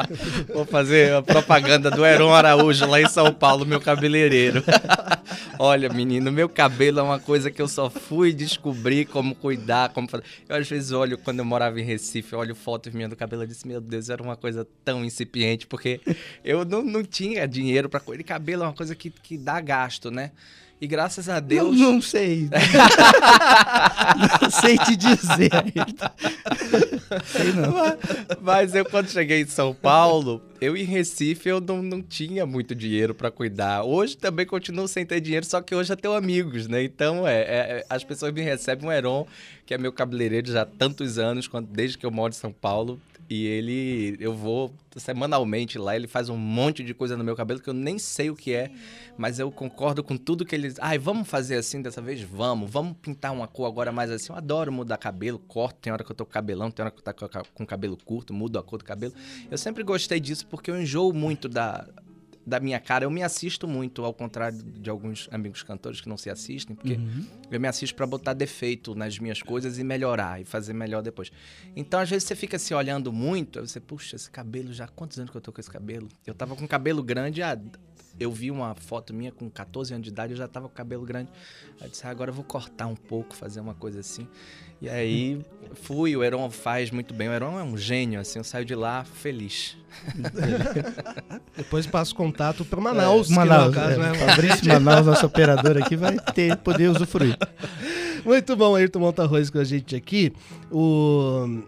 Vou 0.52 0.64
fazer 0.64 1.12
a 1.14 1.22
propaganda 1.22 1.90
do 1.90 2.04
Heron 2.04 2.32
Araújo 2.34 2.86
lá 2.86 3.00
em 3.00 3.08
São 3.08 3.32
Paulo, 3.32 3.64
meu 3.66 3.80
cabeleireiro. 3.80 4.62
Olha, 5.58 5.88
menino, 5.88 6.32
meu 6.32 6.48
cabelo 6.48 6.98
é 6.98 7.02
uma 7.02 7.18
coisa 7.20 7.50
que 7.50 7.60
eu 7.60 7.68
só 7.68 7.88
fui 7.88 8.32
descobrir 8.32 9.04
como 9.06 9.34
cuidar, 9.34 9.90
como 9.90 10.08
fazer. 10.08 10.24
Eu 10.48 10.56
às 10.56 10.68
vezes 10.68 10.92
olho, 10.92 11.18
quando 11.18 11.38
eu 11.40 11.44
morava 11.44 11.80
em 11.80 11.84
Recife, 11.84 12.34
olho 12.34 12.54
fotos 12.54 12.92
minhas 12.92 13.10
do 13.10 13.16
cabelo 13.16 13.44
e 13.44 13.46
disse, 13.46 13.66
meu 13.66 13.80
Deus, 13.80 14.10
era 14.10 14.22
uma 14.22 14.36
coisa 14.36 14.66
tão 14.84 15.04
incipiente, 15.04 15.66
porque 15.66 16.00
eu 16.44 16.64
não, 16.64 16.82
não 16.82 17.02
tinha 17.04 17.46
dinheiro 17.46 17.88
pra 17.88 18.00
coisa. 18.00 18.20
E 18.20 18.24
cabelo 18.24 18.64
é 18.64 18.66
uma 18.66 18.72
coisa 18.74 18.94
que, 18.94 19.10
que 19.10 19.36
dá 19.38 19.60
gasto, 19.60 20.10
né? 20.10 20.32
E 20.78 20.86
graças 20.86 21.28
a 21.28 21.40
Deus. 21.40 21.76
Não, 21.78 21.92
não 21.94 22.02
sei. 22.02 22.50
não 24.40 24.50
sei 24.50 24.76
te 24.76 24.94
dizer. 24.94 25.50
Sei 27.24 27.52
não. 27.52 27.72
Mas 28.42 28.74
eu, 28.74 28.84
quando 28.84 29.08
cheguei 29.08 29.40
em 29.40 29.46
São 29.46 29.72
Paulo, 29.74 30.42
eu 30.60 30.76
em 30.76 30.84
Recife, 30.84 31.48
eu 31.48 31.60
não, 31.62 31.82
não 31.82 32.02
tinha 32.02 32.44
muito 32.44 32.74
dinheiro 32.74 33.14
pra 33.14 33.30
cuidar. 33.30 33.84
Hoje 33.84 34.18
também 34.18 34.44
continuo 34.44 34.86
sem 34.86 35.06
ter 35.06 35.20
dinheiro, 35.20 35.46
só 35.46 35.62
que 35.62 35.74
hoje 35.74 35.92
eu 35.92 35.96
tenho 35.96 36.14
amigos, 36.14 36.66
né? 36.68 36.82
Então, 36.82 37.26
é, 37.26 37.40
é- 37.40 37.86
as 37.88 38.04
pessoas 38.04 38.32
me 38.32 38.42
recebem 38.42 38.86
um 38.86 38.92
Heron, 38.92 39.26
que 39.64 39.72
é 39.72 39.78
meu 39.78 39.92
cabeleireiro 39.92 40.52
já 40.52 40.62
há 40.62 40.66
tantos 40.66 41.16
anos, 41.18 41.48
quando, 41.48 41.68
desde 41.68 41.96
que 41.96 42.04
eu 42.04 42.10
moro 42.10 42.32
em 42.34 42.36
São 42.36 42.52
Paulo. 42.52 43.00
E 43.28 43.44
ele, 43.44 44.16
eu 44.20 44.32
vou 44.32 44.72
semanalmente 44.96 45.78
lá, 45.78 45.96
ele 45.96 46.06
faz 46.06 46.28
um 46.28 46.36
monte 46.36 46.84
de 46.84 46.94
coisa 46.94 47.16
no 47.16 47.24
meu 47.24 47.34
cabelo 47.34 47.60
que 47.60 47.68
eu 47.68 47.74
nem 47.74 47.98
sei 47.98 48.30
o 48.30 48.36
que 48.36 48.54
é, 48.54 48.70
mas 49.18 49.38
eu 49.40 49.50
concordo 49.50 50.02
com 50.04 50.16
tudo 50.16 50.44
que 50.44 50.54
ele. 50.54 50.72
Ai, 50.80 50.96
vamos 50.96 51.28
fazer 51.28 51.56
assim 51.56 51.82
dessa 51.82 52.00
vez? 52.00 52.20
Vamos. 52.22 52.70
Vamos 52.70 52.96
pintar 53.02 53.32
uma 53.32 53.48
cor 53.48 53.66
agora 53.66 53.90
mais 53.90 54.10
assim. 54.12 54.30
Eu 54.32 54.36
adoro 54.36 54.72
mudar 54.72 54.96
cabelo, 54.96 55.38
corto. 55.40 55.78
Tem 55.80 55.92
hora 55.92 56.04
que 56.04 56.10
eu 56.12 56.16
tô 56.16 56.24
com 56.24 56.30
cabelão, 56.30 56.70
tem 56.70 56.84
hora 56.84 56.90
que 56.92 57.00
eu 57.00 57.02
tô 57.02 57.12
com 57.14 57.28
ca- 57.28 57.42
com 57.52 57.66
cabelo 57.66 57.96
curto, 58.04 58.32
mudo 58.32 58.58
a 58.58 58.62
cor 58.62 58.78
do 58.78 58.84
cabelo. 58.84 59.12
Eu 59.50 59.58
sempre 59.58 59.82
gostei 59.82 60.20
disso 60.20 60.46
porque 60.46 60.70
eu 60.70 60.80
enjoo 60.80 61.12
muito 61.12 61.48
da, 61.48 61.84
da 62.46 62.60
minha 62.60 62.78
cara. 62.78 63.04
Eu 63.04 63.10
me 63.10 63.22
assisto 63.22 63.66
muito, 63.66 64.04
ao 64.04 64.14
contrário 64.14 64.62
de 64.62 64.88
alguns 64.88 65.28
amigos 65.32 65.62
cantores 65.62 66.00
que 66.00 66.08
não 66.08 66.16
se 66.16 66.30
assistem, 66.30 66.76
porque 66.76 66.98
eu 67.50 67.60
me 67.60 67.66
assisto 67.66 67.96
pra 67.96 68.06
botar 68.06 68.34
defeito 68.34 68.94
nas 68.94 69.18
minhas 69.18 69.42
coisas 69.42 69.78
e 69.78 69.84
melhorar 69.84 70.40
e 70.40 70.44
fazer 70.44 70.72
melhor 70.72 71.02
depois. 71.02 71.32
Então, 71.74 71.98
às 71.98 72.08
vezes, 72.08 72.28
você 72.28 72.36
fica 72.36 72.58
se 72.58 72.72
olhando 72.72 73.12
muito, 73.12 73.58
aí 73.58 73.66
você, 73.66 73.80
puxa, 73.80 74.14
esse 74.14 74.30
cabelo 74.30 74.72
já. 74.72 74.86
Quantos 74.86 75.18
anos 75.18 75.30
que 75.30 75.36
eu 75.36 75.40
tô 75.40 75.52
com 75.52 75.60
esse 75.60 75.70
cabelo? 75.70 76.08
Eu 76.24 76.34
tava 76.34 76.54
com 76.54 76.66
cabelo 76.68 77.02
grande 77.02 77.42
há. 77.42 77.58
Eu 78.18 78.30
vi 78.30 78.50
uma 78.50 78.74
foto 78.74 79.12
minha 79.12 79.30
com 79.30 79.50
14 79.50 79.92
anos 79.92 80.04
de 80.04 80.10
idade, 80.10 80.32
eu 80.32 80.36
já 80.36 80.48
tava 80.48 80.68
com 80.68 80.74
cabelo 80.74 81.04
grande. 81.04 81.30
Aí 81.80 81.86
eu 81.86 81.90
disse, 81.90 82.06
ah, 82.06 82.10
agora 82.10 82.30
eu 82.30 82.34
vou 82.34 82.44
cortar 82.44 82.86
um 82.86 82.96
pouco, 82.96 83.34
fazer 83.34 83.60
uma 83.60 83.74
coisa 83.74 84.00
assim. 84.00 84.26
E 84.80 84.88
aí 84.88 85.40
fui, 85.74 86.16
o 86.16 86.22
Heron 86.22 86.50
faz 86.50 86.90
muito 86.90 87.14
bem. 87.14 87.28
O 87.28 87.32
Heron 87.32 87.58
é 87.58 87.62
um 87.62 87.76
gênio, 87.76 88.20
assim, 88.20 88.38
eu 88.38 88.44
saio 88.44 88.64
de 88.64 88.74
lá 88.74 89.04
feliz. 89.04 89.76
Depois 91.56 91.86
passo 91.86 92.14
contato 92.14 92.64
para 92.64 92.80
Manaus. 92.80 93.28
que 93.28 93.34
Manaus, 93.34 93.68
no 93.68 93.72
caso, 93.72 93.92
é, 93.92 93.98
né? 93.98 94.14
Fabrício 94.26 94.68
Manaus, 94.68 95.06
nosso 95.06 95.26
operador 95.26 95.76
aqui, 95.78 95.96
vai 95.96 96.18
ter, 96.34 96.56
poder 96.58 96.88
usufruir. 96.88 97.36
Muito 98.24 98.56
bom, 98.56 98.74
Ayrton 98.74 98.98
Montarroz 98.98 99.50
com 99.50 99.58
a 99.58 99.64
gente 99.64 99.94
aqui. 99.94 100.32
O... 100.70 101.62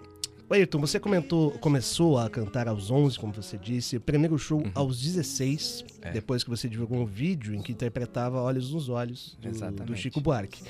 Ayrton, 0.50 0.78
você 0.80 0.98
comentou, 0.98 1.50
começou 1.58 2.16
a 2.18 2.28
cantar 2.30 2.68
aos 2.68 2.90
11, 2.90 3.18
como 3.18 3.32
você 3.32 3.58
disse, 3.58 3.96
o 3.96 4.00
primeiro 4.00 4.38
show 4.38 4.62
aos 4.74 5.00
16, 5.00 5.82
Uhum. 5.82 5.86
É. 6.02 6.12
depois 6.12 6.42
que 6.42 6.48
você 6.50 6.68
divulgou 6.68 6.98
um 6.98 7.04
vídeo 7.04 7.54
em 7.54 7.60
que 7.60 7.72
interpretava 7.72 8.40
Olhos 8.40 8.72
nos 8.72 8.88
Olhos, 8.88 9.36
do, 9.40 9.84
do 9.84 9.96
Chico 9.96 10.20
Buarque. 10.20 10.62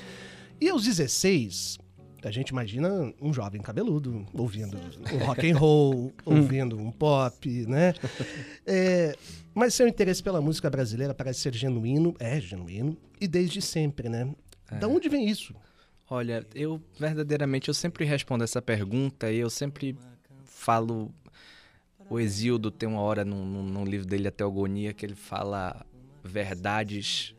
E 0.59 0.67
aos 0.67 0.83
16, 0.83 1.77
a 2.23 2.31
gente 2.31 2.49
imagina 2.49 3.13
um 3.21 3.31
jovem 3.31 3.61
cabeludo, 3.61 4.25
ouvindo 4.33 4.77
um 5.13 5.17
rock 5.25 5.49
and 5.49 5.57
roll, 5.57 6.11
ouvindo 6.25 6.77
um 6.77 6.91
pop, 6.91 7.47
né? 7.67 7.93
É, 8.65 9.15
mas 9.53 9.73
seu 9.73 9.87
interesse 9.87 10.21
pela 10.21 10.41
música 10.41 10.69
brasileira 10.69 11.13
parece 11.13 11.39
ser 11.39 11.53
genuíno, 11.55 12.13
é 12.19 12.41
genuíno, 12.41 12.97
e 13.21 13.27
desde 13.27 13.61
sempre, 13.61 14.09
né? 14.09 14.29
Da 14.79 14.87
onde 14.87 15.07
vem 15.09 15.27
isso? 15.27 15.55
Olha, 16.09 16.45
eu 16.55 16.81
verdadeiramente 16.99 17.67
eu 17.67 17.73
sempre 17.73 18.03
respondo 18.03 18.43
essa 18.43 18.61
pergunta 18.61 19.31
e 19.31 19.37
eu 19.37 19.49
sempre 19.49 19.95
falo. 20.43 21.13
O 22.09 22.19
Exildo 22.19 22.71
tem 22.71 22.89
uma 22.89 23.01
hora 23.01 23.23
num, 23.23 23.45
num- 23.45 23.85
livro 23.85 24.07
dele, 24.07 24.27
A 24.27 24.31
Teogonia, 24.31 24.93
que 24.93 25.05
ele 25.05 25.13
fala 25.13 25.85
verdades. 26.23 27.35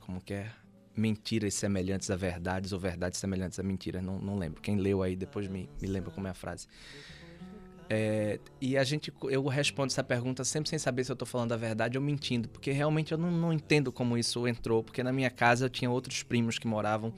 Como 0.00 0.20
que 0.20 0.34
é? 0.34 0.50
Mentiras 0.96 1.54
semelhantes 1.54 2.10
a 2.10 2.16
verdades 2.16 2.72
ou 2.72 2.80
verdades 2.80 3.20
semelhantes 3.20 3.60
a 3.60 3.62
mentiras. 3.62 4.02
Não, 4.02 4.18
não 4.18 4.36
lembro. 4.36 4.60
Quem 4.60 4.76
leu 4.76 5.04
aí 5.04 5.14
depois 5.14 5.46
me, 5.46 5.68
me 5.80 5.86
lembra 5.86 6.10
como 6.10 6.26
é 6.26 6.30
a 6.30 6.34
frase. 6.34 6.66
É, 7.90 8.38
e 8.60 8.76
a 8.76 8.84
gente, 8.84 9.10
eu 9.30 9.46
respondo 9.46 9.90
essa 9.90 10.04
pergunta 10.04 10.44
sempre 10.44 10.68
sem 10.68 10.78
saber 10.78 11.04
se 11.04 11.12
eu 11.12 11.16
tô 11.16 11.24
falando 11.24 11.52
a 11.52 11.56
verdade 11.56 11.96
ou 11.96 12.04
mentindo, 12.04 12.48
porque 12.48 12.70
realmente 12.70 13.12
eu 13.12 13.18
não, 13.18 13.30
não 13.30 13.50
entendo 13.52 13.90
como 13.90 14.18
isso 14.18 14.46
entrou, 14.46 14.82
porque 14.82 15.02
na 15.02 15.10
minha 15.12 15.30
casa 15.30 15.66
eu 15.66 15.70
tinha 15.70 15.90
outros 15.90 16.22
primos 16.22 16.58
que 16.58 16.66
moravam 16.66 17.14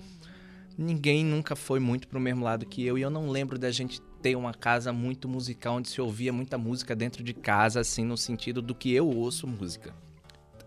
ninguém 0.76 1.24
nunca 1.24 1.54
foi 1.54 1.80
muito 1.80 2.08
pro 2.08 2.20
mesmo 2.20 2.44
lado 2.44 2.66
que 2.66 2.84
eu 2.84 2.96
e 2.98 3.02
eu 3.02 3.10
não 3.10 3.28
lembro 3.28 3.58
da 3.58 3.70
gente 3.70 4.00
ter 4.22 4.36
uma 4.36 4.52
casa 4.52 4.92
muito 4.92 5.28
musical 5.28 5.76
onde 5.76 5.88
se 5.88 6.00
ouvia 6.00 6.32
muita 6.32 6.58
música 6.58 6.94
dentro 6.94 7.22
de 7.22 7.32
casa, 7.32 7.80
assim, 7.80 8.04
no 8.04 8.16
sentido 8.16 8.60
do 8.60 8.74
que 8.74 8.92
eu 8.92 9.08
ouço 9.08 9.46
música. 9.46 9.94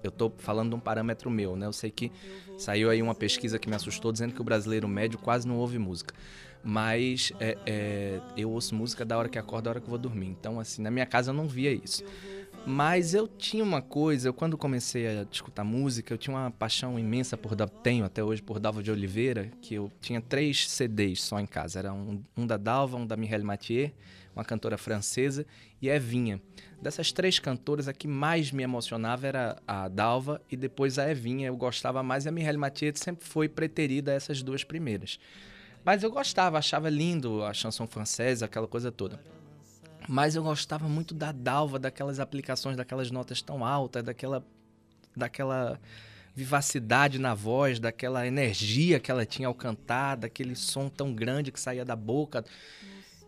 Eu 0.04 0.12
tô 0.12 0.32
falando 0.38 0.70
de 0.70 0.76
um 0.76 0.80
parâmetro 0.80 1.30
meu, 1.32 1.56
né? 1.56 1.66
Eu 1.66 1.74
sei 1.74 1.90
que 1.90 2.12
saiu 2.58 2.90
aí 2.90 3.02
uma 3.02 3.16
pesquisa 3.16 3.58
que 3.58 3.70
me 3.70 3.76
assustou 3.76 4.12
dizendo 4.12 4.34
que 4.34 4.42
o 4.42 4.44
brasileiro 4.44 4.88
médio 4.88 5.18
quase 5.18 5.48
não 5.48 5.56
ouve 5.58 5.80
música. 5.80 6.14
Mas 6.64 7.32
é, 7.40 7.58
é, 7.66 8.22
eu 8.36 8.52
ouço 8.52 8.76
música 8.76 9.06
da 9.06 9.18
hora 9.18 9.30
que 9.30 9.38
acordo, 9.38 9.66
da 9.66 9.72
hora 9.72 9.82
que 9.82 9.90
vou 9.90 9.98
dormir. 9.98 10.28
Então, 10.28 10.60
assim, 10.60 10.82
na 10.82 10.92
minha 10.92 11.06
casa 11.06 11.32
eu 11.32 11.34
não 11.34 11.48
via 11.48 11.72
isso. 11.72 12.04
Mas 12.66 13.14
eu 13.14 13.28
tinha 13.28 13.62
uma 13.62 13.82
coisa, 13.82 14.30
eu 14.30 14.34
quando 14.34 14.58
comecei 14.58 15.06
a 15.06 15.28
escutar 15.30 15.66
música, 15.66 16.14
eu 16.14 16.18
tinha 16.18 16.34
uma 16.34 16.50
paixão 16.50 16.98
imensa 16.98 17.36
por, 17.36 17.54
tenho 17.84 18.06
até 18.06 18.24
hoje, 18.24 18.42
por 18.42 18.58
Dalva 18.58 18.82
de 18.82 18.90
Oliveira, 18.90 19.52
que 19.62 19.76
eu 19.76 19.92
tinha 20.00 20.22
três 20.22 20.70
CDs 20.70 21.22
só 21.22 21.42
em 21.42 21.46
casa. 21.46 21.80
Era 21.80 21.94
um, 21.94 22.24
um 22.38 22.48
da 22.48 22.56
Dalva, 22.56 22.96
um 22.96 23.06
da 23.06 23.18
Mireille 23.18 23.44
Mathieu, 23.44 23.92
uma 24.34 24.46
cantora 24.46 24.78
francesa, 24.78 25.46
e 25.82 25.90
Evinha. 25.90 26.42
Dessas 26.82 27.12
três 27.12 27.38
cantoras, 27.38 27.90
a 27.90 27.94
que 27.94 28.08
mais 28.08 28.50
me 28.50 28.64
emocionava 28.64 29.28
era 29.28 29.62
a 29.68 29.90
Dalva 29.90 30.42
e 30.50 30.56
depois 30.56 30.98
a 30.98 31.12
Evinha. 31.12 31.48
Eu 31.48 31.58
gostava 31.58 32.02
mais 32.02 32.26
e 32.26 32.30
a 32.30 32.32
Mireille 32.32 32.58
Mathieu 32.58 32.94
sempre 32.96 33.26
foi 33.28 33.50
preterida 33.50 34.12
a 34.12 34.16
essas 34.16 34.42
duas 34.42 34.64
primeiras. 34.64 35.20
Mas 35.84 36.02
eu 36.02 36.10
gostava, 36.10 36.58
achava 36.58 36.90
lindo 36.90 37.44
a 37.44 37.54
chanson 37.54 37.86
francesa, 37.86 38.46
aquela 38.46 38.70
coisa 38.70 38.90
toda. 38.90 39.20
Mas 40.08 40.36
eu 40.36 40.44
gostava 40.44 40.88
muito 40.88 41.14
da 41.14 41.32
Dalva, 41.32 41.80
daquelas 41.80 42.20
aplicações, 42.20 42.76
daquelas 42.76 43.10
notas 43.10 43.42
tão 43.42 43.66
altas, 43.66 44.04
daquela, 44.04 44.46
daquela 45.16 45.80
vivacidade 46.36 47.20
na 47.20 47.34
voz, 47.34 47.80
daquela 47.80 48.26
energia 48.26 49.00
que 49.00 49.12
ela 49.12 49.26
tinha 49.26 49.48
ao 49.48 49.54
cantar, 49.54 50.18
daquele 50.18 50.56
som 50.56 50.90
tão 50.90 51.14
grande 51.14 51.52
que 51.52 51.60
saía 51.60 51.86
da 51.86 51.96
boca. 51.96 52.44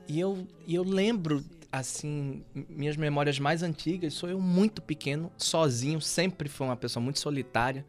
E 0.08 0.20
eu, 0.20 0.48
eu 0.68 0.84
lembro, 0.84 1.44
assim, 1.72 2.44
minhas 2.70 2.98
memórias 2.98 3.40
mais 3.40 3.64
antigas, 3.64 4.14
sou 4.14 4.30
eu 4.30 4.40
muito 4.40 4.82
pequeno, 4.82 5.32
sozinho, 5.38 6.02
sempre 6.02 6.50
fui 6.50 6.66
uma 6.68 6.76
pessoa 6.76 7.02
muito 7.02 7.20
solitária. 7.20 7.86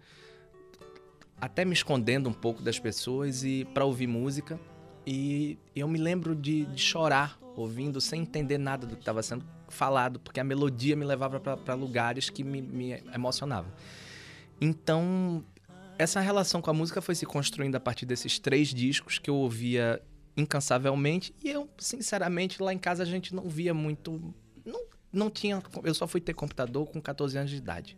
até 1.40 1.64
me 1.64 1.72
escondendo 1.72 2.28
um 2.28 2.32
pouco 2.32 2.62
das 2.62 2.78
pessoas 2.78 3.42
e 3.42 3.66
para 3.74 3.84
ouvir 3.84 4.06
música. 4.06 4.58
E 5.06 5.58
eu 5.74 5.86
me 5.86 5.98
lembro 5.98 6.34
de, 6.34 6.64
de 6.66 6.82
chorar 6.82 7.38
ouvindo 7.56 8.00
sem 8.00 8.22
entender 8.22 8.58
nada 8.58 8.86
do 8.86 8.94
que 8.94 9.02
estava 9.02 9.22
sendo 9.22 9.44
falado, 9.68 10.20
porque 10.20 10.38
a 10.38 10.44
melodia 10.44 10.94
me 10.94 11.04
levava 11.04 11.40
para 11.40 11.74
lugares 11.74 12.28
que 12.28 12.44
me, 12.44 12.60
me 12.60 13.02
emocionavam. 13.14 13.72
Então, 14.60 15.44
essa 15.98 16.20
relação 16.20 16.60
com 16.60 16.70
a 16.70 16.74
música 16.74 17.00
foi 17.00 17.14
se 17.14 17.24
construindo 17.24 17.74
a 17.74 17.80
partir 17.80 18.06
desses 18.06 18.38
três 18.38 18.68
discos 18.68 19.18
que 19.18 19.30
eu 19.30 19.36
ouvia 19.36 20.02
incansavelmente. 20.36 21.34
E 21.42 21.50
eu, 21.50 21.68
sinceramente, 21.78 22.62
lá 22.62 22.72
em 22.72 22.78
casa 22.78 23.02
a 23.02 23.06
gente 23.06 23.34
não 23.34 23.48
via 23.48 23.72
muito. 23.72 24.34
Não, 24.64 24.84
não 25.12 25.30
tinha. 25.30 25.62
Eu 25.82 25.94
só 25.94 26.06
fui 26.06 26.20
ter 26.20 26.34
computador 26.34 26.86
com 26.86 27.00
14 27.00 27.38
anos 27.38 27.50
de 27.50 27.56
idade. 27.56 27.96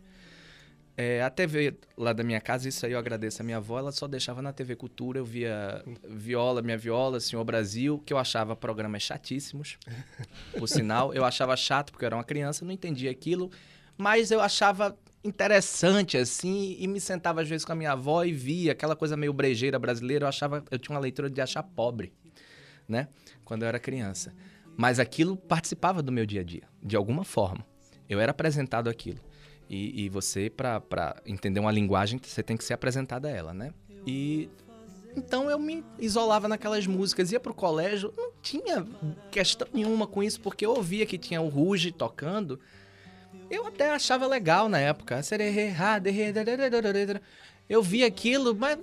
É, 1.01 1.23
a 1.23 1.29
TV 1.29 1.75
lá 1.95 2.11
da 2.11 2.25
minha 2.25 2.41
casa, 2.41 2.67
isso 2.67 2.85
aí 2.85 2.91
eu 2.91 2.99
agradeço 2.99 3.41
a 3.41 3.45
minha 3.45 3.55
avó, 3.55 3.79
ela 3.79 3.89
só 3.89 4.05
deixava 4.05 4.41
na 4.41 4.51
TV 4.51 4.75
Cultura, 4.75 5.17
eu 5.17 5.23
via 5.23 5.81
Viola, 6.05 6.61
Minha 6.61 6.77
Viola, 6.77 7.21
Senhor 7.21 7.41
Brasil, 7.45 8.03
que 8.05 8.11
eu 8.11 8.17
achava 8.17 8.53
programas 8.53 9.01
chatíssimos, 9.01 9.77
por 10.57 10.67
sinal. 10.67 11.13
Eu 11.13 11.23
achava 11.23 11.55
chato 11.55 11.93
porque 11.93 12.03
eu 12.03 12.07
era 12.07 12.17
uma 12.17 12.23
criança, 12.25 12.65
não 12.65 12.73
entendia 12.73 13.09
aquilo, 13.09 13.49
mas 13.97 14.29
eu 14.29 14.41
achava 14.41 14.93
interessante, 15.23 16.17
assim, 16.17 16.75
e 16.77 16.85
me 16.85 16.99
sentava 16.99 17.39
às 17.39 17.47
vezes 17.47 17.63
com 17.63 17.71
a 17.71 17.75
minha 17.75 17.93
avó 17.93 18.25
e 18.25 18.33
via 18.33 18.73
aquela 18.73 18.93
coisa 18.93 19.15
meio 19.15 19.31
brejeira 19.31 19.79
brasileira, 19.79 20.25
eu 20.25 20.27
achava, 20.27 20.65
eu 20.69 20.77
tinha 20.77 20.93
uma 20.93 21.01
leitura 21.01 21.29
de 21.29 21.39
achar 21.39 21.63
pobre, 21.63 22.11
né, 22.85 23.07
quando 23.45 23.63
eu 23.63 23.69
era 23.69 23.79
criança. 23.79 24.33
Mas 24.75 24.99
aquilo 24.99 25.37
participava 25.37 26.03
do 26.03 26.11
meu 26.11 26.25
dia 26.25 26.41
a 26.41 26.43
dia, 26.43 26.63
de 26.83 26.97
alguma 26.97 27.23
forma. 27.23 27.65
Eu 28.09 28.19
era 28.19 28.31
apresentado 28.31 28.89
aquilo. 28.89 29.28
E, 29.69 30.05
e 30.05 30.09
você, 30.09 30.49
para 30.49 31.21
entender 31.25 31.59
uma 31.59 31.71
linguagem, 31.71 32.19
você 32.21 32.41
tem 32.41 32.57
que 32.57 32.63
ser 32.63 32.73
apresentado 32.73 33.27
a 33.27 33.29
ela, 33.29 33.53
né? 33.53 33.71
E 34.07 34.49
então 35.15 35.49
eu 35.49 35.59
me 35.59 35.83
isolava 35.97 36.47
naquelas 36.47 36.87
músicas, 36.87 37.31
ia 37.31 37.39
pro 37.39 37.53
colégio, 37.53 38.13
não 38.15 38.31
tinha 38.41 38.85
questão 39.31 39.67
nenhuma 39.73 40.07
com 40.07 40.23
isso, 40.23 40.39
porque 40.39 40.65
eu 40.65 40.71
ouvia 40.71 41.05
que 41.05 41.17
tinha 41.17 41.41
o 41.41 41.49
Ruge 41.49 41.91
tocando. 41.91 42.59
Eu 43.49 43.65
até 43.67 43.89
achava 43.89 44.27
legal 44.27 44.69
na 44.69 44.79
época. 44.79 45.19
Eu 47.67 47.83
via 47.83 48.07
aquilo, 48.07 48.55
mas, 48.55 48.77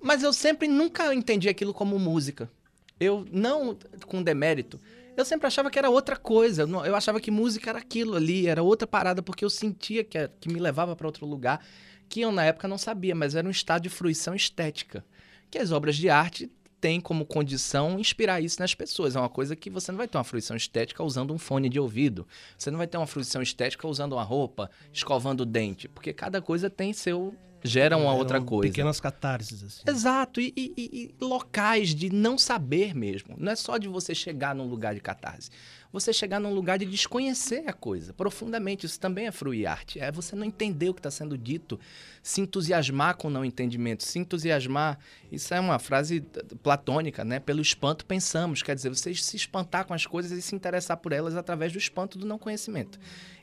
mas 0.00 0.22
eu 0.22 0.32
sempre 0.32 0.66
nunca 0.66 1.14
entendi 1.14 1.48
aquilo 1.48 1.74
como 1.74 1.98
música. 1.98 2.50
Eu 2.98 3.26
não 3.30 3.76
com 4.06 4.22
demérito 4.22 4.80
eu 5.16 5.24
sempre 5.24 5.46
achava 5.46 5.70
que 5.70 5.78
era 5.78 5.88
outra 5.88 6.16
coisa. 6.16 6.62
Eu 6.62 6.94
achava 6.94 7.20
que 7.20 7.30
música 7.30 7.70
era 7.70 7.78
aquilo 7.78 8.16
ali, 8.16 8.46
era 8.46 8.62
outra 8.62 8.86
parada, 8.86 9.22
porque 9.22 9.44
eu 9.44 9.50
sentia 9.50 10.04
que, 10.04 10.28
que 10.40 10.48
me 10.48 10.60
levava 10.60 10.94
para 10.94 11.06
outro 11.06 11.26
lugar, 11.26 11.64
que 12.08 12.20
eu 12.20 12.30
na 12.30 12.44
época 12.44 12.68
não 12.68 12.78
sabia, 12.78 13.14
mas 13.14 13.34
era 13.34 13.46
um 13.48 13.50
estado 13.50 13.82
de 13.82 13.88
fruição 13.88 14.34
estética. 14.34 15.04
Que 15.50 15.58
as 15.58 15.72
obras 15.72 15.96
de 15.96 16.10
arte 16.10 16.50
têm 16.86 17.00
como 17.00 17.26
condição 17.26 17.98
inspirar 17.98 18.40
isso 18.40 18.60
nas 18.60 18.72
pessoas. 18.72 19.16
É 19.16 19.18
uma 19.18 19.28
coisa 19.28 19.56
que 19.56 19.68
você 19.68 19.90
não 19.90 19.98
vai 19.98 20.06
ter 20.06 20.16
uma 20.16 20.22
fruição 20.22 20.56
estética 20.56 21.02
usando 21.02 21.34
um 21.34 21.38
fone 21.38 21.68
de 21.68 21.80
ouvido. 21.80 22.24
Você 22.56 22.70
não 22.70 22.78
vai 22.78 22.86
ter 22.86 22.96
uma 22.96 23.08
fruição 23.08 23.42
estética 23.42 23.88
usando 23.88 24.12
uma 24.12 24.22
roupa, 24.22 24.70
escovando 24.92 25.40
o 25.40 25.44
dente, 25.44 25.88
porque 25.88 26.12
cada 26.12 26.40
coisa 26.40 26.70
tem 26.70 26.92
seu 26.92 27.34
gera 27.64 27.96
uma 27.96 28.14
outra 28.14 28.40
coisa. 28.40 28.70
Pequenas 28.70 29.00
catarses, 29.00 29.64
assim. 29.64 29.82
Exato, 29.88 30.40
e, 30.40 30.52
e, 30.56 30.72
e, 30.76 31.14
locais 31.20 31.92
de 31.92 32.08
não 32.08 32.38
saber 32.38 32.94
mesmo. 32.94 33.34
Não 33.36 33.50
é 33.50 33.56
só 33.56 33.78
de 33.78 33.88
você 33.88 34.14
chegar 34.14 34.54
num 34.54 34.68
lugar 34.68 34.94
de 34.94 35.00
catarse. 35.00 35.50
Você 35.96 36.12
chegar 36.12 36.38
num 36.38 36.52
lugar 36.52 36.78
de 36.78 36.84
desconhecer 36.84 37.64
a 37.66 37.72
coisa 37.72 38.12
profundamente. 38.12 38.84
Isso 38.84 39.00
também 39.00 39.28
é 39.28 39.32
fruir 39.32 39.66
arte. 39.66 39.98
É 39.98 40.12
você 40.12 40.36
não 40.36 40.44
entender 40.44 40.90
o 40.90 40.92
que 40.92 41.00
está 41.00 41.10
sendo 41.10 41.38
dito, 41.38 41.80
se 42.22 42.42
entusiasmar 42.42 43.16
com 43.16 43.28
o 43.28 43.30
não 43.30 43.42
entendimento, 43.42 44.04
se 44.04 44.18
entusiasmar. 44.18 44.98
Isso 45.32 45.54
é 45.54 45.58
uma 45.58 45.78
frase 45.78 46.20
platônica, 46.62 47.24
né? 47.24 47.40
Pelo 47.40 47.62
espanto 47.62 48.04
pensamos. 48.04 48.62
Quer 48.62 48.74
dizer, 48.74 48.90
você 48.90 49.14
se 49.14 49.36
espantar 49.36 49.86
com 49.86 49.94
as 49.94 50.04
coisas 50.04 50.32
e 50.32 50.42
se 50.42 50.54
interessar 50.54 50.98
por 50.98 51.12
elas 51.12 51.34
através 51.34 51.72
do 51.72 51.78
espanto 51.78 52.18
do 52.18 52.26
não 52.26 52.38
conhecimento. 52.38 53.00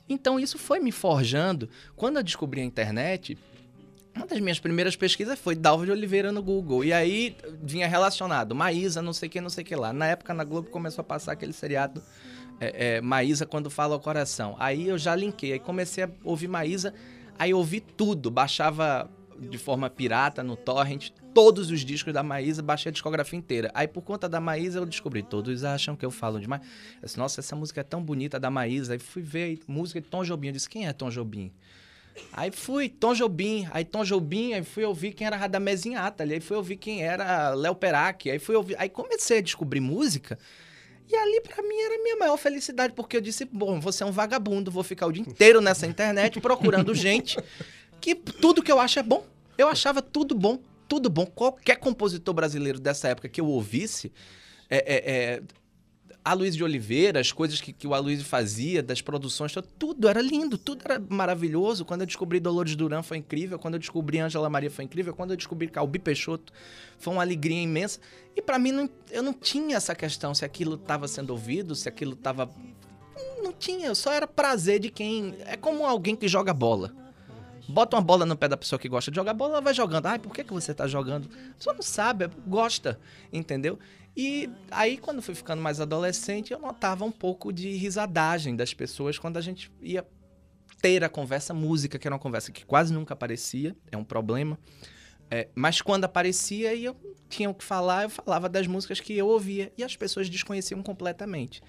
Então 0.07 0.39
isso 0.39 0.59
foi 0.59 0.79
me 0.79 0.91
forjando. 0.91 1.67
Quando 1.95 2.17
eu 2.17 2.23
descobri 2.23 2.61
a 2.61 2.63
internet, 2.63 3.35
uma 4.15 4.27
das 4.27 4.39
minhas 4.39 4.59
primeiras 4.59 4.95
pesquisas 4.95 5.39
foi 5.39 5.55
Dalva 5.55 5.85
de 5.85 5.91
Oliveira 5.91 6.31
no 6.31 6.43
Google. 6.43 6.85
E 6.85 6.93
aí 6.93 7.35
vinha 7.63 7.87
relacionado 7.87 8.53
Maísa, 8.53 9.01
não 9.01 9.11
sei 9.11 9.27
o 9.27 9.31
que, 9.31 9.41
não 9.41 9.49
sei 9.49 9.63
o 9.63 9.65
que 9.65 9.75
lá. 9.75 9.91
Na 9.91 10.05
época 10.05 10.35
na 10.35 10.43
Globo 10.43 10.69
começou 10.69 11.01
a 11.01 11.03
passar 11.03 11.31
aquele 11.31 11.51
seriado 11.51 11.99
é, 12.59 12.95
é, 12.95 13.01
Maísa 13.01 13.45
quando 13.45 13.69
fala 13.69 13.93
ao 13.93 13.99
coração. 13.99 14.55
Aí 14.59 14.87
eu 14.87 14.97
já 14.97 15.15
linkei, 15.15 15.53
aí 15.53 15.59
comecei 15.59 16.03
a 16.03 16.09
ouvir 16.23 16.47
Maísa, 16.47 16.93
aí 17.37 17.53
ouvi 17.53 17.79
tudo, 17.79 18.29
baixava 18.29 19.09
de 19.39 19.57
forma 19.57 19.89
pirata 19.89 20.43
no 20.43 20.55
torrent 20.55 21.09
todos 21.33 21.71
os 21.71 21.83
discos 21.83 22.13
da 22.13 22.21
Maísa, 22.21 22.61
baixei 22.61 22.89
a 22.89 22.93
discografia 22.93 23.37
inteira. 23.37 23.71
Aí 23.73 23.87
por 23.87 24.01
conta 24.01 24.29
da 24.29 24.39
Maísa 24.39 24.79
eu 24.79 24.85
descobri, 24.85 25.23
todos 25.23 25.63
acham 25.63 25.95
que 25.95 26.05
eu 26.05 26.11
falo 26.11 26.39
demais. 26.39 26.61
Eu 27.01 27.05
disse, 27.05 27.17
Nossa, 27.17 27.41
essa 27.41 27.55
música 27.55 27.81
é 27.81 27.83
tão 27.83 28.01
bonita 28.01 28.39
da 28.39 28.49
Maísa. 28.49 28.93
Aí 28.93 28.99
fui 28.99 29.21
ver 29.21 29.59
música 29.67 29.99
de 29.99 30.07
Tom 30.07 30.23
Jobim. 30.23 30.47
Eu 30.47 30.53
disse, 30.53 30.69
quem 30.69 30.87
é 30.87 30.93
Tom 30.93 31.09
Jobim? 31.09 31.51
Aí 32.31 32.51
fui, 32.51 32.89
Tom 32.89 33.13
Jobim, 33.13 33.67
aí 33.71 33.83
Tom 33.83 34.03
Jobim, 34.03 34.53
aí 34.53 34.63
fui 34.63 34.83
ouvir 34.83 35.13
quem 35.13 35.25
era 35.25 35.35
Radamés 35.35 35.85
Inátali, 35.85 36.35
aí 36.35 36.39
fui 36.39 36.55
ouvir 36.55 36.77
quem 36.77 37.03
era 37.03 37.53
Léo 37.55 37.75
Perac, 37.75 38.29
aí 38.29 38.37
fui 38.37 38.55
ouvir, 38.55 38.75
aí 38.77 38.87
comecei 38.87 39.39
a 39.39 39.41
descobrir 39.41 39.79
música, 39.79 40.37
e 41.09 41.15
ali 41.15 41.41
para 41.41 41.61
mim 41.61 41.75
era 41.81 41.95
a 41.95 42.03
minha 42.03 42.15
maior 42.17 42.37
felicidade, 42.37 42.93
porque 42.93 43.17
eu 43.17 43.21
disse, 43.21 43.45
bom, 43.45 43.79
você 43.79 44.03
é 44.03 44.05
um 44.05 44.11
vagabundo, 44.11 44.71
vou 44.71 44.83
ficar 44.83 45.07
o 45.07 45.11
dia 45.11 45.23
inteiro 45.23 45.61
nessa 45.61 45.85
internet 45.85 46.39
procurando 46.39 46.93
gente 46.95 47.37
que 47.99 48.15
tudo 48.15 48.61
que 48.61 48.71
eu 48.71 48.79
acho 48.79 48.99
é 48.99 49.03
bom. 49.03 49.25
Eu 49.57 49.67
achava 49.67 50.01
tudo 50.01 50.35
bom, 50.35 50.59
tudo 50.87 51.09
bom. 51.09 51.25
Qualquer 51.25 51.77
compositor 51.77 52.33
brasileiro 52.33 52.79
dessa 52.79 53.07
época 53.07 53.29
que 53.29 53.39
eu 53.39 53.45
ouvisse, 53.45 54.11
é, 54.69 54.77
é, 54.77 55.11
é, 55.11 55.41
a 56.25 56.33
Luiz 56.33 56.55
de 56.55 56.63
Oliveira, 56.63 57.19
as 57.19 57.31
coisas 57.31 57.59
que, 57.59 57.73
que 57.73 57.85
o 57.85 57.93
Aloysio 57.93 58.23
fazia, 58.23 58.81
das 58.81 59.01
produções, 59.01 59.53
tudo 59.77 60.07
era 60.07 60.21
lindo, 60.21 60.57
tudo 60.57 60.81
era 60.85 61.01
maravilhoso. 61.09 61.83
Quando 61.83 62.01
eu 62.01 62.07
descobri 62.07 62.39
Dolores 62.39 62.75
Duran 62.75 63.03
foi 63.03 63.17
incrível, 63.17 63.59
quando 63.59 63.73
eu 63.73 63.79
descobri 63.79 64.19
Angela 64.19 64.49
Maria 64.49 64.71
foi 64.71 64.85
incrível, 64.85 65.13
quando 65.13 65.31
eu 65.31 65.37
descobri 65.37 65.67
Calbi 65.67 65.99
Peixoto 65.99 66.53
foi 66.97 67.13
uma 67.13 67.21
alegria 67.21 67.61
imensa. 67.61 67.99
E 68.35 68.41
para 68.41 68.57
mim, 68.57 68.71
não, 68.71 68.89
eu 69.11 69.21
não 69.21 69.33
tinha 69.33 69.75
essa 69.75 69.93
questão 69.93 70.33
se 70.33 70.45
aquilo 70.45 70.75
estava 70.75 71.07
sendo 71.07 71.31
ouvido, 71.31 71.75
se 71.75 71.89
aquilo 71.89 72.13
estava... 72.13 72.49
Não 73.41 73.51
tinha, 73.51 73.93
só 73.93 74.13
era 74.13 74.25
prazer 74.25 74.79
de 74.79 74.89
quem... 74.89 75.35
É 75.45 75.57
como 75.57 75.85
alguém 75.85 76.15
que 76.15 76.29
joga 76.29 76.53
bola. 76.53 76.93
Bota 77.67 77.95
uma 77.95 78.01
bola 78.01 78.25
no 78.25 78.35
pé 78.35 78.47
da 78.47 78.57
pessoa 78.57 78.79
que 78.79 78.89
gosta 78.89 79.11
de 79.11 79.15
jogar 79.15 79.33
bola, 79.33 79.53
ela 79.53 79.61
vai 79.61 79.73
jogando. 79.73 80.05
Ai, 80.05 80.19
por 80.19 80.33
que, 80.33 80.43
que 80.43 80.53
você 80.53 80.73
tá 80.73 80.87
jogando? 80.87 81.29
A 81.51 81.53
pessoa 81.55 81.73
não 81.73 81.81
sabe, 81.81 82.29
gosta, 82.45 82.99
entendeu? 83.31 83.77
E 84.15 84.49
aí, 84.69 84.97
quando 84.97 85.21
fui 85.21 85.33
ficando 85.33 85.61
mais 85.61 85.81
adolescente, 85.81 86.53
eu 86.53 86.59
notava 86.59 87.03
um 87.03 87.11
pouco 87.11 87.51
de 87.51 87.71
risadagem 87.71 88.55
das 88.55 88.73
pessoas 88.73 89.17
quando 89.17 89.37
a 89.37 89.41
gente 89.41 89.71
ia 89.81 90.05
ter 90.81 91.03
a 91.03 91.09
conversa 91.09 91.53
música, 91.53 91.97
que 91.97 92.07
era 92.07 92.13
uma 92.13 92.19
conversa 92.19 92.51
que 92.51 92.65
quase 92.65 92.93
nunca 92.93 93.13
aparecia, 93.13 93.75
é 93.91 93.97
um 93.97 94.03
problema. 94.03 94.59
É, 95.31 95.47
mas 95.55 95.81
quando 95.81 96.03
aparecia 96.03 96.75
e 96.75 96.85
eu 96.85 96.95
tinha 97.27 97.49
o 97.49 97.55
que 97.55 97.63
falar, 97.63 98.03
eu 98.03 98.09
falava 98.09 98.47
das 98.47 98.67
músicas 98.67 98.99
que 98.99 99.17
eu 99.17 99.27
ouvia 99.27 99.73
e 99.77 99.83
as 99.83 99.95
pessoas 99.95 100.29
desconheciam 100.29 100.83
completamente. 100.83 101.63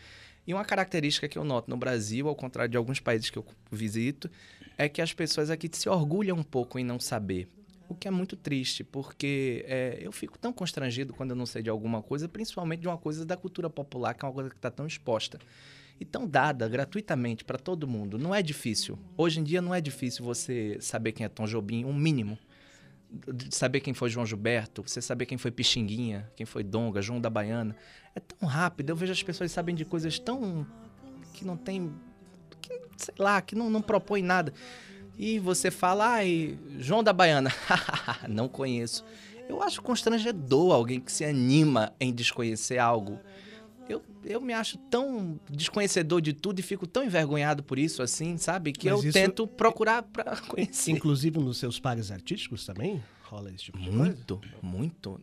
E 0.46 0.52
uma 0.52 0.64
característica 0.64 1.26
que 1.26 1.38
eu 1.38 1.44
noto 1.44 1.70
no 1.70 1.76
Brasil, 1.76 2.28
ao 2.28 2.34
contrário 2.34 2.70
de 2.70 2.76
alguns 2.76 3.00
países 3.00 3.30
que 3.30 3.38
eu 3.38 3.46
visito, 3.70 4.30
é 4.76 4.88
que 4.88 5.00
as 5.00 5.14
pessoas 5.14 5.48
aqui 5.48 5.70
se 5.72 5.88
orgulham 5.88 6.36
um 6.36 6.42
pouco 6.42 6.78
em 6.78 6.84
não 6.84 7.00
saber. 7.00 7.48
O 7.88 7.94
que 7.94 8.08
é 8.08 8.10
muito 8.10 8.36
triste, 8.36 8.82
porque 8.82 9.64
é, 9.68 9.98
eu 10.00 10.10
fico 10.10 10.38
tão 10.38 10.52
constrangido 10.52 11.12
quando 11.12 11.30
eu 11.30 11.36
não 11.36 11.44
sei 11.44 11.62
de 11.62 11.68
alguma 11.68 12.02
coisa, 12.02 12.28
principalmente 12.28 12.80
de 12.80 12.88
uma 12.88 12.96
coisa 12.96 13.24
da 13.26 13.36
cultura 13.36 13.68
popular, 13.68 14.14
que 14.14 14.24
é 14.24 14.28
uma 14.28 14.34
coisa 14.34 14.48
que 14.48 14.56
está 14.56 14.70
tão 14.70 14.86
exposta 14.86 15.38
e 16.00 16.04
tão 16.04 16.26
dada 16.26 16.68
gratuitamente 16.68 17.44
para 17.44 17.58
todo 17.58 17.86
mundo. 17.86 18.18
Não 18.18 18.34
é 18.34 18.42
difícil. 18.42 18.98
Hoje 19.16 19.40
em 19.40 19.44
dia 19.44 19.60
não 19.60 19.74
é 19.74 19.80
difícil 19.80 20.24
você 20.24 20.78
saber 20.80 21.12
quem 21.12 21.26
é 21.26 21.28
Tom 21.28 21.44
Jobim, 21.46 21.84
um 21.84 21.94
mínimo. 21.94 22.38
De 23.32 23.54
saber 23.54 23.78
quem 23.78 23.94
foi 23.94 24.10
João 24.10 24.26
Gilberto, 24.26 24.82
você 24.82 25.00
saber 25.00 25.26
quem 25.26 25.38
foi 25.38 25.52
Pixinguinha, 25.52 26.28
quem 26.34 26.44
foi 26.44 26.64
Donga, 26.64 27.00
João 27.00 27.20
da 27.20 27.30
Baiana. 27.30 27.76
É 28.12 28.18
tão 28.18 28.48
rápido. 28.48 28.90
Eu 28.90 28.96
vejo 28.96 29.12
as 29.12 29.22
pessoas 29.22 29.52
sabem 29.52 29.72
de 29.72 29.84
coisas 29.84 30.18
tão. 30.18 30.66
que 31.32 31.44
não 31.44 31.56
tem. 31.56 31.92
Que, 32.60 32.80
sei 32.96 33.14
lá, 33.16 33.40
que 33.40 33.54
não, 33.54 33.70
não 33.70 33.80
propõe 33.80 34.20
nada 34.20 34.52
e 35.18 35.38
você 35.38 35.70
fala, 35.70 36.06
ai, 36.14 36.58
João 36.78 37.02
da 37.02 37.12
Baiana, 37.12 37.50
não 38.28 38.48
conheço. 38.48 39.04
Eu 39.48 39.62
acho 39.62 39.82
constrangedor 39.82 40.72
alguém 40.72 41.00
que 41.00 41.12
se 41.12 41.24
anima 41.24 41.92
em 42.00 42.12
desconhecer 42.12 42.78
algo. 42.78 43.18
Eu, 43.86 44.02
eu 44.24 44.40
me 44.40 44.54
acho 44.54 44.78
tão 44.78 45.38
desconhecedor 45.50 46.22
de 46.22 46.32
tudo 46.32 46.58
e 46.58 46.62
fico 46.62 46.86
tão 46.86 47.04
envergonhado 47.04 47.62
por 47.62 47.78
isso, 47.78 48.02
assim, 48.02 48.38
sabe? 48.38 48.72
Que 48.72 48.90
Mas 48.90 49.04
eu 49.04 49.12
tento 49.12 49.46
procurar 49.46 50.02
para 50.02 50.36
conhecer. 50.48 50.90
Inclusive 50.92 51.38
nos 51.38 51.58
seus 51.58 51.78
pares 51.78 52.10
artísticos 52.10 52.64
também? 52.64 53.02
Rola 53.24 53.50
esse 53.50 53.64
tipo 53.64 53.78
de 53.78 53.90
Muito, 53.90 54.38
coisa? 54.38 54.54
muito. 54.62 55.20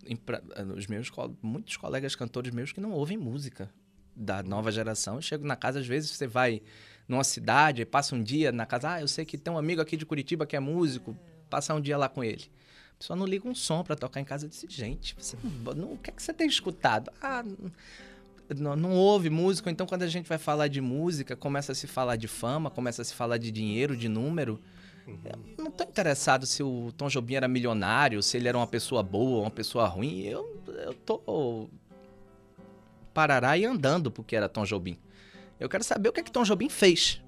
Os 0.78 0.86
meus, 0.86 1.12
muitos 1.42 1.78
colegas 1.78 2.16
cantores 2.16 2.54
meus 2.54 2.72
que 2.72 2.80
não 2.80 2.92
ouvem 2.92 3.18
música 3.18 3.70
da 4.16 4.44
nova 4.44 4.72
geração. 4.72 5.16
Eu 5.16 5.22
chego 5.22 5.46
na 5.46 5.56
casa, 5.56 5.80
às 5.80 5.88
vezes 5.88 6.12
você 6.12 6.28
vai 6.28 6.62
numa 7.12 7.24
cidade, 7.24 7.86
passa 7.86 8.16
um 8.16 8.24
dia 8.24 8.52
na 8.52 8.66
casa, 8.66 8.94
ah, 8.94 9.02
eu 9.02 9.08
sei 9.08 9.26
que 9.26 9.38
tem 9.38 9.54
um 9.54 9.58
amigo 9.58 9.82
aqui 9.82 9.98
de 9.98 10.06
Curitiba 10.06 10.46
que 10.46 10.56
é 10.56 10.60
músico, 10.60 11.16
passar 11.50 11.76
um 11.76 11.82
dia 11.82 11.98
lá 11.98 12.08
com 12.08 12.24
ele. 12.24 12.50
Só 13.00 13.16
não 13.16 13.26
liga 13.26 13.48
um 13.48 13.54
som 13.54 13.84
pra 13.84 13.96
tocar 13.96 14.22
em 14.22 14.24
casa. 14.24 14.46
Eu 14.46 14.50
disse, 14.50 14.68
gente, 14.70 15.16
você 15.20 15.36
não, 15.76 15.94
o 15.94 15.98
que 15.98 16.10
é 16.10 16.14
que 16.14 16.22
você 16.22 16.32
tem 16.32 16.48
escutado? 16.48 17.12
Ah, 17.22 17.44
não, 18.56 18.76
não 18.76 18.92
ouve 18.92 19.30
música. 19.30 19.70
Então, 19.70 19.88
quando 19.88 20.04
a 20.04 20.08
gente 20.08 20.30
vai 20.30 20.38
falar 20.38 20.68
de 20.68 20.80
música, 20.80 21.36
começa 21.36 21.72
a 21.72 21.76
se 21.76 21.88
falar 21.88 22.16
de 22.16 22.28
fama, 22.28 22.70
começa 22.70 23.02
a 23.02 23.06
se 23.06 23.14
falar 23.14 23.38
de 23.38 23.52
dinheiro, 23.52 23.98
de 23.98 24.08
número. 24.08 24.62
Eu 25.58 25.64
não 25.64 25.72
tô 25.72 25.84
interessado 25.84 26.46
se 26.46 26.62
o 26.62 26.92
Tom 26.96 27.10
Jobim 27.10 27.34
era 27.34 27.48
milionário, 27.48 28.22
se 28.22 28.38
ele 28.38 28.48
era 28.48 28.58
uma 28.58 28.68
pessoa 28.68 29.02
boa, 29.02 29.42
uma 29.42 29.52
pessoa 29.52 29.88
ruim. 29.88 30.22
Eu, 30.22 30.62
eu 30.68 30.94
tô 30.94 31.70
parará 33.14 33.58
e 33.58 33.66
andando 33.66 34.12
porque 34.12 34.36
era 34.36 34.48
Tom 34.48 34.64
Jobim. 34.64 34.98
Eu 35.62 35.70
quero 35.70 35.84
saber 35.84 36.10
o 36.10 36.14
que 36.14 36.20
é 36.20 36.24
que 36.24 36.32
Tom 36.32 36.44
Jobim 36.44 36.68
fez. 36.70 37.22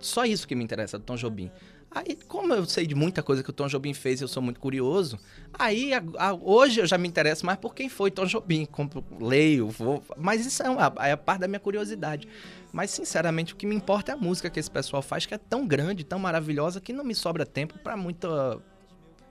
Só 0.00 0.24
isso 0.24 0.46
que 0.46 0.54
me 0.54 0.62
interessa 0.64 0.98
do 0.98 1.04
Tom 1.04 1.16
Jobim. 1.16 1.50
Aí, 1.90 2.16
como 2.28 2.52
eu 2.52 2.66
sei 2.66 2.86
de 2.86 2.94
muita 2.94 3.22
coisa 3.22 3.42
que 3.42 3.48
o 3.48 3.52
Tom 3.52 3.66
Jobim 3.66 3.94
fez, 3.94 4.20
eu 4.20 4.28
sou 4.28 4.42
muito 4.42 4.60
curioso. 4.60 5.18
Aí, 5.58 5.94
a- 5.94 6.02
a- 6.18 6.34
hoje 6.34 6.80
eu 6.80 6.86
já 6.86 6.98
me 6.98 7.08
interesso 7.08 7.46
mais 7.46 7.58
por 7.58 7.74
quem 7.74 7.88
foi 7.88 8.10
Tom 8.10 8.26
Jobim. 8.26 8.66
Compro, 8.66 9.02
leio, 9.18 9.68
vou. 9.68 10.02
Mas 10.16 10.44
isso 10.44 10.62
é, 10.62 10.68
uma, 10.68 10.92
é 11.00 11.16
parte 11.16 11.40
da 11.40 11.48
minha 11.48 11.58
curiosidade. 11.58 12.28
Mas, 12.72 12.90
sinceramente, 12.90 13.54
o 13.54 13.56
que 13.56 13.64
me 13.66 13.74
importa 13.74 14.12
é 14.12 14.14
a 14.14 14.18
música 14.18 14.50
que 14.50 14.60
esse 14.60 14.70
pessoal 14.70 15.00
faz, 15.00 15.24
que 15.24 15.32
é 15.32 15.38
tão 15.38 15.66
grande, 15.66 16.04
tão 16.04 16.18
maravilhosa, 16.18 16.78
que 16.80 16.92
não 16.92 17.04
me 17.04 17.14
sobra 17.14 17.46
tempo 17.46 17.78
pra 17.78 17.96
muita 17.96 18.60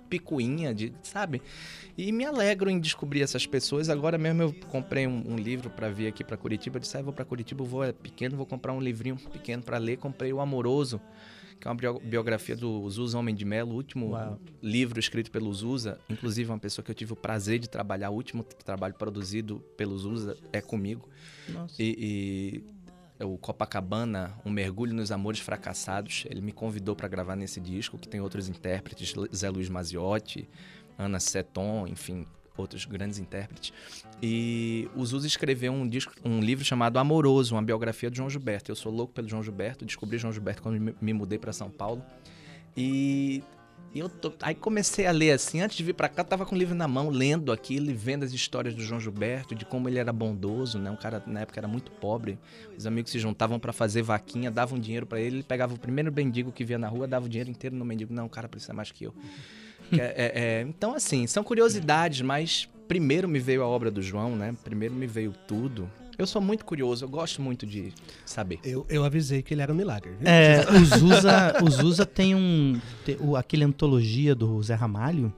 picuinha, 0.10 0.74
de, 0.74 0.94
sabe? 1.04 1.42
E 1.98 2.12
me 2.12 2.26
alegro 2.26 2.70
em 2.70 2.80
descobrir 2.80 3.22
essas 3.22 3.46
pessoas. 3.46 3.90
Agora 3.90 4.18
mesmo 4.18 4.42
eu 4.44 4.54
comprei 4.70 5.08
um, 5.08 5.34
um 5.34 5.36
livro 5.36 5.70
pra 5.70 5.90
vir 5.90 6.08
aqui 6.08 6.24
pra 6.24 6.38
Curitiba. 6.38 6.78
Eu 6.78 6.82
disse, 6.82 6.98
ah, 6.98 7.02
vou 7.02 7.14
pra 7.14 7.26
Curitiba, 7.26 7.62
eu 7.64 7.68
vou 7.68 7.84
é 7.84 7.92
pequeno, 7.92 8.36
vou 8.38 8.46
comprar 8.46 8.74
um 8.74 8.80
livrinho 8.82 9.18
pequeno 9.32 9.64
pra 9.64 9.78
ler. 9.78 9.98
Comprei 9.98 10.32
o 10.32 10.40
Amoroso, 10.40 11.02
que 11.60 11.68
é 11.68 11.72
uma 11.72 11.76
bio- 11.76 12.00
biografia 12.00 12.56
do 12.56 12.88
Zusa 12.90 13.18
Homem 13.18 13.34
de 13.34 13.44
Melo, 13.46 13.72
o 13.72 13.76
último 13.76 14.10
Uau. 14.12 14.40
livro 14.62 15.00
escrito 15.00 15.32
pelo 15.32 15.52
Zusa. 15.54 16.00
Inclusive, 16.10 16.50
uma 16.52 16.60
pessoa 16.60 16.86
que 16.86 16.92
eu 16.92 16.96
tive 16.96 17.14
o 17.14 17.16
prazer 17.16 17.58
de 17.60 17.68
trabalhar, 17.70 18.10
o 18.12 18.14
último 18.14 18.44
trabalho 18.44 18.94
produzido 18.94 19.60
pelo 19.76 19.98
Zusa 19.98 20.38
é 20.54 20.62
comigo. 20.62 21.10
Nossa. 21.50 21.82
E, 21.82 22.62
e 22.64 22.77
o 23.20 23.38
Copacabana, 23.38 24.38
Um 24.46 24.50
Mergulho 24.50 24.94
nos 24.94 25.12
Amores 25.12 25.40
Fracassados. 25.40 26.26
Ele 26.30 26.42
me 26.42 26.52
convidou 26.52 26.96
para 26.96 27.08
gravar 27.08 27.36
nesse 27.36 27.60
disco, 27.60 27.98
que 27.98 28.08
tem 28.08 28.22
outros 28.22 28.48
intérpretes, 28.48 29.14
Zé 29.36 29.50
Luiz 29.50 29.70
Maziotti, 29.70 30.50
Ana 30.98 31.20
Seton, 31.20 31.88
enfim, 31.88 32.26
outros 32.58 32.86
grandes 32.86 33.20
intérpretes. 33.20 33.72
E 34.22 34.90
o 34.96 35.06
Zusa 35.06 35.28
escreveu 35.28 35.72
um, 35.72 35.88
disco, 35.88 36.14
um 36.24 36.40
livro 36.40 36.66
chamado 36.66 36.98
Amoroso, 36.98 37.56
uma 37.56 37.62
biografia 37.62 38.10
de 38.10 38.18
João 38.18 38.30
Gilberto. 38.30 38.72
Eu 38.72 38.76
sou 38.76 38.92
louco 38.92 39.14
pelo 39.14 39.28
João 39.28 39.44
Gilberto, 39.44 39.86
descobri 39.86 40.18
João 40.18 40.34
Gilberto 40.34 40.62
quando 40.62 40.96
me 41.00 41.14
mudei 41.14 41.38
para 41.38 41.54
São 41.54 41.70
Paulo. 41.70 42.04
E 42.76 43.44
e 43.94 44.00
eu 44.00 44.10
tô- 44.10 44.34
aí 44.42 44.54
comecei 44.56 45.06
a 45.08 45.12
ler 45.12 45.32
assim, 45.32 45.62
antes 45.62 45.76
de 45.78 45.84
vir 45.84 45.94
pra 45.94 46.08
cá, 46.10 46.24
tava 46.24 46.46
com 46.46 46.56
o 46.56 46.58
livro 46.58 46.76
na 46.76 46.88
mão, 46.88 47.10
lendo 47.10 47.52
aquilo 47.52 47.90
e 47.90 47.94
vendo 47.94 48.24
as 48.24 48.32
histórias 48.32 48.74
do 48.76 48.82
João 48.84 49.00
Gilberto, 49.00 49.56
de 49.56 49.66
como 49.66 49.88
ele 49.90 49.98
era 50.00 50.12
bondoso, 50.14 50.78
né? 50.78 50.92
Um 50.92 50.96
cara 50.96 51.22
na 51.26 51.42
época 51.42 51.60
era 51.60 51.68
muito 51.68 51.90
pobre. 51.92 52.38
Os 52.78 52.86
amigos 52.86 53.12
se 53.12 53.20
juntavam 53.20 53.60
pra 53.60 53.72
fazer 53.74 54.02
vaquinha, 54.02 54.52
davam 54.52 54.78
dinheiro 54.80 55.06
pra 55.06 55.20
ele, 55.20 55.38
ele 55.38 55.44
pegava 55.44 55.74
o 55.74 55.80
primeiro 55.80 56.12
mendigo 56.12 56.52
que 56.52 56.64
via 56.64 56.78
na 56.78 56.88
rua, 56.88 57.08
dava 57.08 57.26
o 57.26 57.30
dinheiro 57.30 57.50
inteiro 57.50 57.76
no 57.76 57.84
mendigo. 57.86 58.14
Não, 58.14 58.26
o 58.26 58.30
cara 58.30 58.48
precisa 58.48 58.74
mais 58.74 58.92
que 58.92 59.04
eu. 59.06 59.14
É- 59.92 59.96
é- 59.98 60.32
é, 60.36 60.62
então, 60.62 60.94
assim, 60.94 61.26
são 61.28 61.44
curiosidades, 61.44 62.22
mas 62.22 62.68
primeiro 62.88 63.28
me 63.28 63.40
veio 63.40 63.64
a 63.64 63.68
obra 63.68 63.90
do 63.90 64.02
João, 64.02 64.36
né? 64.36 64.54
Primeiro 64.64 64.94
me 64.94 65.08
veio 65.08 65.34
tudo. 65.48 65.90
Eu 66.18 66.26
sou 66.26 66.42
muito 66.42 66.66
curioso, 66.66 67.06
eu 67.06 67.10
gosto 67.10 67.42
muito 67.42 67.66
de 67.66 67.94
saber. 68.26 68.60
Eu, 68.64 68.86
eu 68.90 69.04
avisei 69.04 69.42
que 69.44 69.54
ele 69.54 69.62
era 69.62 69.72
um 69.72 69.76
milagre. 69.76 70.12
viu? 70.20 70.28
É, 70.28 70.66
o 70.72 70.84
Zusa, 70.86 71.64
o 71.64 71.70
Zusa 71.70 72.06
tem 72.06 72.34
um. 72.34 72.80
tem 73.06 73.18
o- 73.20 73.36
aquele 73.36 73.64
antologia 73.64 74.34
do 74.34 74.62
Zé 74.64 74.74
Ramalho. 74.76 75.32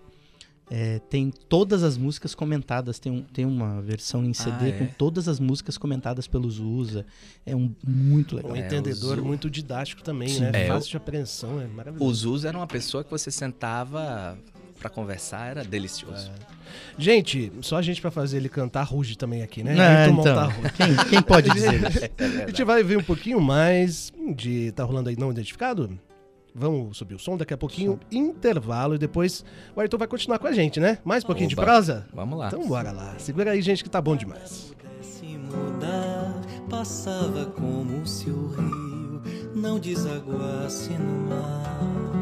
é, 0.71 0.99
tem 1.09 1.31
todas 1.49 1.81
as 1.81 1.97
músicas 1.97 2.35
comentadas. 2.35 2.99
Tem, 2.99 3.11
um, 3.11 3.23
tem 3.23 3.43
uma 3.43 3.81
versão 3.81 4.23
em 4.23 4.35
CD 4.35 4.65
Ah, 4.65 4.67
é? 4.67 4.71
com 4.73 4.85
todas 4.85 5.27
as 5.27 5.39
músicas 5.39 5.79
comentadas 5.79 6.27
pelo 6.27 6.47
Zusa. 6.51 7.07
É 7.43 7.55
um 7.55 7.73
muito 7.83 8.35
legal. 8.35 8.51
Um 8.51 8.55
É, 8.55 8.59
entendedor 8.67 9.17
o 9.17 9.25
muito 9.25 9.49
didático 9.49 10.03
também, 10.03 10.29
Sim. 10.29 10.41
né? 10.41 10.51
É, 10.65 10.67
Fácil 10.67 10.91
de 10.91 10.97
apreensão, 10.97 11.59
é 11.59 11.65
O 11.65 11.69
maravilhoso. 11.69 12.13
Zuza 12.13 12.49
era 12.49 12.55
uma 12.57 12.67
pessoa 12.67 13.03
que 13.03 13.09
você 13.09 13.31
sentava 13.31 14.37
pra 14.79 14.89
conversar, 14.89 15.51
era 15.51 15.63
delicioso. 15.63 16.31
Gente, 16.97 17.51
só 17.61 17.77
a 17.77 17.81
gente 17.81 18.01
pra 18.01 18.09
fazer 18.09 18.37
ele 18.37 18.49
cantar 18.49 18.83
ruge 18.83 19.17
também 19.17 19.41
aqui, 19.41 19.63
né? 19.63 19.77
É, 19.77 19.81
Ayrton 19.81 20.21
então, 20.21 20.35
Montarruge. 20.35 20.73
quem, 20.73 20.95
quem 21.09 21.21
pode 21.21 21.49
dizer? 21.51 22.11
A 22.43 22.47
gente 22.47 22.63
vai 22.63 22.83
ver 22.83 22.97
um 22.97 23.03
pouquinho 23.03 23.39
mais 23.41 24.11
de. 24.35 24.71
Tá 24.71 24.83
rolando 24.83 25.09
aí 25.09 25.17
não 25.17 25.31
identificado? 25.31 25.99
Vamos 26.53 26.97
subir 26.97 27.15
o 27.15 27.19
som 27.19 27.37
daqui 27.37 27.53
a 27.53 27.57
pouquinho, 27.57 27.99
intervalo, 28.11 28.95
e 28.95 28.97
depois 28.97 29.45
o 29.75 29.79
Arthur 29.79 29.97
vai 29.99 30.07
continuar 30.07 30.39
com 30.39 30.47
a 30.47 30.51
gente, 30.51 30.79
né? 30.79 30.97
Mais 31.05 31.23
um 31.23 31.27
pouquinho 31.27 31.47
de 31.47 31.55
Oba. 31.55 31.63
prosa? 31.63 32.07
Vamos 32.13 32.39
lá. 32.39 32.47
Então 32.47 32.67
bora 32.67 32.91
lá. 32.91 33.15
Segura 33.19 33.51
aí, 33.51 33.61
gente, 33.61 33.83
que 33.83 33.89
tá 33.89 34.01
bom 34.01 34.15
demais. 34.15 34.73
pudesse 34.77 35.37
mudar, 35.37 36.33
passava 36.69 37.45
como 37.45 38.05
se 38.05 38.29
o 38.29 38.47
rio 38.47 39.21
não 39.55 39.79
desaguasse 39.79 40.89
no 40.93 41.29
mar. 41.29 42.18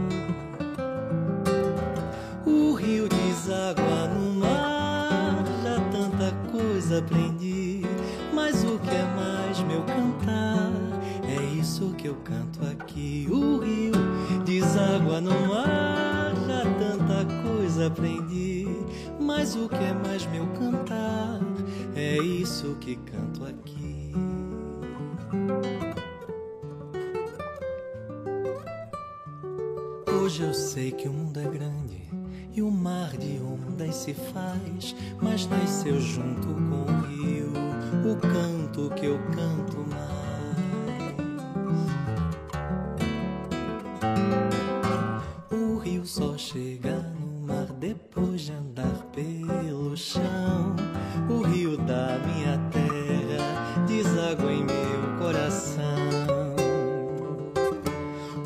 Rio 2.87 3.09
deságua 3.09 4.07
no 4.07 4.39
mar, 4.39 5.43
já 5.61 5.77
tanta 5.91 6.33
coisa 6.49 6.99
aprendi, 6.99 7.81
mas 8.33 8.63
o 8.63 8.79
que 8.79 8.89
é 8.89 9.03
mais 9.03 9.59
meu 9.59 9.81
cantar? 9.81 10.71
É 11.27 11.59
isso 11.59 11.93
que 11.97 12.07
eu 12.07 12.15
canto 12.23 12.65
aqui. 12.65 13.27
O 13.29 13.59
rio 13.59 13.91
deságua 14.45 15.19
no 15.19 15.31
mar, 15.31 16.33
já 16.47 16.63
tanta 16.79 17.25
coisa 17.43 17.87
aprendi, 17.87 18.65
mas 19.19 19.53
o 19.53 19.67
que 19.67 19.83
é 19.83 19.93
mais 19.93 20.25
meu 20.27 20.47
cantar? 20.53 21.41
É 21.93 22.15
isso 22.15 22.77
que 22.79 22.95
canto 22.95 23.43
aqui. 23.43 24.13
Hoje 30.23 30.41
eu 30.41 30.53
sei 30.53 30.93
que 30.93 31.09
o 31.09 31.11
mundo 31.11 31.37
é 31.37 31.49
grande 31.49 32.06
e 32.57 32.61
o 32.61 32.71
mar 32.71 33.15
de 33.15 33.39
ondas 33.39 33.95
se 33.97 34.15
faz, 34.15 34.95
mas 35.21 35.45
nasceu 35.45 35.99
junto 36.01 36.47
com 36.47 36.91
o 36.91 37.01
rio 37.01 37.53
o 38.03 38.15
canto 38.15 38.89
que 38.95 39.05
eu 39.05 39.19
canto 39.25 39.85
mais. 39.87 40.07
O 45.51 45.77
rio 45.77 46.03
só 46.03 46.35
chega 46.35 46.97
no 47.19 47.45
mar 47.45 47.67
depois 47.73 48.41
de 48.41 48.53
andar 48.53 49.05
pelo 49.13 49.95
chão. 49.95 50.75
O 51.29 51.43
rio 51.43 51.77
da 51.77 52.17
minha 52.25 52.57
terra 52.71 53.85
deságua 53.85 54.51
em 54.51 54.63
meu 54.63 55.17
coração. 55.19 55.85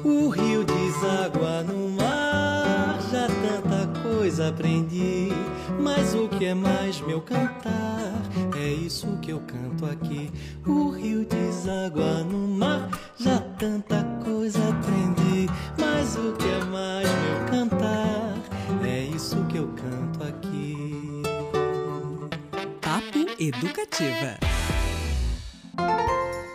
O 0.03 0.27
rio 0.27 0.65
deságua 0.65 1.63
no 1.63 1.80
Mas 6.01 6.15
o 6.15 6.27
que 6.27 6.45
é 6.45 6.53
mais 6.55 6.99
meu 7.01 7.21
cantar? 7.21 8.11
É 8.59 8.67
isso 8.67 9.05
que 9.21 9.29
eu 9.29 9.39
canto 9.41 9.85
aqui. 9.85 10.31
O 10.65 10.89
rio 10.89 11.23
deságua 11.27 12.23
no 12.23 12.47
mar, 12.47 12.89
já 13.19 13.39
tanta 13.59 14.03
coisa 14.25 14.57
aprendi. 14.67 15.45
Mas 15.77 16.15
o 16.15 16.33
que 16.33 16.47
é 16.47 16.63
mais 16.65 17.07
meu 17.07 17.45
cantar? 17.51 18.33
É 18.83 19.01
isso 19.15 19.45
que 19.45 19.57
eu 19.57 19.67
canto 19.75 20.23
aqui. 20.23 21.21
Papo 22.81 23.39
Educativa. 23.39 24.39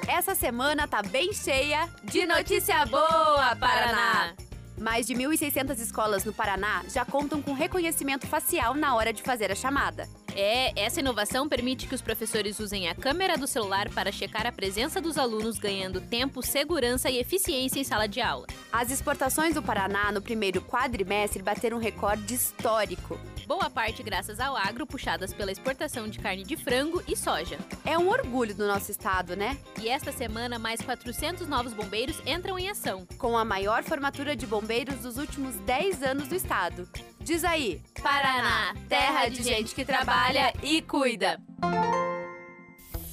Essa 0.08 0.34
semana 0.34 0.88
tá 0.88 1.02
bem 1.02 1.32
cheia 1.32 1.88
de 2.02 2.26
notícia 2.26 2.84
boa, 2.86 3.54
Paraná! 3.60 4.45
Mais 4.78 5.06
de 5.06 5.14
1.600 5.14 5.78
escolas 5.78 6.24
no 6.24 6.32
Paraná 6.32 6.84
já 6.92 7.04
contam 7.04 7.40
com 7.40 7.52
reconhecimento 7.52 8.26
facial 8.26 8.74
na 8.74 8.94
hora 8.94 9.12
de 9.12 9.22
fazer 9.22 9.50
a 9.50 9.54
chamada. 9.54 10.08
É, 10.34 10.78
essa 10.78 11.00
inovação 11.00 11.48
permite 11.48 11.86
que 11.86 11.94
os 11.94 12.02
professores 12.02 12.60
usem 12.60 12.88
a 12.88 12.94
câmera 12.94 13.38
do 13.38 13.46
celular 13.46 13.88
para 13.88 14.12
checar 14.12 14.46
a 14.46 14.52
presença 14.52 15.00
dos 15.00 15.16
alunos, 15.16 15.58
ganhando 15.58 15.98
tempo, 15.98 16.42
segurança 16.42 17.08
e 17.08 17.18
eficiência 17.18 17.80
em 17.80 17.84
sala 17.84 18.06
de 18.06 18.20
aula. 18.20 18.46
As 18.70 18.90
exportações 18.90 19.54
do 19.54 19.62
Paraná 19.62 20.12
no 20.12 20.20
primeiro 20.20 20.60
quadrimestre 20.60 21.42
bateram 21.42 21.78
um 21.78 21.80
recorde 21.80 22.34
histórico. 22.34 23.18
Boa 23.46 23.70
parte 23.70 24.02
graças 24.02 24.40
ao 24.40 24.56
agro, 24.56 24.84
puxadas 24.84 25.32
pela 25.32 25.52
exportação 25.52 26.08
de 26.08 26.18
carne 26.18 26.42
de 26.42 26.56
frango 26.56 27.00
e 27.06 27.16
soja. 27.16 27.56
É 27.84 27.96
um 27.96 28.08
orgulho 28.08 28.52
do 28.54 28.66
nosso 28.66 28.90
estado, 28.90 29.36
né? 29.36 29.56
E 29.80 29.88
esta 29.88 30.10
semana, 30.10 30.58
mais 30.58 30.80
400 30.80 31.46
novos 31.46 31.72
bombeiros 31.72 32.20
entram 32.26 32.58
em 32.58 32.68
ação. 32.68 33.06
Com 33.16 33.38
a 33.38 33.44
maior 33.44 33.84
formatura 33.84 34.34
de 34.34 34.46
bombeiros 34.46 34.96
dos 34.96 35.16
últimos 35.16 35.54
10 35.60 36.02
anos 36.02 36.28
do 36.28 36.34
estado. 36.34 36.88
Diz 37.20 37.44
aí, 37.44 37.80
Paraná, 38.02 38.74
terra 38.88 39.28
de 39.28 39.42
gente 39.42 39.74
que 39.74 39.84
trabalha 39.84 40.52
e 40.62 40.82
cuida. 40.82 41.40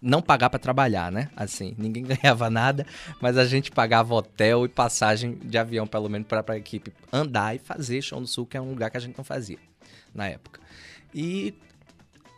Não 0.01 0.21
pagar 0.21 0.51
para 0.51 0.60
trabalhar, 0.60 1.12
né? 1.12 1.30
Assim, 1.36 1.73
ninguém 1.78 2.04
ganhava 2.21 2.49
nada, 2.49 2.86
mas 3.19 3.38
a 3.38 3.45
gente 3.45 3.71
pagava 3.71 4.13
hotel 4.13 4.65
e 4.65 4.69
passagem 4.69 5.36
de 5.36 5.58
avião, 5.58 5.88
pelo 5.88 6.08
menos, 6.08 6.28
para 6.28 6.43
a 6.47 6.58
equipe 6.58 6.93
andar 7.12 7.56
e 7.56 7.60
fazer 7.60 8.01
show 8.01 8.19
no 8.19 8.28
Sul, 8.28 8.45
que 8.45 8.58
é 8.58 8.62
um 8.62 8.69
lugar 8.69 8.91
que 8.91 8.97
a 8.97 8.99
gente 8.99 9.17
não 9.17 9.23
fazia 9.23 9.58
na 10.13 10.28
época. 10.28 10.60
E 11.13 11.56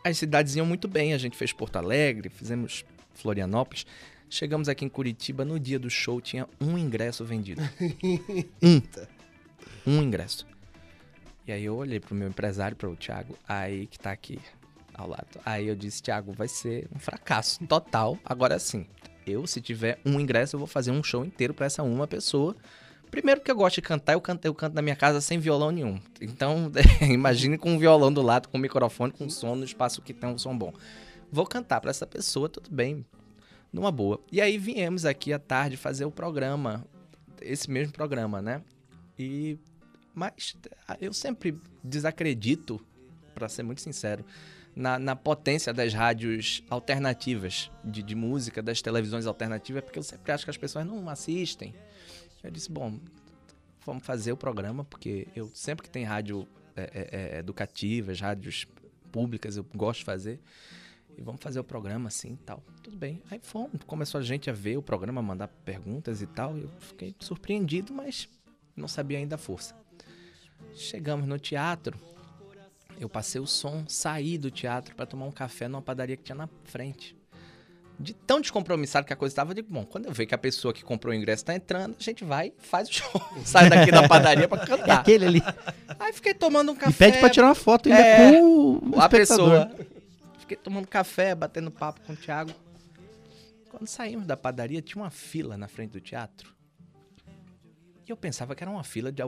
as 0.02 0.16
cidades 0.16 0.56
iam 0.56 0.64
muito 0.64 0.88
bem. 0.88 1.12
A 1.12 1.18
gente 1.18 1.36
fez 1.36 1.52
Porto 1.52 1.76
Alegre, 1.76 2.30
fizemos 2.30 2.84
Florianópolis. 3.14 3.84
Chegamos 4.30 4.68
aqui 4.68 4.84
em 4.84 4.88
Curitiba, 4.88 5.44
no 5.44 5.58
dia 5.58 5.78
do 5.78 5.90
show 5.90 6.20
tinha 6.20 6.46
um 6.60 6.78
ingresso 6.78 7.24
vendido. 7.24 7.62
um. 8.62 8.80
Um 9.88 10.02
ingresso. 10.02 10.46
E 11.46 11.52
aí 11.52 11.64
eu 11.64 11.74
olhei 11.74 11.98
pro 11.98 12.14
meu 12.14 12.28
empresário, 12.28 12.76
pro 12.76 12.94
Thiago, 12.94 13.38
aí 13.48 13.86
que 13.86 13.98
tá 13.98 14.12
aqui 14.12 14.38
ao 14.92 15.08
lado. 15.08 15.40
Aí 15.46 15.66
eu 15.66 15.74
disse, 15.74 16.02
Thiago, 16.02 16.30
vai 16.30 16.46
ser 16.46 16.86
um 16.94 16.98
fracasso 16.98 17.66
total. 17.66 18.18
Agora 18.22 18.58
sim, 18.58 18.86
eu 19.26 19.46
se 19.46 19.62
tiver 19.62 19.98
um 20.04 20.20
ingresso, 20.20 20.56
eu 20.56 20.58
vou 20.58 20.66
fazer 20.66 20.90
um 20.90 21.02
show 21.02 21.24
inteiro 21.24 21.54
pra 21.54 21.64
essa 21.64 21.82
uma 21.82 22.06
pessoa. 22.06 22.54
Primeiro 23.10 23.40
porque 23.40 23.50
eu 23.50 23.56
gosto 23.56 23.76
de 23.76 23.80
cantar, 23.80 24.12
eu 24.12 24.20
canto, 24.20 24.44
eu 24.44 24.54
canto 24.54 24.74
na 24.74 24.82
minha 24.82 24.94
casa 24.94 25.22
sem 25.22 25.38
violão 25.38 25.70
nenhum. 25.70 25.98
Então, 26.20 26.70
imagine 27.00 27.56
com 27.56 27.72
um 27.72 27.78
violão 27.78 28.12
do 28.12 28.20
lado, 28.20 28.46
com 28.50 28.58
um 28.58 28.60
microfone, 28.60 29.10
com 29.10 29.30
som 29.30 29.54
no 29.54 29.64
espaço 29.64 30.02
que 30.02 30.12
tem 30.12 30.28
um 30.28 30.36
som 30.36 30.54
bom. 30.54 30.70
Vou 31.32 31.46
cantar 31.46 31.80
pra 31.80 31.90
essa 31.90 32.06
pessoa, 32.06 32.46
tudo 32.46 32.68
bem, 32.70 33.06
numa 33.72 33.90
boa. 33.90 34.20
E 34.30 34.38
aí 34.38 34.58
viemos 34.58 35.06
aqui 35.06 35.32
à 35.32 35.38
tarde 35.38 35.78
fazer 35.78 36.04
o 36.04 36.10
programa, 36.10 36.84
esse 37.40 37.70
mesmo 37.70 37.94
programa, 37.94 38.42
né? 38.42 38.60
E 39.18 39.58
mas 40.18 40.56
eu 41.00 41.12
sempre 41.12 41.58
desacredito, 41.82 42.84
pra 43.34 43.48
ser 43.48 43.62
muito 43.62 43.80
sincero, 43.80 44.24
na, 44.74 44.98
na 44.98 45.16
potência 45.16 45.72
das 45.72 45.94
rádios 45.94 46.62
alternativas 46.68 47.70
de, 47.84 48.02
de 48.02 48.14
música, 48.14 48.62
das 48.62 48.82
televisões 48.82 49.26
alternativas, 49.26 49.82
porque 49.82 49.98
eu 49.98 50.02
sempre 50.02 50.32
acho 50.32 50.44
que 50.44 50.50
as 50.50 50.56
pessoas 50.56 50.84
não 50.84 51.08
assistem. 51.08 51.74
Eu 52.42 52.50
disse, 52.50 52.70
bom, 52.70 52.98
vamos 53.84 54.04
fazer 54.04 54.32
o 54.32 54.36
programa, 54.36 54.84
porque 54.84 55.26
eu 55.34 55.50
sempre 55.54 55.84
que 55.84 55.90
tem 55.90 56.04
rádio 56.04 56.46
é, 56.76 56.82
é, 56.82 57.08
é, 57.10 57.38
educativas, 57.38 58.20
rádios 58.20 58.66
públicas, 59.10 59.56
eu 59.56 59.66
gosto 59.74 60.00
de 60.00 60.04
fazer. 60.04 60.40
E 61.16 61.22
vamos 61.22 61.40
fazer 61.42 61.58
o 61.58 61.64
programa 61.64 62.06
assim 62.06 62.34
e 62.34 62.44
tal. 62.44 62.62
Tudo 62.80 62.96
bem. 62.96 63.20
Aí 63.28 63.40
fomos, 63.42 63.82
começou 63.84 64.20
a 64.20 64.22
gente 64.22 64.48
a 64.48 64.52
ver 64.52 64.76
o 64.76 64.82
programa, 64.82 65.20
mandar 65.20 65.48
perguntas 65.48 66.22
e 66.22 66.26
tal. 66.28 66.56
Eu 66.56 66.68
fiquei 66.78 67.12
surpreendido, 67.18 67.92
mas 67.92 68.28
não 68.76 68.86
sabia 68.86 69.18
ainda 69.18 69.34
a 69.34 69.38
força. 69.38 69.74
Chegamos 70.78 71.26
no 71.26 71.38
teatro, 71.38 71.98
eu 73.00 73.08
passei 73.08 73.40
o 73.40 73.46
som, 73.46 73.84
saí 73.88 74.38
do 74.38 74.48
teatro 74.50 74.94
para 74.94 75.06
tomar 75.06 75.26
um 75.26 75.32
café 75.32 75.66
numa 75.66 75.82
padaria 75.82 76.16
que 76.16 76.22
tinha 76.22 76.36
na 76.36 76.48
frente. 76.64 77.16
De 77.98 78.14
tão 78.14 78.40
descompromissado 78.40 79.04
que 79.04 79.12
a 79.12 79.16
coisa 79.16 79.32
estava, 79.32 79.50
eu 79.50 79.54
digo, 79.56 79.72
bom, 79.72 79.84
quando 79.84 80.06
eu 80.06 80.12
ver 80.12 80.24
que 80.26 80.34
a 80.34 80.38
pessoa 80.38 80.72
que 80.72 80.84
comprou 80.84 81.12
o 81.12 81.16
ingresso 81.16 81.44
tá 81.44 81.52
entrando, 81.52 81.96
a 81.98 82.02
gente 82.02 82.22
vai 82.24 82.52
e 82.56 82.62
faz 82.62 82.88
o 82.88 82.92
show. 82.94 83.10
Sai 83.44 83.68
daqui 83.68 83.90
da 83.90 84.06
padaria 84.06 84.46
para 84.46 84.62
É 84.62 84.66
cantar. 84.66 85.00
aquele 85.00 85.26
ali. 85.26 85.42
Aí 85.98 86.12
fiquei 86.12 86.32
tomando 86.32 86.70
um 86.70 86.76
café. 86.76 86.90
E 86.90 87.10
pede 87.10 87.18
pra 87.18 87.28
tirar 87.28 87.48
uma 87.48 87.54
foto 87.56 87.88
ainda 87.88 88.00
É, 88.00 88.30
com 88.40 88.90
o 88.96 89.00
a 89.00 89.08
pessoa. 89.08 89.68
Fiquei 90.38 90.56
tomando 90.56 90.86
café, 90.86 91.34
batendo 91.34 91.72
papo 91.72 92.00
com 92.02 92.12
o 92.12 92.16
Thiago. 92.16 92.52
Quando 93.68 93.88
saímos 93.88 94.26
da 94.26 94.36
padaria, 94.36 94.80
tinha 94.80 95.02
uma 95.02 95.10
fila 95.10 95.56
na 95.56 95.66
frente 95.66 95.90
do 95.90 96.00
teatro. 96.00 96.54
E 98.06 98.10
eu 98.10 98.16
pensava 98.16 98.54
que 98.54 98.62
era 98.62 98.70
uma 98.70 98.84
fila 98.84 99.10
de. 99.10 99.20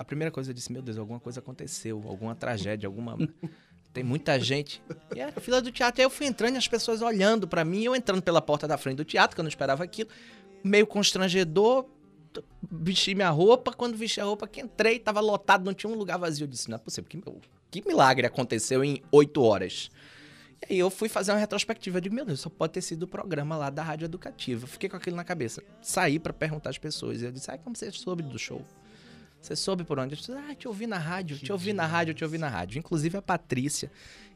A 0.00 0.04
primeira 0.04 0.30
coisa 0.30 0.48
eu 0.48 0.54
disse, 0.54 0.72
meu 0.72 0.80
Deus, 0.80 0.96
alguma 0.96 1.20
coisa 1.20 1.40
aconteceu, 1.40 2.02
alguma 2.06 2.34
tragédia, 2.34 2.86
alguma. 2.86 3.18
Tem 3.92 4.02
muita 4.02 4.40
gente. 4.40 4.82
E 5.14 5.20
a 5.20 5.30
fila 5.32 5.60
do 5.60 5.70
teatro. 5.70 6.00
Aí 6.00 6.06
eu 6.06 6.08
fui 6.08 6.26
entrando 6.26 6.54
e 6.54 6.56
as 6.56 6.66
pessoas 6.66 7.02
olhando 7.02 7.46
pra 7.46 7.66
mim, 7.66 7.84
eu 7.84 7.94
entrando 7.94 8.22
pela 8.22 8.40
porta 8.40 8.66
da 8.66 8.78
frente 8.78 8.96
do 8.96 9.04
teatro, 9.04 9.34
que 9.34 9.40
eu 9.40 9.42
não 9.42 9.50
esperava 9.50 9.84
aquilo. 9.84 10.08
Meio 10.64 10.86
constrangedor, 10.86 11.84
vesti 12.72 13.14
minha 13.14 13.28
roupa. 13.28 13.74
Quando 13.74 13.94
vesti 13.94 14.22
a 14.22 14.24
roupa, 14.24 14.48
que 14.48 14.62
entrei, 14.62 14.98
tava 14.98 15.20
lotado, 15.20 15.66
não 15.66 15.74
tinha 15.74 15.92
um 15.92 15.96
lugar 15.96 16.16
vazio. 16.16 16.44
Eu 16.44 16.48
disse, 16.48 16.70
não 16.70 16.76
é 16.76 16.78
possível. 16.78 17.06
Que, 17.06 17.20
que 17.70 17.86
milagre 17.86 18.26
aconteceu 18.26 18.82
em 18.82 19.02
oito 19.12 19.42
horas? 19.42 19.90
E 20.62 20.72
aí 20.72 20.78
eu 20.78 20.88
fui 20.88 21.10
fazer 21.10 21.32
uma 21.32 21.38
retrospectiva. 21.38 22.00
Digo, 22.00 22.14
meu 22.14 22.24
Deus, 22.24 22.40
só 22.40 22.48
pode 22.48 22.72
ter 22.72 22.80
sido 22.80 23.02
o 23.02 23.06
programa 23.06 23.54
lá 23.54 23.68
da 23.68 23.82
Rádio 23.82 24.06
Educativa. 24.06 24.66
Fiquei 24.66 24.88
com 24.88 24.96
aquilo 24.96 25.16
na 25.16 25.24
cabeça. 25.24 25.62
Saí 25.82 26.18
pra 26.18 26.32
perguntar 26.32 26.70
às 26.70 26.78
pessoas. 26.78 27.20
E 27.20 27.26
eu 27.26 27.32
disse, 27.32 27.50
ah, 27.50 27.58
como 27.58 27.76
você 27.76 27.92
soube 27.92 28.22
do 28.22 28.38
show? 28.38 28.64
Você 29.40 29.56
soube 29.56 29.84
por 29.84 29.98
onde? 29.98 30.14
Disse, 30.16 30.32
ah, 30.32 30.54
te 30.54 30.68
ouvi 30.68 30.86
na 30.86 30.98
rádio, 30.98 31.38
te 31.38 31.50
ouvi 31.50 31.72
na 31.72 31.86
rádio, 31.86 32.12
te 32.12 32.22
ouvi 32.22 32.36
na 32.36 32.48
rádio. 32.48 32.78
Inclusive 32.78 33.16
a 33.16 33.22
Patrícia, 33.22 33.90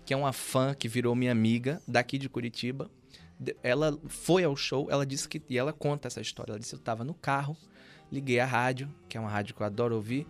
que 0.05 0.14
é 0.14 0.17
uma 0.17 0.33
fã 0.33 0.75
que 0.75 0.88
virou 0.88 1.14
minha 1.14 1.31
amiga 1.31 1.81
daqui 1.87 2.17
de 2.17 2.29
Curitiba. 2.29 2.90
Ela 3.62 3.99
foi 4.07 4.45
ao 4.45 4.57
show, 4.57 4.90
ela 4.90 5.05
disse 5.05 5.29
que. 5.29 5.43
E 5.49 5.59
ela 5.59 5.73
conta 5.73 6.09
essa 6.09 6.21
história. 6.21 6.53
Ela 6.53 6.59
disse: 6.59 6.75
Eu 6.75 6.79
tava 6.79 7.05
no 7.05 7.12
carro, 7.12 7.57
liguei 8.11 8.40
a 8.40 8.47
rádio, 8.47 8.88
que 9.09 9.19
é 9.19 9.21
uma 9.21 9.29
rádio 9.29 9.55
que 9.55 9.61
eu 9.61 9.67
adoro 9.67 9.95
ouvir, 9.95 10.27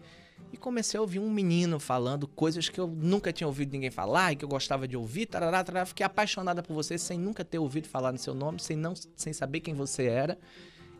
e 0.52 0.56
comecei 0.56 0.98
a 0.98 1.00
ouvir 1.00 1.20
um 1.20 1.30
menino 1.30 1.78
falando 1.78 2.26
coisas 2.26 2.68
que 2.68 2.80
eu 2.80 2.88
nunca 2.88 3.32
tinha 3.32 3.46
ouvido 3.46 3.72
ninguém 3.72 3.90
falar 3.90 4.32
e 4.32 4.36
que 4.36 4.44
eu 4.44 4.48
gostava 4.48 4.88
de 4.88 4.96
ouvir. 4.96 5.26
Tarará, 5.26 5.62
tarará. 5.62 5.86
Fiquei 5.86 6.04
apaixonada 6.04 6.62
por 6.62 6.74
você 6.74 6.98
sem 6.98 7.18
nunca 7.18 7.44
ter 7.44 7.58
ouvido 7.58 7.86
falar 7.86 8.10
no 8.10 8.18
seu 8.18 8.34
nome, 8.34 8.60
sem, 8.60 8.76
não, 8.76 8.94
sem 9.14 9.32
saber 9.32 9.60
quem 9.60 9.74
você 9.74 10.06
era. 10.06 10.36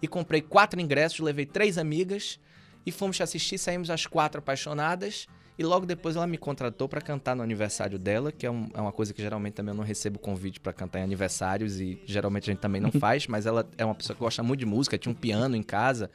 E 0.01 0.07
comprei 0.07 0.43
quatro 0.43 0.81
ingressos, 0.81 1.21
levei 1.21 1.46
três 1.46 1.79
amigas 1.79 2.38
e 2.87 2.93
fomos 2.93 3.17
te 3.17 3.23
assistir. 3.23 3.59
Saímos 3.59 3.91
as 3.91 4.07
quatro 4.07 4.39
apaixonadas. 4.41 5.27
E 5.57 5.63
logo 5.63 5.87
depois 5.87 6.17
ela 6.17 6.27
me 6.27 6.37
contratou 6.37 6.89
pra 6.89 7.01
cantar 7.01 7.37
no 7.37 7.43
aniversário 7.43 7.97
dela, 7.97 8.33
que 8.33 8.45
é, 8.45 8.51
um- 8.51 8.69
é 8.75 8.81
uma 8.81 8.91
coisa 8.91 9.15
que 9.15 9.23
geralmente 9.23 9.55
também 9.55 9.71
eu 9.73 9.77
não 9.77 9.85
recebo 9.85 10.19
convite 10.19 10.59
pra 10.59 10.73
cantar 10.73 10.99
em 10.99 11.03
aniversários 11.05 11.79
e 11.81 12.03
geralmente 12.07 12.51
a 12.51 12.53
gente 12.53 12.61
também 12.61 12.81
não 12.81 12.91
faz, 13.01 13.29
mas 13.29 13.47
ela 13.47 13.65
é 13.79 13.85
uma 13.85 13.95
pessoa 13.95 14.17
que 14.17 14.21
gosta 14.21 14.43
muito 14.43 14.59
de 14.59 14.67
música, 14.67 14.99
tinha 14.99 15.13
um 15.13 15.15
piano 15.15 15.55
em 15.55 15.63
casa, 15.63 16.11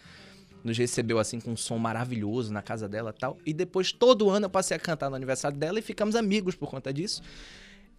nos 0.62 0.78
recebeu 0.78 1.20
assim 1.20 1.40
com 1.40 1.52
um 1.52 1.56
som 1.56 1.78
maravilhoso 1.78 2.52
na 2.52 2.62
casa 2.62 2.90
dela 2.90 3.14
e 3.16 3.18
tal. 3.18 3.38
E 3.46 3.54
depois 3.54 3.94
todo 3.94 4.30
ano 4.30 4.48
eu 4.48 4.50
passei 4.50 4.76
a 4.76 4.80
cantar 4.80 5.10
no 5.10 5.16
aniversário 5.16 5.58
dela 5.58 5.80
e 5.80 5.82
ficamos 5.82 6.18
amigos 6.18 6.54
por 6.56 6.70
conta 6.70 6.92
disso. 6.92 7.22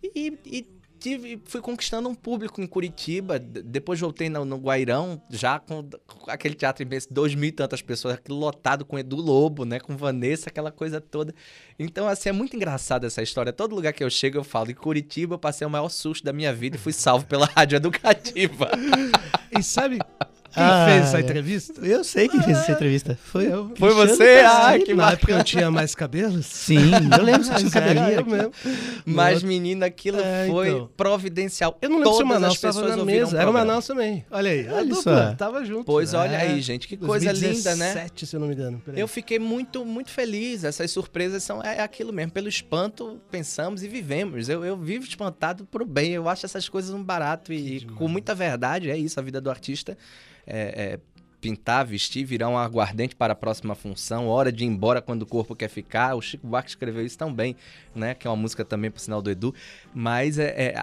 E, 0.03 0.39
e 0.45 0.67
tive, 1.01 1.43
fui 1.47 1.61
conquistando 1.61 2.09
um 2.09 2.15
público 2.15 2.61
em 2.61 2.67
Curitiba. 2.67 3.39
Depois 3.39 3.99
voltei 3.99 4.29
no, 4.29 4.45
no 4.45 4.57
Guairão, 4.57 5.21
já 5.31 5.59
com, 5.59 5.89
com 6.07 6.31
aquele 6.31 6.55
teatro 6.55 6.83
imenso, 6.85 7.09
dois 7.11 7.35
mil 7.35 7.49
e 7.49 7.53
tantas 7.53 7.81
pessoas, 7.81 8.19
lotado 8.29 8.85
com 8.85 8.99
Edu 8.99 9.17
Lobo, 9.17 9.65
né? 9.65 9.81
Com 9.81 9.97
Vanessa, 9.97 10.51
aquela 10.51 10.71
coisa 10.71 11.01
toda. 11.01 11.35
Então, 11.79 12.07
assim, 12.07 12.29
é 12.29 12.33
muito 12.33 12.55
engraçado 12.55 13.07
essa 13.07 13.23
história. 13.23 13.53
Todo 13.53 13.75
lugar 13.75 13.93
que 13.93 14.05
eu 14.05 14.11
chego, 14.11 14.39
eu 14.39 14.45
falo. 14.45 14.71
Em 14.71 14.75
Curitiba, 14.75 15.35
eu 15.35 15.39
passei 15.39 15.67
o 15.67 15.71
maior 15.71 15.89
susto 15.89 16.25
da 16.25 16.33
minha 16.33 16.53
vida 16.53 16.77
e 16.77 16.79
fui 16.79 16.93
salvo 16.93 17.27
pela 17.27 17.47
Rádio 17.57 17.77
Educativa. 17.77 18.71
E 19.57 19.63
sabe 19.63 19.99
quem 20.53 20.63
Ah, 20.63 20.87
fez 20.89 21.03
essa 21.05 21.19
é. 21.19 21.21
entrevista? 21.21 21.81
Eu 21.87 22.03
sei 22.05 22.29
quem 22.29 22.43
fez 22.43 22.59
essa 22.59 22.73
entrevista. 22.73 23.19
Foi 23.23 23.47
eu. 23.47 23.73
Foi 23.77 23.95
Cristiano 23.95 24.17
você? 24.17 24.41
Ah, 24.45 24.79
que 24.79 24.95
Na 24.95 25.13
época 25.13 25.33
eu 25.33 25.45
tinha 25.45 25.71
mais 25.71 25.95
cabelos? 25.95 26.47
Sim, 26.47 26.91
eu 27.17 27.23
lembro 27.25 27.43
que 27.49 27.55
tinha 27.55 27.67
um 27.69 27.71
cabelinho. 27.71 28.27
mesmo. 28.27 28.53
Mas, 29.05 29.43
menina, 29.43 29.87
aquilo 29.87 30.21
É, 30.21 30.47
foi 30.49 30.69
então. 30.71 30.91
providencial. 30.97 31.79
Eu 31.81 31.89
não 31.91 31.99
lembro 31.99 32.11
se 32.13 32.15
o 32.17 32.19
Todas 32.19 32.29
Manaus 32.35 32.55
as 32.55 32.61
pessoas 32.61 32.77
estava 32.77 32.97
na 32.97 33.03
ouviram 33.03 33.21
mesa. 33.27 33.37
o 33.37 33.41
Era 33.41 33.51
o. 33.51 33.53
Manaus 33.53 33.87
também. 33.87 34.25
Olha 34.31 34.51
aí. 34.51 34.69
a 34.69 34.73
Olha 34.75 34.85
dupla, 34.95 35.29
só. 35.31 35.35
Tava 35.37 35.65
junto. 35.65 35.85
Pois 35.85 36.15
olha 36.15 36.37
É. 36.37 36.43
aí, 36.43 36.61
gente, 36.61 36.87
que 36.89 36.97
coisa 36.97 37.33
linda, 37.33 37.77
né? 37.77 37.93
2017, 37.95 38.27
se 38.27 38.37
eu 38.37 38.41
não 38.41 38.49
me 38.49 38.55
engano. 38.55 38.83
Eu 38.95 39.07
fiquei 39.09 39.39
muito, 39.39 39.85
muito 39.85 40.11
feliz. 40.11 40.65
Essas 40.65 40.91
surpresas 40.91 41.43
são 41.43 41.63
é 41.63 41.81
aquilo 41.81 42.13
mesmo. 42.13 42.33
Pelo 42.33 42.49
espanto, 42.49 43.21
pensamos 43.31 43.83
e 43.83 43.89
vivemos. 43.89 44.49
Eu, 44.49 44.65
eu 44.65 44.77
vivo 44.77 45.05
espantado 45.05 45.65
pro 45.65 45.85
bem. 45.87 46.13
Eu 46.13 46.29
acho 46.29 46.45
essas 46.47 46.69
coisas 46.69 46.91
um 46.93 47.03
barato 47.03 47.53
e, 47.53 47.85
com 47.97 48.09
muita 48.09 48.35
verdade. 48.35 48.91
É 48.91 48.97
isso, 48.97 49.19
a 49.19 49.23
vida 49.23 49.41
do 49.41 49.51
artista. 49.51 49.97
É, 50.53 50.95
é 50.95 51.01
pintar, 51.41 51.87
vestir, 51.87 52.25
virar 52.25 52.49
um 52.49 52.59
aguardente 52.59 53.17
para 53.17 53.33
a 53.33 53.37
próxima 53.37 53.75
função. 53.75 54.29
Hora 54.29 54.53
de 54.53 54.65
ir 54.65 54.67
embora 54.67 55.01
quando 55.01 55.23
o 55.23 55.27
corpo 55.27 55.55
quer 55.57 55.69
ficar. 55.69 56.15
O 56.15 56.21
Chico 56.21 56.47
Buarque 56.47 56.69
escreveu 56.71 57.05
isso 57.05 57.17
também, 57.17 57.57
né? 57.95 58.15
Que 58.15 58.27
é 58.27 58.31
uma 58.31 58.37
música 58.37 58.65
também, 58.65 58.91
por 58.91 59.01
sinal 59.01 59.23
do 59.23 59.31
Edu. 59.31 59.55
Mas 59.95 60.39
é, 60.39 60.45
é, 60.57 60.75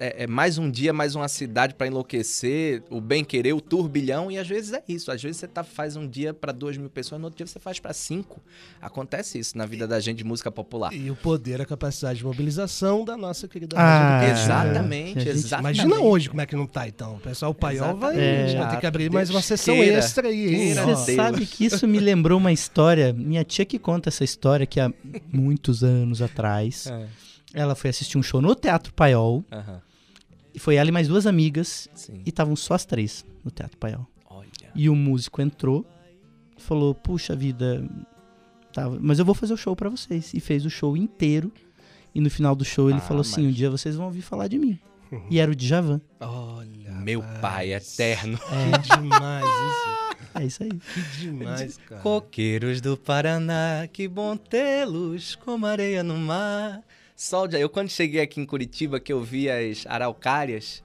é- 0.00 0.24
é 0.24 0.26
mais 0.26 0.58
um 0.58 0.70
dia, 0.70 0.92
mais 0.92 1.14
uma 1.14 1.28
cidade 1.28 1.74
para 1.74 1.86
enlouquecer, 1.86 2.82
o 2.90 3.00
bem 3.00 3.24
querer, 3.24 3.52
o 3.52 3.60
turbilhão. 3.60 4.30
E 4.30 4.38
às 4.38 4.46
vezes 4.48 4.72
é 4.72 4.82
isso. 4.88 5.10
Às 5.10 5.22
vezes 5.22 5.38
você 5.38 5.48
tá, 5.48 5.64
faz 5.64 5.96
um 5.96 6.06
dia 6.08 6.32
para 6.32 6.52
duas 6.52 6.76
mil 6.76 6.88
pessoas, 6.88 7.20
no 7.20 7.26
outro 7.26 7.38
dia 7.38 7.46
você 7.46 7.58
faz 7.58 7.78
para 7.80 7.92
cinco. 7.92 8.40
Acontece 8.80 9.38
isso 9.38 9.58
na 9.58 9.66
vida 9.66 9.86
da 9.86 9.98
gente 10.00 10.18
de 10.18 10.24
música 10.24 10.50
popular. 10.50 10.92
E 10.94 11.10
o 11.10 11.16
poder, 11.16 11.60
a 11.60 11.66
capacidade 11.66 12.18
de 12.18 12.24
mobilização 12.24 13.04
da 13.04 13.16
nossa 13.16 13.48
querida 13.48 13.76
Ah, 13.78 14.18
Rádio 14.20 14.28
Educativa. 14.28 14.42
exatamente, 14.68 15.20
gente- 15.20 15.28
exatamente. 15.30 15.80
Imagina 15.80 16.00
hoje 16.00 16.28
como 16.28 16.40
é 16.40 16.46
que 16.46 16.54
não 16.56 16.66
tá, 16.66 16.86
então. 16.88 17.16
O 17.16 17.20
pessoal, 17.20 17.50
o 17.50 17.54
paiol 17.54 17.96
vai, 17.96 18.14
Exatamente. 18.16 18.56
vai 18.56 18.70
ter 18.70 18.80
que 18.80 18.86
abrir 18.86 19.10
mais 19.10 19.30
uma 19.30 19.42
sessão 19.42 19.74
queira. 19.74 19.95
Extra 19.98 20.28
aí, 20.28 20.54
hein? 20.54 20.74
Deus. 20.74 20.86
Você 21.00 21.14
sabe 21.16 21.46
que 21.46 21.64
isso 21.64 21.86
me 21.88 21.98
lembrou 21.98 22.38
uma 22.38 22.52
história. 22.52 23.12
Minha 23.12 23.44
tia 23.44 23.64
que 23.64 23.78
conta 23.78 24.08
essa 24.08 24.24
história 24.24 24.66
que 24.66 24.78
há 24.80 24.92
muitos 25.32 25.82
anos 25.84 26.20
atrás, 26.22 26.86
É. 26.86 27.06
ela 27.54 27.74
foi 27.74 27.90
assistir 27.90 28.18
um 28.18 28.22
show 28.22 28.40
no 28.40 28.54
Teatro 28.54 28.92
Paiol. 28.94 29.44
E 30.54 30.58
foi 30.58 30.76
ela 30.76 30.88
e 30.88 30.92
mais 30.92 31.06
duas 31.08 31.26
amigas. 31.26 31.88
sim. 31.94 32.22
E 32.24 32.28
estavam 32.30 32.56
só 32.56 32.74
as 32.74 32.84
três 32.84 33.24
no 33.44 33.50
Teatro 33.50 33.76
Paiol. 33.76 34.06
Olha. 34.30 34.48
E 34.74 34.88
o 34.88 34.94
músico 34.96 35.42
entrou, 35.42 35.84
falou: 36.56 36.94
Puxa 36.94 37.36
vida, 37.36 37.86
tava, 38.72 38.98
mas 39.00 39.18
eu 39.18 39.24
vou 39.24 39.34
fazer 39.34 39.52
o 39.52 39.56
show 39.56 39.76
pra 39.76 39.88
vocês. 39.90 40.32
E 40.32 40.40
fez 40.40 40.64
o 40.64 40.70
show 40.70 40.96
inteiro. 40.96 41.52
E 42.14 42.20
no 42.20 42.30
final 42.30 42.54
do 42.56 42.64
show 42.64 42.88
ele 42.88 42.98
Ah, 42.98 43.02
falou 43.02 43.20
assim: 43.20 43.42
mas- 43.42 43.50
Um 43.50 43.54
dia 43.54 43.70
vocês 43.70 43.94
vão 43.96 44.06
ouvir 44.06 44.22
falar 44.22 44.48
de 44.48 44.58
mim. 44.58 44.78
E 45.30 45.38
era 45.38 45.50
o 45.50 45.54
Djavan. 45.54 46.00
Olha. 46.20 46.90
Meu 46.90 47.20
rapaz. 47.20 47.40
pai 47.40 47.72
eterno. 47.74 48.38
Que 48.38 48.96
demais 48.96 49.44
isso. 49.44 50.06
É 50.34 50.44
isso 50.44 50.62
aí. 50.62 50.70
Que 50.70 51.18
demais, 51.20 51.78
cara. 51.78 52.02
Coqueiros 52.02 52.80
do 52.80 52.96
Paraná, 52.96 53.88
que 53.90 54.06
bom 54.06 54.36
tê-los 54.36 55.34
como 55.36 55.66
areia 55.66 56.02
no 56.02 56.16
mar. 56.16 56.82
Sol 57.14 57.48
de... 57.48 57.58
Eu 57.58 57.70
quando 57.70 57.88
cheguei 57.88 58.20
aqui 58.20 58.40
em 58.40 58.44
Curitiba, 58.44 59.00
que 59.00 59.12
eu 59.12 59.22
vi 59.22 59.48
as 59.48 59.86
araucárias, 59.86 60.82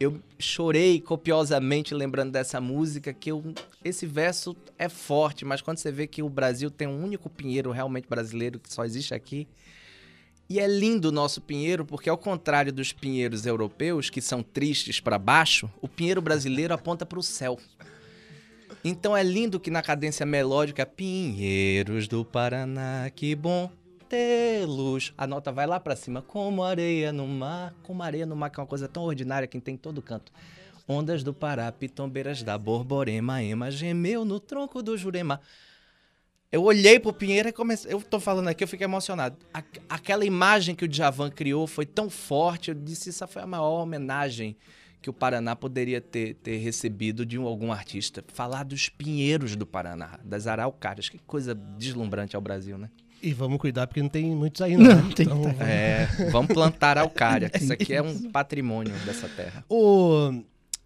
eu 0.00 0.18
chorei 0.38 1.00
copiosamente 1.00 1.94
lembrando 1.94 2.32
dessa 2.32 2.60
música, 2.60 3.12
que 3.12 3.30
eu... 3.30 3.54
esse 3.84 4.06
verso 4.06 4.56
é 4.78 4.88
forte, 4.88 5.44
mas 5.44 5.60
quando 5.60 5.78
você 5.78 5.92
vê 5.92 6.06
que 6.06 6.22
o 6.22 6.28
Brasil 6.28 6.70
tem 6.70 6.88
um 6.88 7.04
único 7.04 7.28
pinheiro 7.28 7.70
realmente 7.70 8.08
brasileiro 8.08 8.58
que 8.58 8.72
só 8.72 8.84
existe 8.84 9.12
aqui, 9.12 9.46
e 10.48 10.60
é 10.60 10.66
lindo 10.66 11.08
o 11.08 11.12
nosso 11.12 11.40
pinheiro, 11.40 11.84
porque 11.84 12.08
ao 12.08 12.18
contrário 12.18 12.72
dos 12.72 12.92
pinheiros 12.92 13.46
europeus, 13.46 14.10
que 14.10 14.20
são 14.20 14.42
tristes 14.42 15.00
para 15.00 15.18
baixo, 15.18 15.70
o 15.80 15.88
pinheiro 15.88 16.20
brasileiro 16.20 16.74
aponta 16.74 17.06
para 17.06 17.18
o 17.18 17.22
céu. 17.22 17.58
Então 18.84 19.16
é 19.16 19.22
lindo 19.22 19.58
que 19.58 19.70
na 19.70 19.80
cadência 19.80 20.26
melódica, 20.26 20.84
Pinheiros 20.84 22.06
do 22.06 22.22
Paraná, 22.22 23.08
que 23.08 23.34
bom 23.34 23.70
tê-los. 24.10 25.14
A 25.16 25.26
nota 25.26 25.50
vai 25.50 25.66
lá 25.66 25.80
pra 25.80 25.96
cima, 25.96 26.20
como 26.20 26.62
areia 26.62 27.10
no 27.10 27.26
mar, 27.26 27.74
como 27.82 28.02
areia 28.02 28.26
no 28.26 28.36
mar, 28.36 28.50
que 28.50 28.60
é 28.60 28.62
uma 28.62 28.68
coisa 28.68 28.86
tão 28.86 29.04
ordinária 29.04 29.48
que 29.48 29.58
tem 29.58 29.74
em 29.74 29.78
todo 29.78 30.02
canto. 30.02 30.30
Ondas 30.86 31.22
do 31.24 31.32
Pará, 31.32 31.72
pitombeiras 31.72 32.42
da 32.42 32.58
Borborema, 32.58 33.42
ema, 33.42 33.70
gemeu 33.70 34.22
no 34.22 34.38
tronco 34.38 34.82
do 34.82 34.98
Jurema. 34.98 35.40
Eu 36.54 36.62
olhei 36.64 37.00
pro 37.00 37.12
Pinheiro 37.12 37.48
e 37.48 37.52
comecei. 37.52 37.92
Eu 37.92 38.00
tô 38.00 38.20
falando 38.20 38.48
aqui, 38.48 38.62
eu 38.62 38.68
fiquei 38.68 38.84
emocionado. 38.84 39.36
A- 39.52 39.62
aquela 39.88 40.24
imagem 40.24 40.74
que 40.74 40.84
o 40.84 40.88
Djavan 40.88 41.30
criou 41.30 41.66
foi 41.66 41.84
tão 41.86 42.08
forte, 42.08 42.70
eu 42.70 42.74
disse, 42.74 43.08
essa 43.10 43.26
foi 43.26 43.42
a 43.42 43.46
maior 43.46 43.82
homenagem 43.82 44.56
que 45.02 45.10
o 45.10 45.12
Paraná 45.12 45.54
poderia 45.54 46.00
ter, 46.00 46.34
ter 46.36 46.56
recebido 46.58 47.26
de 47.26 47.38
um- 47.38 47.46
algum 47.46 47.70
artista. 47.72 48.24
Falar 48.32 48.62
dos 48.64 48.88
pinheiros 48.88 49.54
do 49.56 49.66
Paraná, 49.66 50.18
das 50.24 50.46
araucárias. 50.46 51.08
Que 51.08 51.18
coisa 51.18 51.54
deslumbrante 51.54 52.36
ao 52.36 52.40
Brasil, 52.40 52.78
né? 52.78 52.88
E 53.22 53.32
vamos 53.32 53.58
cuidar 53.58 53.86
porque 53.86 54.02
não 54.02 54.08
tem 54.08 54.26
muitos 54.34 54.60
aí, 54.62 54.76
não. 54.76 54.84
Não, 54.96 55.10
tem 55.10 55.26
que 55.26 55.32
Então, 55.32 55.56
É, 55.60 56.06
vamos 56.30 56.52
plantar 56.52 56.96
araucária, 56.98 57.50
que 57.50 57.58
isso 57.62 57.72
aqui 57.72 57.92
é 57.94 58.00
um 58.02 58.30
patrimônio 58.30 58.92
dessa 59.04 59.28
terra. 59.28 59.64
O 59.68 60.42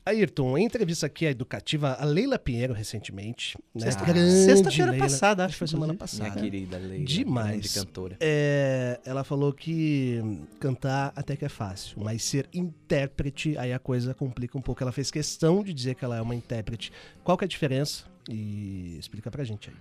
Ayrton, 0.09 0.57
em 0.57 0.65
entrevista 0.65 1.07
aqui 1.07 1.27
à 1.27 1.31
Educativa, 1.31 1.97
a 1.99 2.05
Leila 2.05 2.39
Pinheiro, 2.39 2.73
recentemente. 2.73 3.59
Né? 3.75 3.91
Sexta-feira 3.91 4.97
passada, 4.97 5.45
acho 5.45 5.55
que 5.55 5.59
foi 5.59 5.69
semana 5.69 5.93
inclusive. 5.93 6.23
Minha 6.23 6.31
passada. 6.33 6.51
querida 6.51 6.79
Leila, 6.79 7.05
Demais. 7.05 7.51
grande 7.51 7.75
cantora. 7.75 8.17
É, 8.21 9.01
ela 9.05 9.23
falou 9.25 9.53
que 9.53 10.21
cantar 10.59 11.13
até 11.15 11.37
que 11.37 11.45
é 11.45 11.49
fácil, 11.49 11.99
mas 12.01 12.23
ser 12.23 12.49
intérprete, 12.53 13.57
aí 13.59 13.73
a 13.73 13.79
coisa 13.79 14.15
complica 14.15 14.57
um 14.57 14.63
pouco. 14.63 14.83
Ela 14.83 14.93
fez 14.93 15.11
questão 15.11 15.63
de 15.63 15.75
dizer 15.75 15.95
que 15.95 16.05
ela 16.05 16.17
é 16.17 16.23
uma 16.23 16.35
intérprete. 16.35 16.91
Qual 17.23 17.37
que 17.37 17.45
é 17.45 17.47
a 17.47 17.49
diferença? 17.49 18.05
E 18.29 18.97
explica 18.99 19.31
pra 19.31 19.45
gente 19.45 19.71
aí. 19.71 19.77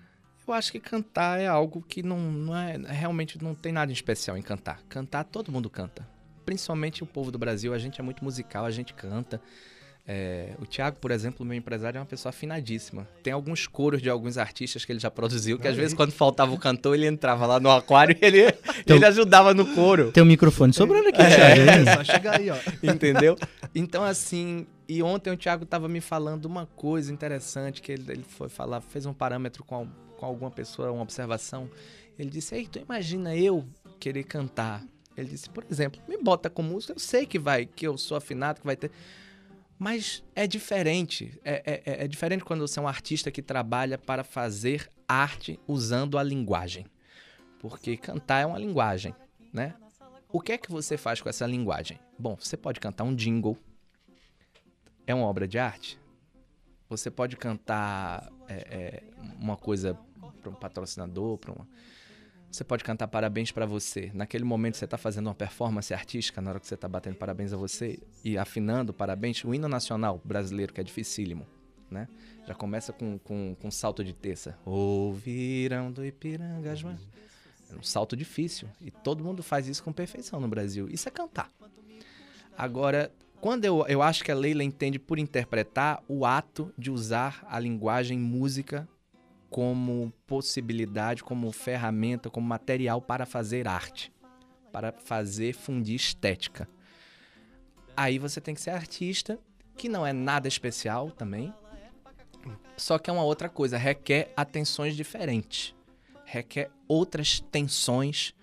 Eu 0.48 0.54
acho 0.54 0.72
que 0.72 0.80
cantar 0.80 1.40
é 1.42 1.48
algo 1.48 1.82
que 1.82 2.02
não, 2.02 2.20
não 2.20 2.56
é. 2.56 2.78
Realmente 2.78 3.42
não 3.42 3.54
tem 3.54 3.74
nada 3.74 3.88
de 3.88 3.94
especial 3.94 4.38
em 4.38 4.42
cantar. 4.42 4.82
Cantar, 4.88 5.26
todo 5.26 5.52
mundo 5.52 5.70
canta. 5.70 6.08
Principalmente 6.46 7.04
o 7.04 7.06
povo 7.06 7.32
do 7.32 7.38
Brasil, 7.38 7.74
a 7.74 7.78
gente 7.78 8.00
é 8.00 8.04
muito 8.04 8.24
musical, 8.24 8.64
a 8.66 8.72
gente 8.72 8.94
canta. 8.94 9.42
É, 10.10 10.52
o 10.62 10.66
Thiago, 10.66 10.98
por 11.02 11.12
exemplo, 11.12 11.46
meu 11.46 11.58
empresário, 11.58 11.98
é 11.98 12.00
uma 12.00 12.06
pessoa 12.06 12.30
afinadíssima. 12.30 13.06
Tem 13.22 13.34
alguns 13.34 13.68
coros 13.68 14.02
de 14.02 14.10
alguns 14.10 14.38
artistas 14.38 14.86
que 14.86 14.92
ele 14.94 15.00
já 15.00 15.12
produziu, 15.12 15.60
que 15.60 15.68
às 15.68 15.76
vezes, 15.76 15.94
quando 15.94 16.12
faltava 16.14 16.54
o 16.54 16.58
cantor, 16.58 16.96
ele 16.96 17.06
entrava 17.06 17.46
lá 17.46 17.60
no 17.60 17.70
aquário 17.70 18.16
e 18.22 18.26
ele, 18.26 18.40
ele 18.86 19.06
ajudava 19.06 19.54
no 19.54 19.66
coro. 19.76 20.12
Tem 20.14 20.24
um 20.24 20.26
microfone 20.26 20.72
sobrando 20.72 21.10
aqui, 21.10 21.22
É. 21.22 21.30
Thiago. 21.36 21.90
É 21.90 21.96
só 21.96 22.04
chegar 22.06 22.40
aí, 22.40 22.50
ó. 22.50 22.56
Entendeu? 22.82 23.36
Então, 23.76 24.02
assim, 24.02 24.66
e 24.88 25.04
ontem 25.04 25.30
o 25.30 25.36
Thiago 25.36 25.66
tava 25.66 25.90
me 25.90 26.00
falando 26.00 26.46
uma 26.46 26.66
coisa 26.68 27.12
interessante, 27.12 27.82
que 27.82 27.92
ele, 27.92 28.06
ele 28.10 28.24
foi 28.24 28.48
falar, 28.48 28.80
fez 28.80 29.06
um 29.06 29.14
parâmetro 29.14 29.62
com, 29.66 29.76
al- 29.76 29.88
com 30.16 30.26
alguma 30.26 30.50
pessoa, 30.50 30.90
uma 30.90 31.04
observação. 31.04 31.70
Ele 32.18 32.30
disse, 32.30 32.56
ei, 32.56 32.66
tu 32.66 32.80
imagina 32.80 33.36
eu 33.36 33.66
querer 34.00 34.24
cantar. 34.24 34.82
Ele 35.18 35.28
disse, 35.28 35.50
por 35.50 35.66
exemplo, 35.70 36.00
me 36.08 36.16
bota 36.18 36.50
com 36.50 36.62
música, 36.64 36.94
eu 36.94 37.00
sei 37.00 37.26
que 37.26 37.38
vai, 37.38 37.66
que 37.66 37.86
eu 37.86 37.98
sou 37.98 38.16
afinado, 38.16 38.62
que 38.62 38.66
vai 38.66 38.78
ter... 38.78 38.90
Mas 39.78 40.24
é 40.36 40.48
diferente. 40.48 41.40
É, 41.44 41.62
é- 41.66 41.84
é- 41.86 42.04
é 42.06 42.08
diferente 42.08 42.44
quando 42.44 42.68
você 42.68 42.80
é 42.80 42.82
um 42.82 42.88
artista 42.88 43.30
que 43.32 43.42
trabalha 43.42 43.98
para 43.98 44.24
fazer 44.24 44.90
arte 45.08 45.60
usando 45.68 46.18
a 46.18 46.24
linguagem. 46.24 46.86
Porque 47.60 47.96
cantar 47.98 48.42
é 48.42 48.46
uma 48.46 48.58
linguagem, 48.58 49.14
né? 49.54 49.76
O 50.30 50.42
que 50.42 50.52
é 50.52 50.58
que 50.58 50.72
você 50.72 50.98
faz 50.98 51.22
com 51.22 51.30
essa 51.30 51.46
linguagem? 51.46 52.00
Bom, 52.20 52.36
você 52.36 52.58
pode 52.58 52.80
cantar 52.80 53.04
um 53.04 53.16
jingle. 53.16 53.58
É 55.06 55.16
uma 55.16 55.26
obra 55.26 55.48
de 55.48 55.58
arte? 55.58 55.98
Você 56.90 57.10
pode 57.10 57.36
cantar 57.38 58.32
é, 58.48 58.54
é, 58.56 59.04
uma 59.40 59.56
coisa 59.56 59.98
para 60.42 60.50
um 60.50 60.56
patrocinador, 60.56 61.38
para 61.38 61.52
uma... 61.52 61.68
Você 62.52 62.64
pode 62.64 62.84
cantar 62.84 63.08
parabéns 63.08 63.52
para 63.52 63.66
você. 63.66 64.10
Naquele 64.14 64.44
momento 64.44 64.78
você 64.78 64.86
está 64.86 64.98
fazendo 64.98 65.28
uma 65.28 65.36
performance 65.36 65.94
artística, 65.94 66.42
na 66.42 66.52
hora 66.52 66.60
que 66.60 66.68
você 66.68 66.76
está 66.76 66.88
batendo 66.88 67.16
parabéns 67.16 67.54
a 67.54 67.58
você 67.58 68.00
e 68.24 68.38
afinando 68.38 68.94
parabéns, 68.94 69.44
o 69.44 69.54
hino 69.54 69.68
nacional 69.68 70.22
brasileiro, 70.24 70.74
que 70.74 70.82
é 70.82 70.84
dificílimo, 70.84 71.46
né? 71.92 72.08
Já 72.48 72.56
começa 72.56 72.94
com, 72.94 73.20
com, 73.20 73.56
com 73.60 73.70
salto 73.70 74.04
de 74.04 74.14
terça. 74.14 74.58
Ouviram 74.66 75.92
do 75.92 76.06
Ipiranga, 76.06 76.76
João. 76.76 76.98
É 77.70 77.76
um 77.76 77.84
salto 77.84 78.16
difícil. 78.16 78.70
E 78.82 78.90
todo 78.90 79.24
mundo 79.24 79.44
faz 79.44 79.68
isso 79.68 79.84
com 79.84 79.92
perfeição 79.92 80.40
no 80.40 80.48
Brasil. 80.48 80.88
Isso 80.90 81.08
é 81.10 81.12
cantar. 81.12 81.52
Agora, 82.58 83.12
quando 83.42 83.66
eu, 83.66 83.86
eu 83.88 84.02
acho 84.02 84.24
que 84.24 84.32
a 84.32 84.36
Leila 84.36 84.64
entende 84.64 84.98
por 84.98 85.20
interpretar 85.20 86.02
o 86.08 86.26
ato 86.26 86.74
de 86.78 86.90
usar 86.90 87.46
a 87.50 87.60
linguagem 87.60 88.18
música 88.18 88.88
como 89.50 90.12
possibilidade, 90.26 91.24
como 91.24 91.52
ferramenta, 91.52 92.30
como 92.30 92.48
material 92.48 93.02
para 93.02 93.26
fazer 93.26 93.68
arte. 93.68 94.12
para 94.72 94.92
fazer 94.92 95.54
fundir 95.54 95.96
estética. 95.96 96.70
Aí 97.96 98.20
você 98.20 98.40
tem 98.40 98.54
que 98.54 98.62
ser 98.62 98.70
artista, 98.70 99.40
que 99.76 99.90
não 99.90 100.06
é 100.06 100.14
nada 100.14 100.48
especial 100.48 101.10
também. 101.10 101.52
Só 102.76 103.00
que 103.00 103.10
é 103.10 103.14
uma 103.14 103.24
outra 103.24 103.50
coisa, 103.50 103.76
requer 103.76 104.32
atenções 104.36 104.96
diferentes. 104.96 105.74
Requer 106.26 106.70
outras 106.88 107.40
tensões, 107.40 108.36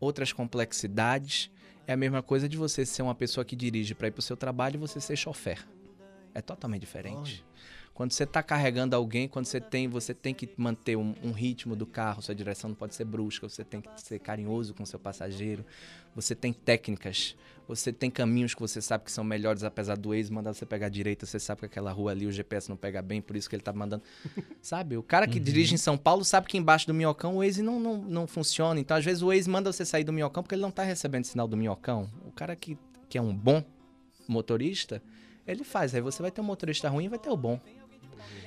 outras 0.00 0.32
complexidades. 0.32 1.50
É 1.86 1.92
a 1.92 1.96
mesma 1.96 2.22
coisa 2.22 2.48
de 2.48 2.56
você 2.56 2.86
ser 2.86 3.02
uma 3.02 3.14
pessoa 3.14 3.44
que 3.44 3.54
dirige 3.54 3.94
para 3.94 4.08
ir 4.08 4.12
para 4.12 4.20
o 4.20 4.22
seu 4.22 4.36
trabalho 4.36 4.76
e 4.76 4.78
você 4.78 4.98
ser 4.98 5.16
chofer. 5.16 5.58
É 6.36 6.42
totalmente 6.42 6.82
diferente. 6.82 7.42
Quando 7.94 8.12
você 8.12 8.24
está 8.24 8.42
carregando 8.42 8.94
alguém, 8.94 9.26
quando 9.26 9.46
você 9.46 9.58
tem, 9.58 9.88
você 9.88 10.12
tem 10.12 10.34
que 10.34 10.46
manter 10.54 10.96
um, 10.96 11.14
um, 11.24 11.32
ritmo 11.32 11.74
do 11.74 11.86
carro, 11.86 12.20
sua 12.20 12.34
direção 12.34 12.68
não 12.68 12.74
pode 12.74 12.94
ser 12.94 13.06
brusca, 13.06 13.48
você 13.48 13.64
tem 13.64 13.80
que 13.80 13.88
ser 14.02 14.18
carinhoso 14.18 14.74
com 14.74 14.84
seu 14.84 14.98
passageiro, 14.98 15.64
você 16.14 16.34
tem 16.34 16.52
técnicas, 16.52 17.34
você 17.66 17.90
tem 17.90 18.10
caminhos 18.10 18.54
que 18.54 18.60
você 18.60 18.82
sabe 18.82 19.04
que 19.04 19.10
são 19.10 19.24
melhores, 19.24 19.64
apesar 19.64 19.96
do 19.96 20.12
ex 20.12 20.28
mandar 20.28 20.52
você 20.52 20.66
pegar 20.66 20.88
a 20.88 20.90
direita, 20.90 21.24
você 21.24 21.40
sabe 21.40 21.60
que 21.60 21.64
aquela 21.64 21.90
rua 21.90 22.10
ali 22.10 22.26
o 22.26 22.30
GPS 22.30 22.68
não 22.68 22.76
pega 22.76 23.00
bem, 23.00 23.22
por 23.22 23.34
isso 23.34 23.48
que 23.48 23.56
ele 23.56 23.62
tá 23.62 23.72
mandando. 23.72 24.02
sabe? 24.60 24.98
O 24.98 25.02
cara 25.02 25.26
que 25.26 25.38
uhum. 25.38 25.44
dirige 25.44 25.74
em 25.74 25.78
São 25.78 25.96
Paulo 25.96 26.22
sabe 26.22 26.48
que 26.48 26.58
embaixo 26.58 26.86
do 26.86 26.92
minhocão 26.92 27.38
o 27.38 27.42
ex 27.42 27.56
não, 27.56 27.80
não, 27.80 27.96
não 27.96 28.26
funciona. 28.26 28.78
Então, 28.78 28.94
às 28.94 29.06
vezes, 29.06 29.22
o 29.22 29.32
ex 29.32 29.48
manda 29.48 29.72
você 29.72 29.86
sair 29.86 30.04
do 30.04 30.12
minhocão 30.12 30.42
porque 30.42 30.54
ele 30.54 30.60
não 30.60 30.70
tá 30.70 30.82
recebendo 30.82 31.24
sinal 31.24 31.48
do 31.48 31.56
minhocão. 31.56 32.10
O 32.26 32.30
cara 32.30 32.54
que, 32.54 32.76
que 33.08 33.16
é 33.16 33.22
um 33.22 33.34
bom 33.34 33.64
motorista, 34.28 35.02
ele 35.46 35.64
faz. 35.64 35.94
Aí 35.94 36.00
você 36.00 36.22
vai 36.22 36.30
ter 36.30 36.40
um 36.40 36.44
motorista 36.44 36.88
ruim 36.88 37.04
e 37.04 37.08
vai 37.08 37.18
ter 37.18 37.30
o 37.30 37.36
bom. 37.36 37.60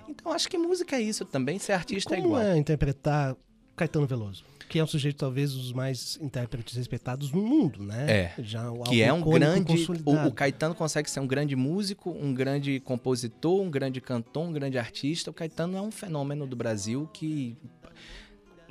Então 0.07 0.31
acho 0.31 0.49
que 0.49 0.57
música 0.57 0.95
é 0.95 1.01
isso 1.01 1.23
também, 1.25 1.59
ser 1.59 1.73
artista 1.73 2.15
é 2.15 2.19
igual. 2.19 2.41
é 2.41 2.57
interpretar 2.57 3.35
Caetano 3.79 4.05
Veloso? 4.05 4.43
Que 4.67 4.77
é 4.77 4.83
um 4.83 4.87
sujeito, 4.87 5.17
talvez, 5.17 5.53
dos 5.53 5.71
mais 5.71 6.19
intérpretes 6.21 6.75
respeitados 6.75 7.31
no 7.31 7.41
mundo, 7.41 7.81
né? 7.81 8.05
É. 8.37 8.43
Já 8.43 8.71
que 8.87 9.01
é 9.01 9.11
um 9.11 9.21
grande. 9.21 9.73
O, 10.05 10.27
o, 10.27 10.31
Caetano 10.31 10.75
consegue 10.75 11.09
ser 11.09 11.19
um 11.21 11.25
grande 11.25 11.55
músico, 11.55 12.11
um 12.11 12.33
grande 12.33 12.79
compositor, 12.81 13.61
um 13.61 13.71
grande 13.71 13.99
cantor, 13.99 14.43
um 14.43 14.53
grande 14.53 14.77
artista. 14.77 15.31
O 15.31 15.33
Caetano 15.33 15.75
é 15.75 15.81
um 15.81 15.89
fenômeno 15.89 16.45
do 16.45 16.55
Brasil 16.55 17.09
que 17.11 17.57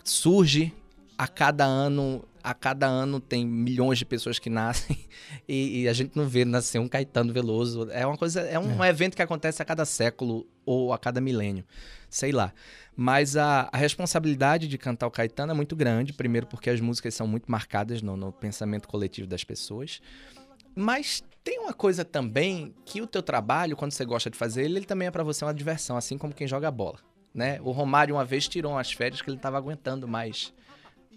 surge 0.05 0.73
a 1.19 1.27
cada 1.27 1.65
ano 1.65 2.25
a 2.41 2.55
cada 2.55 2.87
ano 2.87 3.21
tem 3.21 3.45
milhões 3.45 3.99
de 3.99 4.07
pessoas 4.07 4.39
que 4.39 4.49
nascem 4.49 4.97
e, 5.47 5.83
e, 5.83 5.89
a 5.89 5.93
gente 5.93 6.17
não 6.17 6.27
vê 6.27 6.45
nascer 6.45 6.79
um 6.79 6.89
Caetano 6.89 7.33
Veloso. 7.33 7.91
É 7.91 8.07
uma 8.07 8.17
coisa, 8.17 8.41
é 8.41 8.59
um 8.59 8.83
é. 8.83 8.89
evento 8.89 9.17
que 9.17 9.21
acontece 9.21 9.61
a 9.61 9.65
cada 9.65 9.85
século 9.85 10.47
ou 10.65 10.93
a 10.93 10.99
cada 10.99 11.21
milênio, 11.21 11.65
sei 12.09 12.33
lá. 12.33 12.55
Mas 12.97 13.37
a, 13.37 13.69
a, 13.71 13.77
responsabilidade 13.77 14.67
de 14.67 14.79
cantar 14.79 15.07
o 15.09 15.11
Caetano 15.11 15.53
é 15.53 15.55
muito 15.55 15.77
grande, 15.77 16.13
primeiro 16.13 16.47
porque 16.47 16.71
as 16.71 16.81
músicas 16.81 17.15
são 17.15 17.27
muito 17.27 17.51
marcadas 17.51 18.01
no, 18.01 18.17
no 18.17 18.33
pensamento 18.33 18.89
coletivo 18.89 19.27
das 19.27 19.45
pessoas. 19.45 20.01
Mas 20.75 21.23
tem 21.45 21.59
uma 21.59 21.75
coisa 21.75 22.05
também 22.05 22.75
que 22.87 23.03
o 23.03 23.07
teu 23.07 23.23
trabalho, 23.23 23.77
quando 23.77 23.93
você 23.93 24.05
gosta 24.05 24.31
de 24.31 24.39
fazer 24.39 24.65
ele, 24.65 24.79
ele 24.79 24.87
também 24.87 25.09
é 25.09 25.11
para 25.11 25.25
você 25.25 25.45
uma 25.45 25.53
diversão, 25.53 25.97
assim 25.97 26.17
como 26.17 26.33
quem 26.33 26.47
joga 26.47 26.71
bola. 26.71 26.99
Né? 27.35 27.61
O 27.63 27.73
Romário 27.73 28.15
uma 28.15 28.25
vez 28.25 28.49
tirou 28.49 28.73
umas 28.73 28.91
férias 28.91 29.21
que 29.21 29.29
ele 29.29 29.37
estava 29.37 29.59
aguentando 29.59 30.09
mais 30.09 30.53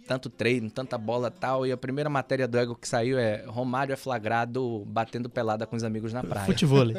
tanto 0.07 0.29
treino, 0.29 0.69
tanta 0.69 0.97
bola 0.97 1.31
tal. 1.31 1.65
E 1.65 1.71
a 1.71 1.77
primeira 1.77 2.09
matéria 2.09 2.47
do 2.47 2.57
Ego 2.57 2.75
que 2.75 2.87
saiu 2.87 3.17
é 3.17 3.43
Romário 3.45 3.93
é 3.93 3.95
flagrado 3.95 4.83
batendo 4.87 5.29
pelada 5.29 5.65
com 5.65 5.75
os 5.75 5.83
amigos 5.83 6.13
na 6.13 6.23
praia. 6.23 6.45
Futebol. 6.45 6.87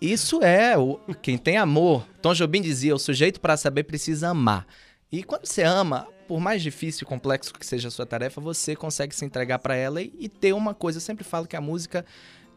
Isso 0.00 0.42
é 0.42 0.78
o, 0.78 1.00
quem 1.20 1.36
tem 1.36 1.56
amor. 1.56 2.06
Tom 2.22 2.32
Jobim 2.32 2.62
dizia: 2.62 2.94
o 2.94 2.98
sujeito 2.98 3.40
para 3.40 3.56
saber 3.56 3.84
precisa 3.84 4.28
amar. 4.28 4.66
E 5.10 5.22
quando 5.22 5.46
você 5.46 5.62
ama, 5.62 6.06
por 6.28 6.38
mais 6.38 6.62
difícil 6.62 7.04
e 7.04 7.08
complexo 7.08 7.52
que 7.54 7.66
seja 7.66 7.88
a 7.88 7.90
sua 7.90 8.06
tarefa, 8.06 8.40
você 8.40 8.76
consegue 8.76 9.14
se 9.14 9.24
entregar 9.24 9.58
para 9.58 9.74
ela 9.74 10.02
e, 10.02 10.12
e, 10.18 10.28
ter 10.28 10.52
uma 10.52 10.74
coisa. 10.74 10.98
Eu 10.98 11.02
sempre 11.02 11.24
falo 11.24 11.46
que 11.46 11.56
a 11.56 11.60
música 11.60 12.04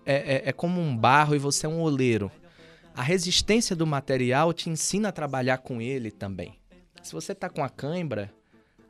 é, 0.06 0.16
é, 0.16 0.50
é 0.50 0.52
como 0.52 0.80
um 0.82 0.96
barro 0.96 1.34
e 1.34 1.40
você 1.40 1.66
é 1.66 1.70
um 1.70 1.82
oleiro. 1.82 2.30
A 2.94 3.02
resistência 3.02 3.76
do 3.76 3.88
material 3.88 4.52
te 4.52 4.70
ensina 4.70 5.10
a 5.10 5.14
trabalhar 5.14 5.60
com 5.60 5.82
ele 5.82 6.12
também. 6.12 6.60
Se 7.02 7.14
você 7.14 7.34
tá 7.34 7.50
com 7.50 7.64
a 7.64 7.70
cãibra, 7.70 8.32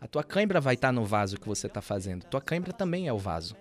a 0.01 0.07
tua 0.07 0.23
cãibra 0.23 0.59
vai 0.59 0.73
estar 0.73 0.87
tá 0.87 0.91
no 0.91 1.05
vaso 1.05 1.39
que 1.39 1.47
você 1.47 1.67
está 1.67 1.79
fazendo. 1.79 2.23
Tua 2.25 2.41
cãibra 2.41 2.73
também 2.73 3.07
é 3.07 3.13
o 3.13 3.19
vaso. 3.19 3.55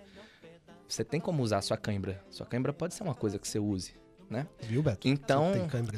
Você 0.87 1.05
tem 1.05 1.19
como 1.21 1.43
usar 1.43 1.59
a 1.59 1.61
sua 1.61 1.77
cãibra. 1.77 2.19
Sua 2.31 2.47
cãibra 2.47 2.73
pode 2.73 2.95
ser 2.95 3.03
uma 3.03 3.13
coisa 3.13 3.37
que 3.37 3.47
você 3.47 3.59
use. 3.59 3.93
Né? 4.27 4.47
Viu, 4.61 4.81
Beto? 4.81 5.07
Então, 5.07 5.51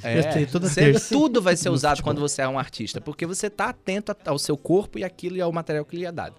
é, 0.04 0.46
você, 0.94 1.16
tudo 1.16 1.40
vai 1.40 1.56
ser 1.56 1.70
usado 1.70 2.02
quando 2.02 2.20
você 2.20 2.42
é 2.42 2.48
um 2.48 2.58
artista, 2.58 3.00
porque 3.00 3.28
você 3.28 3.46
está 3.46 3.70
atento 3.70 4.16
ao 4.26 4.40
seu 4.40 4.58
corpo 4.58 4.98
e 4.98 5.04
aquilo 5.04 5.38
e 5.38 5.42
ao 5.42 5.52
material 5.52 5.86
que 5.86 5.96
lhe 5.96 6.06
é 6.06 6.12
dado. 6.12 6.36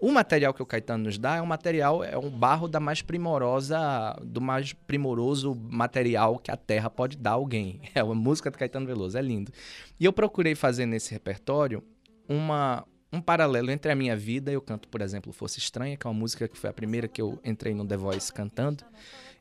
O 0.00 0.10
material 0.10 0.52
que 0.52 0.62
o 0.62 0.66
Caetano 0.66 1.04
nos 1.04 1.18
dá 1.18 1.36
é 1.36 1.42
um 1.42 1.46
material, 1.46 2.02
é 2.02 2.16
um 2.16 2.30
barro 2.30 2.66
da 2.66 2.80
mais 2.80 3.02
primorosa, 3.02 3.78
do 4.22 4.40
mais 4.40 4.72
primoroso 4.72 5.54
material 5.54 6.38
que 6.38 6.50
a 6.50 6.56
Terra 6.56 6.90
pode 6.90 7.16
dar 7.16 7.30
a 7.30 7.34
alguém. 7.34 7.80
É 7.94 8.02
uma 8.02 8.14
música 8.14 8.50
do 8.50 8.58
Caetano 8.58 8.86
Veloso, 8.86 9.16
é 9.16 9.22
lindo. 9.22 9.52
E 10.00 10.04
eu 10.04 10.12
procurei 10.12 10.54
fazer 10.54 10.86
nesse 10.86 11.12
repertório 11.12 11.84
uma, 12.28 12.84
um 13.14 13.20
paralelo 13.20 13.70
entre 13.70 13.90
a 13.90 13.94
minha 13.94 14.16
vida, 14.16 14.50
eu 14.50 14.60
canto, 14.60 14.88
por 14.88 15.00
exemplo, 15.00 15.32
Fosse 15.32 15.58
Estranha, 15.58 15.96
que 15.96 16.06
é 16.06 16.10
uma 16.10 16.18
música 16.18 16.48
que 16.48 16.58
foi 16.58 16.70
a 16.70 16.72
primeira 16.72 17.08
que 17.08 17.22
eu 17.22 17.38
entrei 17.44 17.74
no 17.74 17.86
The 17.86 17.96
Voice 17.96 18.32
cantando. 18.32 18.84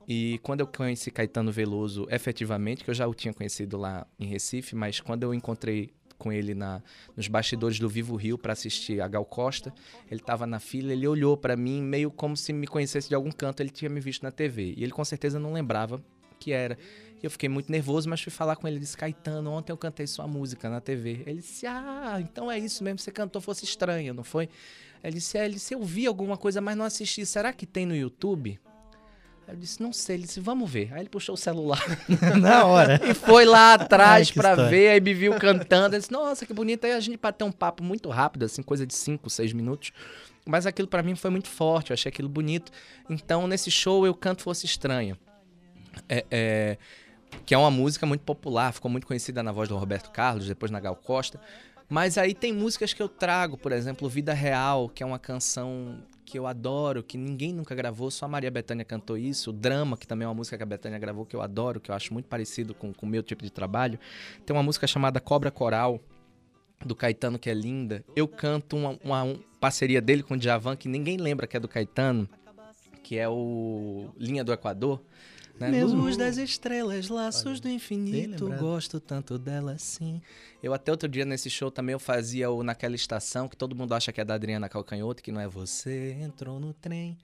E 0.08 0.40
quando 0.44 0.60
eu 0.60 0.68
conheci 0.68 1.10
Caetano 1.10 1.52
Veloso, 1.52 2.08
efetivamente, 2.10 2.84
que 2.84 2.90
eu 2.90 2.94
já 2.94 3.08
o 3.08 3.14
tinha 3.14 3.34
conhecido 3.34 3.78
lá 3.78 4.06
em 4.20 4.26
Recife, 4.26 4.76
mas 4.76 5.00
quando 5.00 5.24
eu 5.24 5.34
encontrei 5.34 5.94
com 6.18 6.32
ele 6.32 6.54
na, 6.54 6.82
nos 7.18 7.28
bastidores 7.28 7.80
do 7.80 7.90
Vivo 7.90 8.16
Rio 8.16 8.38
para 8.38 8.54
assistir 8.54 9.02
a 9.02 9.08
Gal 9.10 9.26
Costa. 9.26 9.74
Ele 10.10 10.22
estava 10.22 10.48
na 10.48 10.60
fila, 10.60 10.94
ele 10.94 11.06
olhou 11.06 11.36
para 11.36 11.58
mim 11.58 11.82
meio 11.82 12.10
como 12.10 12.38
se 12.38 12.54
me 12.54 12.66
conhecesse 12.66 13.10
de 13.10 13.16
algum 13.16 13.32
canto, 13.32 13.62
ele 13.62 13.70
tinha 13.70 13.90
me 13.90 14.00
visto 14.00 14.24
na 14.24 14.32
TV. 14.32 14.74
E 14.78 14.84
ele 14.84 14.94
com 14.94 15.04
certeza 15.04 15.38
não 15.38 15.52
lembrava 15.52 16.02
que 16.40 16.54
era. 16.54 16.78
Eu 17.24 17.32
fiquei 17.32 17.48
muito 17.48 17.72
nervoso, 17.72 18.10
mas 18.10 18.22
fui 18.22 18.32
falar 18.32 18.58
com 18.58 18.68
ele. 18.68 18.76
Ele 18.76 18.84
disse: 18.84 18.98
Caetano, 18.98 19.50
ontem 19.50 19.72
eu 19.72 19.78
cantei 19.78 20.06
sua 20.06 20.28
música 20.28 20.70
na 20.70 20.82
TV. 20.82 21.24
Ele 21.26 21.40
disse: 21.40 21.66
Ah, 21.66 22.18
então 22.20 22.52
é 22.52 22.60
isso 22.60 22.84
mesmo. 22.84 23.00
Você 23.00 23.12
cantou 23.12 23.42
Fosse 23.42 23.64
Estranha, 23.64 24.14
não 24.14 24.26
foi? 24.26 24.50
Ele 25.02 25.14
disse: 25.16 25.38
É, 25.38 25.46
ele 25.46 25.54
disse: 25.54 25.74
Eu 25.74 25.82
vi 25.82 26.06
alguma 26.06 26.36
coisa, 26.36 26.60
mas 26.60 26.76
não 26.76 26.84
assisti. 26.84 27.26
Será 27.26 27.54
que 27.54 27.66
tem 27.66 27.86
no 27.86 27.96
YouTube? 27.96 28.60
Eu 29.48 29.56
disse, 29.56 29.82
não 29.82 29.92
sei. 29.92 30.16
Ele 30.16 30.24
disse, 30.24 30.40
vamos 30.40 30.70
ver. 30.70 30.94
Aí 30.94 31.02
ele 31.02 31.10
puxou 31.10 31.36
o 31.36 31.38
celular. 31.38 31.84
Na 32.40 32.66
hora. 32.66 33.00
e 33.04 33.14
foi 33.14 33.46
lá 33.46 33.74
atrás 33.74 34.32
para 34.32 34.56
ver, 34.56 34.90
aí 34.90 35.02
me 35.02 35.14
viu 35.14 35.36
cantando. 35.36 35.96
Ele 35.96 36.00
disse, 36.00 36.12
nossa, 36.12 36.46
que 36.46 36.54
bonito. 36.54 36.86
Aí 36.86 36.94
a 36.94 37.00
gente 37.00 37.18
bateu 37.18 37.46
um 37.46 37.52
papo 37.52 37.84
muito 37.84 38.10
rápido, 38.10 38.46
assim, 38.46 38.62
coisa 38.64 38.86
de 38.88 38.94
5, 38.94 39.30
6 39.30 39.54
minutos. 39.54 39.92
Mas 40.46 40.66
aquilo 40.66 40.88
para 40.88 41.04
mim 41.04 41.16
foi 41.16 41.30
muito 41.30 41.50
forte, 41.50 41.92
eu 41.92 41.94
achei 41.94 42.10
aquilo 42.10 42.30
bonito. 42.30 42.72
Então, 43.10 43.48
nesse 43.48 43.72
show, 43.72 44.06
eu 44.06 44.14
canto 44.14 44.44
Fosse 44.44 44.66
Estranha. 44.66 45.18
É, 46.10 46.26
é, 46.32 46.78
que 47.46 47.54
é 47.54 47.58
uma 47.58 47.72
música 47.72 48.06
muito 48.06 48.22
popular, 48.22 48.72
ficou 48.74 48.90
muito 48.90 49.08
conhecida 49.08 49.42
na 49.44 49.52
voz 49.52 49.70
do 49.70 49.78
Roberto 49.78 50.12
Carlos, 50.12 50.48
depois 50.48 50.72
na 50.72 50.80
Gal 50.80 50.96
Costa. 50.96 51.40
Mas 51.90 52.18
aí 52.18 52.34
tem 52.34 52.54
músicas 52.54 52.94
que 52.94 53.02
eu 53.02 53.10
trago, 53.10 53.58
por 53.58 53.72
exemplo, 53.72 54.10
Vida 54.10 54.34
Real, 54.34 54.90
que 54.90 55.04
é 55.04 55.06
uma 55.06 55.20
canção 55.20 56.00
que 56.26 56.40
eu 56.40 56.48
adoro, 56.48 57.04
que 57.04 57.18
ninguém 57.18 57.54
nunca 57.54 57.76
gravou, 57.76 58.10
só 58.10 58.26
a 58.26 58.30
Maria 58.30 58.50
Bethânia 58.50 58.86
cantou 58.86 59.18
isso. 59.18 59.50
O 59.50 59.54
Drama, 59.54 59.98
que 59.98 60.08
também 60.08 60.26
é 60.26 60.28
uma 60.28 60.34
música 60.34 60.58
que 60.58 60.64
a 60.64 60.66
Bethânia 60.66 60.98
gravou, 60.98 61.26
que 61.26 61.36
eu 61.36 61.42
adoro, 61.42 61.80
que 61.80 61.92
eu 61.92 61.96
acho 61.96 62.14
muito 62.14 62.26
parecido 62.26 62.74
com 62.74 62.94
o 63.00 63.06
meu 63.06 63.22
tipo 63.22 63.44
de 63.44 63.52
trabalho. 63.52 64.00
Tem 64.46 64.56
uma 64.56 64.64
música 64.64 64.88
chamada 64.88 65.20
Cobra 65.20 65.52
Coral, 65.52 66.00
do 66.86 66.96
Caetano, 66.96 67.40
que 67.40 67.50
é 67.50 67.54
linda. 67.54 68.04
Eu 68.16 68.28
canto 68.28 68.76
uma, 68.76 68.98
uma, 69.04 69.40
parceria 69.60 70.02
dele 70.02 70.24
com 70.24 70.34
o 70.34 70.38
Djavan, 70.38 70.76
que 70.76 70.88
ninguém 70.88 71.18
lembra 71.18 71.48
que 71.48 71.56
é 71.56 71.60
do 71.60 71.68
Caetano, 71.68 72.28
que 73.02 73.18
é 73.18 73.28
o 73.28 74.10
Linha 74.18 74.44
do 74.44 74.52
Equador. 74.52 75.02
Né? 75.60 75.70
Mesmo. 75.70 76.02
Luz 76.02 76.18
das 76.18 76.38
estrelas, 76.38 77.10
laços 77.10 77.46
Olha, 77.46 77.60
do 77.62 77.70
infinito, 77.70 78.50
gosto 78.60 79.00
tanto 79.00 79.38
dela 79.38 79.74
assim. 79.74 80.22
Eu 80.62 80.74
até 80.74 80.92
outro 80.92 81.08
dia 81.08 81.26
nesse 81.26 81.50
show 81.50 81.70
também 81.70 81.94
eu 81.94 82.00
fazia 82.00 82.50
o 82.50 82.64
Naquela 82.64 82.96
Estação, 82.96 83.48
que 83.48 83.56
todo 83.56 83.76
mundo 83.76 83.94
acha 83.94 84.12
que 84.12 84.20
é 84.20 84.26
da 84.26 84.34
Adriana 84.34 84.68
Calcanhoto, 84.68 85.22
que 85.22 85.32
não 85.32 85.40
é 85.40 85.48
você, 85.48 86.18
entrou 86.20 86.60
no 86.60 86.74
trem 86.74 87.18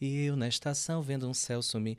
e 0.00 0.24
eu 0.24 0.36
na 0.36 0.48
estação 0.48 1.02
vendo 1.02 1.28
um 1.28 1.34
céu 1.34 1.62
sumir 1.62 1.96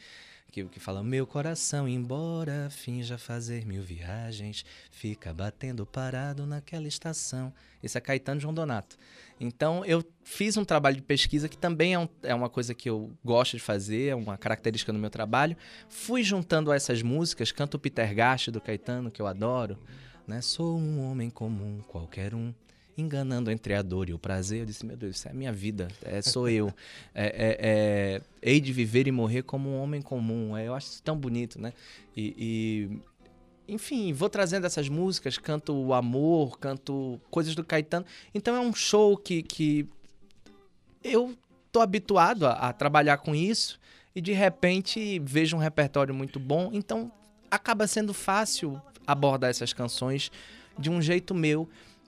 que, 0.52 0.64
que 0.66 0.80
fala: 0.80 1.04
Meu 1.04 1.28
coração, 1.28 1.88
embora 1.88 2.70
finja 2.70 3.18
fazer 3.18 3.66
mil 3.66 3.84
viagens, 3.84 4.66
fica 4.90 5.34
batendo 5.34 5.86
parado 5.86 6.46
naquela 6.46 6.88
estação. 6.88 7.54
Esse 7.82 7.98
é 7.98 8.02
Caetano 8.02 8.40
João 8.40 8.54
Donato. 8.54 8.98
Então, 9.40 9.86
eu 9.86 10.04
fiz 10.24 10.58
um 10.58 10.66
trabalho 10.66 10.96
de 10.96 11.04
pesquisa 11.04 11.48
que 11.48 11.58
também 11.58 11.94
é, 11.94 12.00
um, 12.00 12.10
é 12.24 12.34
uma 12.34 12.50
coisa 12.50 12.74
que 12.74 12.90
eu 12.90 13.12
gosto 13.24 13.56
de 13.56 13.62
fazer, 13.62 14.10
é 14.10 14.16
uma 14.16 14.38
característica 14.38 14.92
do 14.92 14.98
meu 14.98 15.10
trabalho. 15.10 15.56
Fui 15.88 16.24
juntando 16.24 16.74
essas 16.74 17.04
músicas, 17.04 17.52
canto 17.52 17.78
Peter 17.78 18.14
Gash 18.16 18.48
do 18.48 18.60
Caetano, 18.60 19.12
que 19.12 19.22
eu 19.22 19.28
adoro. 19.28 19.78
Né? 20.26 20.42
Sou 20.42 20.78
um 20.78 21.00
homem 21.10 21.30
comum, 21.30 21.82
qualquer 21.88 22.34
um, 22.34 22.54
enganando 22.98 23.52
entre 23.52 23.74
a 23.74 23.82
dor 23.82 24.10
e 24.10 24.14
o 24.14 24.20
prazer. 24.20 24.62
Eu 24.62 24.66
disse, 24.66 24.86
meu 24.86 24.98
Deus, 24.98 25.18
isso 25.18 25.28
é 25.28 25.32
a 25.32 25.34
minha 25.34 25.54
vida, 25.54 25.88
é, 26.04 26.22
sou 26.22 26.50
eu. 26.50 26.74
É, 27.14 27.26
é, 27.26 27.58
é, 27.60 28.22
hei 28.42 28.60
de 28.60 28.72
viver 28.72 29.08
e 29.08 29.12
morrer 29.12 29.42
como 29.42 29.70
um 29.70 29.82
homem 29.82 30.02
comum. 30.02 30.56
É, 30.56 30.68
eu 30.68 30.76
acho 30.76 30.88
isso 30.88 31.04
tão 31.04 31.18
bonito, 31.18 31.60
né? 31.60 31.74
E, 32.16 32.36
e, 33.68 33.72
enfim, 33.74 34.14
vou 34.14 34.30
trazendo 34.30 34.68
essas 34.68 34.88
músicas, 34.88 35.38
canto 35.38 35.74
o 35.74 35.94
amor, 35.94 36.60
canto 36.60 37.20
coisas 37.32 37.56
do 37.56 37.64
Caetano. 37.64 38.06
Então 38.36 38.56
é 38.56 38.60
um 38.60 38.74
show 38.74 39.18
que, 39.18 39.42
que 39.42 39.88
eu 41.04 41.36
tô 41.72 41.82
habituado 41.82 42.46
a, 42.46 42.54
a 42.54 42.74
trabalhar 42.74 43.18
com 43.18 43.34
isso 43.34 43.80
e 44.16 44.22
de 44.22 44.32
repente 44.32 45.20
vejo 45.20 45.56
um 45.56 45.60
repertório 45.60 46.14
muito 46.14 46.40
bom, 46.40 46.70
então 46.74 47.12
acaba 47.50 47.88
sendo 47.88 48.14
fácil 48.14 48.82
abordar 49.06 49.50
essas 49.50 49.74
canções 49.74 50.32
de 50.78 50.90
um 50.90 51.02
jeito 51.02 51.34
meu. 51.34 51.68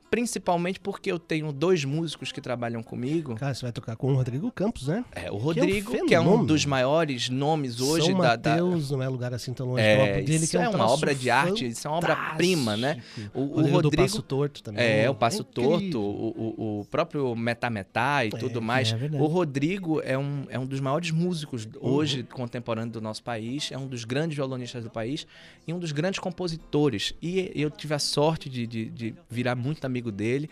Principalmente 0.10 0.80
porque 0.80 1.12
eu 1.12 1.20
tenho 1.20 1.52
dois 1.52 1.86
músicos 1.86 2.32
que 2.32 2.42
trabalham 2.42 2.82
comigo. 2.82 3.36
Cara, 3.36 3.54
você 3.54 3.62
vai 3.64 3.72
tocar 3.72 3.96
com 3.96 4.12
o 4.12 4.16
Rodrigo 4.16 4.52
Campos, 4.52 4.88
né? 4.88 5.06
É, 5.12 5.32
o 5.32 5.38
Rodrigo, 5.38 5.92
que 6.08 6.16
é 6.16 6.20
um, 6.20 6.24
fenômeno. 6.24 6.48
dos 6.48 6.66
maiores 6.66 7.30
nomes 7.30 7.80
hoje 7.80 8.08
São 8.08 8.18
da, 8.20 8.36
da- 8.36 8.50
Mateus 8.52 8.90
não 8.92 9.04
é 9.04 9.08
lugar 9.10 9.34
assim 9.34 9.54
tão 9.54 9.68
longe. 9.68 9.82
É, 9.84 10.22
dele, 10.22 10.36
isso 10.36 10.50
que 10.52 10.58
é, 10.58 10.62
um 10.62 10.64
é 10.64 10.70
uma 10.70 10.90
obra 10.90 11.14
de 11.14 11.30
arte, 11.30 11.68
isso 11.68 11.88
é 11.88 11.92
uma 11.92 11.98
obra-prima, 11.98 12.76
né? 12.76 13.02
O- 13.34 13.60
o 13.60 13.70
Rodrigo 13.70 13.96
Passo 13.98 14.22
Torto 14.22 14.64
também. 14.64 14.84
É, 15.04 15.10
o 15.10 15.16
Passo 15.16 15.42
incrível. 15.42 15.70
Torto, 15.80 16.00
o, 16.00 16.80
o- 16.82 16.86
próprio 16.86 17.36
Metametá 17.36 18.26
e 18.26 18.30
tudo 18.30 18.62
mais. 18.62 18.92
é 18.94 18.96
o 19.22 19.26
Rodrigo 19.28 20.02
é 20.02 20.18
um, 20.18 20.46
é 20.50 20.58
um 20.58 20.66
dos 20.66 20.80
maiores 20.80 21.12
músicos 21.12 21.66
Uhum. 21.66 21.90
hoje 21.94 22.24
contemporâneo 22.24 22.92
do 22.94 23.02
nosso 23.02 23.22
país, 23.24 23.72
é 23.72 23.78
um 23.78 23.86
dos 23.88 24.06
grandes 24.06 24.36
violonistas 24.36 24.84
do 24.84 24.90
país 24.90 25.28
e 25.68 25.74
um 25.74 25.80
dos 25.80 25.92
grandes 25.92 26.20
compositores. 26.20 27.14
E 27.22 27.52
eu 27.54 27.70
tive 27.70 27.94
a 27.94 28.00
sorte 28.00 28.50
de, 28.50 28.66
de, 28.66 28.86
de 28.86 29.16
virar 29.30 29.56
muito 29.56 29.84
amigo 29.86 29.99
dele. 30.08 30.48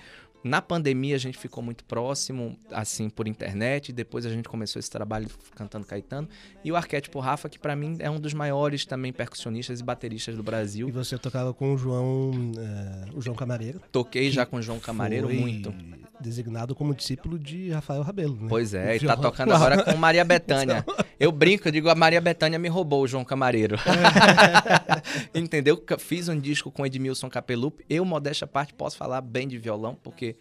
Na 0.47 0.61
pandemia 0.61 1.15
a 1.15 1.19
gente 1.19 1.37
ficou 1.37 1.61
muito 1.63 1.83
próximo, 1.83 2.57
assim, 2.71 3.09
por 3.09 3.27
internet. 3.27 3.91
Depois 3.91 4.25
a 4.25 4.29
gente 4.29 4.47
começou 4.47 4.79
esse 4.79 4.89
trabalho 4.89 5.27
cantando 5.55 5.85
Caetano. 5.85 6.27
E 6.63 6.71
o 6.71 6.75
Arquétipo 6.75 7.19
Rafa, 7.19 7.49
que 7.49 7.59
pra 7.59 7.75
mim 7.75 7.97
é 7.99 8.09
um 8.09 8.19
dos 8.19 8.33
maiores 8.33 8.85
também 8.85 9.11
percussionistas 9.13 9.79
e 9.79 9.83
bateristas 9.83 10.35
do 10.35 10.41
E 10.41 10.43
Brasil. 10.45 10.89
você 10.91 11.17
tocava 11.17 11.53
com 11.53 11.73
o 11.73 11.77
João, 11.77 12.31
eh, 12.57 13.05
o 13.13 13.21
João 13.21 13.35
Camareiro. 13.35 13.81
Toquei 13.91 14.31
já 14.31 14.45
com 14.45 14.57
o 14.57 14.61
João 14.61 14.79
Camareiro 14.79 15.27
foi 15.27 15.37
muito. 15.37 15.73
designado 16.19 16.73
como 16.73 16.95
discípulo 16.95 17.37
de 17.37 17.69
Rafael 17.71 18.01
Rabelo, 18.01 18.35
né? 18.35 18.47
Pois 18.49 18.73
é, 18.73 18.95
e 18.95 18.99
tá 18.99 19.15
tocando 19.17 19.53
agora 19.53 19.83
com 19.83 19.95
Maria 19.97 20.23
Bethânia. 20.25 20.85
Eu 21.19 21.31
brinco, 21.31 21.67
eu 21.67 21.71
digo, 21.71 21.89
a 21.89 21.95
Maria 21.95 22.21
Bethânia 22.21 22.59
me 22.59 22.67
roubou 22.67 23.01
o 23.01 23.07
João 23.07 23.25
Camareiro. 23.25 23.75
Entendeu? 25.33 25.83
Fiz 25.97 26.27
um 26.27 26.39
disco 26.39 26.71
com 26.71 26.85
Edmilson 26.85 27.29
Capelup. 27.29 27.83
Eu, 27.89 28.05
modéstia 28.05 28.45
à 28.45 28.47
parte, 28.47 28.73
posso 28.73 28.97
falar 28.97 29.21
bem 29.21 29.47
de 29.47 29.57
violão, 29.57 29.97
porque 30.03 30.35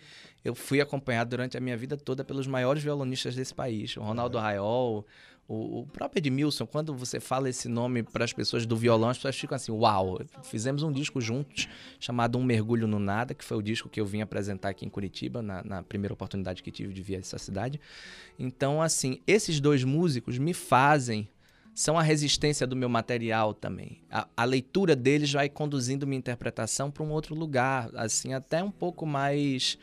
eu 0.44 0.55
fui 0.55 0.80
acompanhado 0.80 1.30
durante 1.30 1.57
a 1.57 1.61
minha 1.61 1.76
vida 1.76 1.97
toda 1.97 2.24
pelos 2.24 2.47
maiores 2.47 2.82
violonistas 2.82 3.34
desse 3.34 3.55
país. 3.55 3.97
O 3.97 4.03
Ronaldo 4.03 4.38
Raiol, 4.38 5.05
o, 5.49 5.80
o 5.80 5.86
próprio 5.86 6.20
Edmilson. 6.20 6.66
Quando 6.66 6.94
você 6.94 7.20
fala 7.20 7.49
esse 7.49 7.68
nome 7.68 8.03
para 8.03 8.24
as 8.24 8.32
pessoas 8.32 8.66
do 8.66 8.76
violão, 8.76 9.09
as 9.09 9.16
pessoas 9.16 9.36
ficam 9.36 9.57
assim, 9.57 9.72
uau. 9.72 10.20
Fizemos 10.42 10.82
um 10.82 10.92
disco 10.92 11.20
juntos, 11.20 11.68
chamado 11.99 12.38
Um 12.38 12.44
Mergulho 12.44 12.86
no 12.86 12.99
Nada, 12.99 13.34
que 13.34 13.44
foi 13.44 13.57
o 13.57 13.62
disco 13.62 13.88
que 13.88 14.01
eu 14.01 14.07
vim 14.07 14.20
apresentar 14.20 14.70
aqui 14.70 14.84
em 14.84 14.88
Curitiba, 14.88 15.42
na, 15.42 15.62
na 15.62 15.82
primeira 15.82 16.14
oportunidade 16.14 16.62
que 16.62 16.70
tive 16.70 16.92
de 16.92 17.03
vir 17.03 17.16
a 17.16 17.18
essa 17.18 17.38
cidade. 17.38 17.80
Então, 18.38 18.82
assim, 18.82 19.20
esses 19.26 19.61
dois 19.61 19.84
músicos 19.84 20.38
me 20.38 20.53
fazem 20.53 21.28
são 21.77 21.99
a 21.99 22.03
resistência 22.03 22.66
do 22.66 22.74
meu 22.74 22.89
material 22.89 23.53
também. 23.53 24.01
A, 24.11 24.27
a 24.35 24.45
leitura 24.45 24.97
deles 24.97 25.31
vai 25.31 25.47
conduzindo 25.47 26.07
minha 26.07 26.18
interpretação 26.18 26.91
para 26.91 27.03
um 27.03 27.11
outro 27.11 27.35
lugar, 27.35 27.91
assim, 27.95 28.33
até 28.33 28.62
um 28.62 28.70
pouco 28.70 29.05
mais 29.05 29.77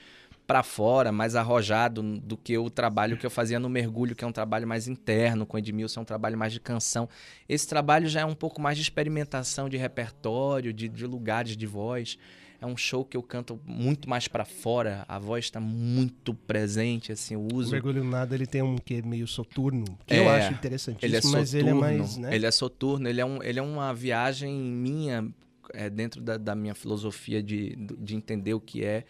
para 0.48 0.64
fora, 0.64 1.12
mais 1.12 1.36
arrojado 1.36 2.02
do 2.02 2.36
que 2.36 2.58
o 2.58 2.68
trabalho 2.68 3.16
que 3.16 3.24
eu 3.24 3.30
fazia 3.30 3.60
no 3.60 3.70
Mergulho, 3.70 4.16
que 4.16 4.24
é 4.24 4.28
um 4.28 4.32
trabalho 4.32 4.68
mais 4.68 4.88
interno, 4.88 5.46
com 5.46 5.56
Edmilson 5.56 6.00
é 6.00 6.02
um 6.02 6.06
trabalho 6.06 6.36
mais 6.36 6.52
de 6.52 6.60
canção. 6.60 7.08
Esse 7.48 7.68
trabalho 7.68 8.10
já 8.10 8.22
é 8.22 8.26
um 8.26 8.34
pouco 8.34 8.60
mais 8.60 8.76
de 8.76 8.82
experimentação 8.82 9.70
de 9.70 9.78
repertório, 9.78 10.74
de, 10.74 10.90
de 10.90 11.06
lugares 11.06 11.56
de 11.56 11.68
voz. 11.68 12.18
É 12.64 12.66
um 12.66 12.78
show 12.78 13.04
que 13.04 13.18
eu 13.18 13.22
canto 13.22 13.60
muito 13.66 14.10
mais 14.10 14.30
para 14.30 14.46
fora, 14.46 15.04
a 15.06 15.20
voz 15.20 15.44
está 15.44 15.60
muito 15.60 16.34
presente, 16.34 17.12
assim, 17.12 17.34
eu 17.34 17.42
O 17.42 17.56
uso 17.56 17.72
Mergulho 17.72 18.04
no 18.04 18.10
Nada, 18.10 18.34
ele 18.34 18.48
tem 18.48 18.62
um 18.62 18.78
que 18.78 19.02
meio 19.02 19.28
soturno, 19.28 19.84
que 20.08 20.14
É, 20.14 20.20
eu 20.20 20.30
acho 20.30 20.54
interessantíssimo, 20.54 21.10
ele 21.10 21.18
é 21.18 21.22
soturno, 21.22 21.40
mas 21.42 21.54
ele 21.54 21.70
é 21.70 21.74
mais, 21.74 22.18
né? 22.18 22.34
ele 22.34 22.46
é 22.46 22.52
soturno, 22.52 23.10
ele 23.10 23.20
é, 23.20 23.26
um, 23.26 23.44
ele 23.44 23.60
é 23.60 23.62
uma 23.62 23.94
viagem 23.94 24.54
minha 24.56 25.28
é, 25.74 25.90
dentro 25.90 26.22
da, 26.22 26.38
da 26.38 26.56
minha 26.56 26.74
filosofia 26.74 27.44
de, 27.44 27.76
de 27.76 28.16
entender 28.16 28.54
o 28.54 28.62
que 28.62 28.84
é 28.86 29.04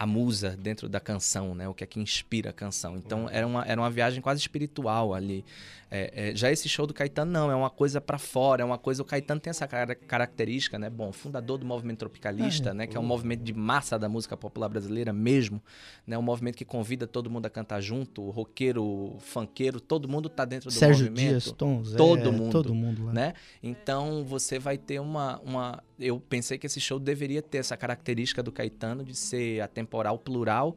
a 0.00 0.06
musa 0.06 0.56
dentro 0.56 0.88
da 0.88 0.98
canção, 0.98 1.54
né? 1.54 1.68
O 1.68 1.74
que 1.74 1.84
é 1.84 1.86
que 1.86 2.00
inspira 2.00 2.48
a 2.48 2.52
canção. 2.54 2.96
Então 2.96 3.28
era 3.30 3.46
uma, 3.46 3.62
era 3.66 3.78
uma 3.78 3.90
viagem 3.90 4.22
quase 4.22 4.40
espiritual 4.40 5.12
ali. 5.12 5.44
É, 5.92 6.30
é, 6.30 6.36
já 6.36 6.50
esse 6.52 6.68
show 6.68 6.86
do 6.86 6.94
Caetano 6.94 7.32
não, 7.32 7.50
é 7.50 7.54
uma 7.54 7.68
coisa 7.68 8.00
pra 8.00 8.16
fora, 8.16 8.62
é 8.62 8.64
uma 8.64 8.78
coisa. 8.78 9.02
O 9.02 9.04
Caetano 9.04 9.40
tem 9.40 9.50
essa 9.50 9.66
cara- 9.66 9.94
característica, 9.94 10.78
né? 10.78 10.88
Bom, 10.88 11.12
fundador 11.12 11.58
do 11.58 11.66
movimento 11.66 11.98
tropicalista, 11.98 12.72
né? 12.72 12.86
Que 12.86 12.96
é 12.96 13.00
um 13.00 13.02
movimento 13.02 13.42
de 13.42 13.52
massa 13.52 13.98
da 13.98 14.08
música 14.08 14.36
popular 14.36 14.68
brasileira 14.68 15.12
mesmo, 15.12 15.60
né? 16.06 16.16
Um 16.16 16.22
movimento 16.22 16.56
que 16.56 16.64
convida 16.64 17.06
todo 17.08 17.28
mundo 17.28 17.44
a 17.46 17.50
cantar 17.50 17.80
junto, 17.80 18.22
o 18.22 18.30
roqueiro, 18.30 18.84
o 18.84 19.16
funkeiro, 19.18 19.80
todo 19.80 20.08
mundo 20.08 20.28
tá 20.28 20.44
dentro 20.44 20.70
do 20.70 20.72
Sérgio 20.72 21.06
movimento 21.10 21.28
Dias, 21.28 21.52
Tom 21.52 21.82
Zé, 21.84 21.96
todo 21.98 22.32
mundo, 22.32 22.52
todo 22.52 22.74
mundo 22.74 23.06
lá. 23.06 23.12
né? 23.12 23.34
Então 23.60 24.24
você 24.24 24.58
vai 24.58 24.78
ter 24.78 25.00
uma, 25.00 25.40
uma. 25.40 25.82
Eu 25.98 26.20
pensei 26.20 26.56
que 26.56 26.66
esse 26.66 26.80
show 26.80 26.98
deveria 27.00 27.42
ter 27.42 27.58
essa 27.58 27.76
característica 27.76 28.42
do 28.44 28.52
Caetano 28.52 29.04
de 29.04 29.14
ser 29.16 29.60
atemporal, 29.60 29.89
plural. 30.18 30.76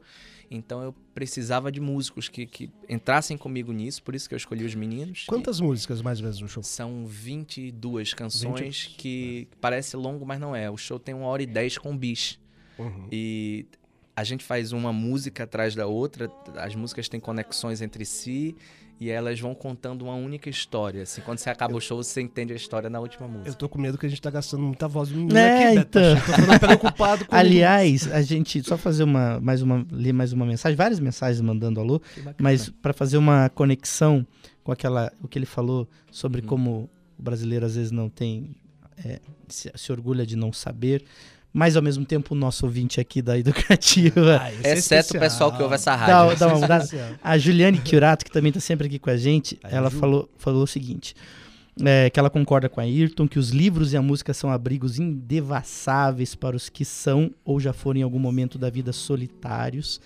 Então 0.50 0.82
eu 0.82 0.94
precisava 1.14 1.72
de 1.72 1.80
músicos 1.80 2.28
que, 2.28 2.46
que 2.46 2.70
entrassem 2.88 3.36
comigo 3.36 3.72
nisso, 3.72 4.02
por 4.02 4.14
isso 4.14 4.28
que 4.28 4.34
eu 4.34 4.36
escolhi 4.36 4.64
os 4.64 4.74
meninos. 4.74 5.24
Quantas 5.26 5.60
músicas 5.60 6.02
mais 6.02 6.18
ou 6.18 6.24
menos 6.24 6.40
no 6.40 6.48
show? 6.48 6.62
E 6.62 6.66
São 6.66 7.06
22 7.06 8.14
canções 8.14 8.86
20. 8.86 8.96
que 8.96 9.48
parece 9.60 9.96
longo, 9.96 10.24
mas 10.24 10.38
não 10.38 10.54
é. 10.54 10.70
O 10.70 10.76
show 10.76 10.98
tem 10.98 11.14
uma 11.14 11.26
hora 11.26 11.42
e 11.42 11.46
dez 11.46 11.78
com 11.78 11.96
bis. 11.96 12.38
Uhum. 12.78 13.08
E 13.10 13.66
a 14.16 14.22
gente 14.22 14.44
faz 14.44 14.72
uma 14.72 14.92
música 14.92 15.44
atrás 15.44 15.74
da 15.74 15.86
outra, 15.86 16.30
as 16.56 16.74
músicas 16.74 17.08
têm 17.08 17.18
conexões 17.18 17.80
entre 17.80 18.04
si 18.04 18.54
e 19.00 19.10
elas 19.10 19.38
vão 19.40 19.54
contando 19.54 20.02
uma 20.02 20.14
única 20.14 20.48
história. 20.48 21.02
Assim, 21.02 21.20
quando 21.20 21.38
você 21.38 21.50
acaba 21.50 21.76
o 21.76 21.80
show, 21.80 22.02
você 22.02 22.20
entende 22.20 22.52
a 22.52 22.56
história 22.56 22.88
na 22.88 23.00
última 23.00 23.26
música. 23.26 23.48
Eu 23.50 23.54
tô 23.54 23.68
com 23.68 23.78
medo 23.78 23.98
que 23.98 24.06
a 24.06 24.08
gente 24.08 24.22
tá 24.22 24.30
gastando 24.30 24.62
muita 24.62 24.86
voz 24.86 25.10
É, 25.10 25.12
aqui, 25.14 25.74
Beto. 25.76 25.98
então. 25.98 26.14
Tô 26.16 26.20
ficando 26.32 26.60
preocupado 26.60 27.24
com 27.26 27.34
Aliás, 27.36 28.10
a 28.12 28.22
gente 28.22 28.62
só 28.62 28.76
fazer 28.78 29.02
uma 29.04 29.40
mais 29.40 29.62
uma 29.62 29.84
ler 29.90 30.12
mais 30.12 30.32
uma 30.32 30.46
mensagem, 30.46 30.76
várias 30.76 31.00
mensagens 31.00 31.40
mandando 31.40 31.80
alô, 31.80 32.00
mas 32.38 32.68
para 32.68 32.92
fazer 32.92 33.16
uma 33.18 33.48
conexão 33.50 34.26
com 34.62 34.72
aquela 34.72 35.12
o 35.22 35.28
que 35.28 35.38
ele 35.38 35.46
falou 35.46 35.88
sobre 36.10 36.40
Uhum. 36.40 36.46
como 36.46 36.90
o 37.18 37.22
brasileiro 37.22 37.66
às 37.66 37.74
vezes 37.76 37.90
não 37.90 38.08
tem 38.08 38.54
é, 39.04 39.20
se, 39.48 39.70
se 39.74 39.90
orgulha 39.92 40.24
de 40.24 40.36
não 40.36 40.52
saber, 40.52 41.04
mas 41.54 41.76
ao 41.76 41.82
mesmo 41.82 42.04
tempo 42.04 42.34
o 42.34 42.36
nosso 42.36 42.66
ouvinte 42.66 43.00
aqui 43.00 43.22
da 43.22 43.38
educativa, 43.38 44.40
Ah, 44.42 44.52
é 44.62 44.72
Exceto 44.72 45.16
o 45.16 45.20
pessoal 45.20 45.56
que 45.56 45.62
ouve 45.62 45.76
essa 45.76 45.92
Dá- 45.92 46.24
rádio. 46.24 46.38
dá 46.38 46.46
uma 46.48 46.58
mudada. 46.58 46.84
especial. 46.84 47.10
a 47.22 47.38
Juliane 47.38 47.78
Curato, 47.78 48.24
que 48.24 48.30
também 48.32 48.50
está 48.50 48.60
sempre 48.60 48.88
aqui 48.88 48.98
com 48.98 49.08
a 49.08 49.16
gente, 49.16 49.56
Aí, 49.62 49.72
ela 49.72 49.88
Ju. 49.88 49.98
falou, 49.98 50.28
falou 50.36 50.64
o 50.64 50.66
seguinte: 50.66 51.14
é, 51.84 52.10
que 52.10 52.18
ela 52.18 52.28
concorda 52.28 52.68
com 52.68 52.80
a 52.80 52.84
Ayrton, 52.84 53.26
que 53.28 53.38
os 53.38 53.50
livros 53.50 53.92
e 53.92 53.96
a 53.96 54.02
música 54.02 54.34
são 54.34 54.50
abrigos 54.50 54.98
indevassáveis 54.98 56.34
para 56.34 56.56
os 56.56 56.68
que 56.68 56.84
são 56.84 57.30
ou 57.44 57.60
já 57.60 57.72
foram 57.72 58.00
em 58.00 58.02
algum 58.02 58.18
momento 58.18 58.58
da 58.58 58.68
vida 58.70 58.92
solitários. 58.92 60.00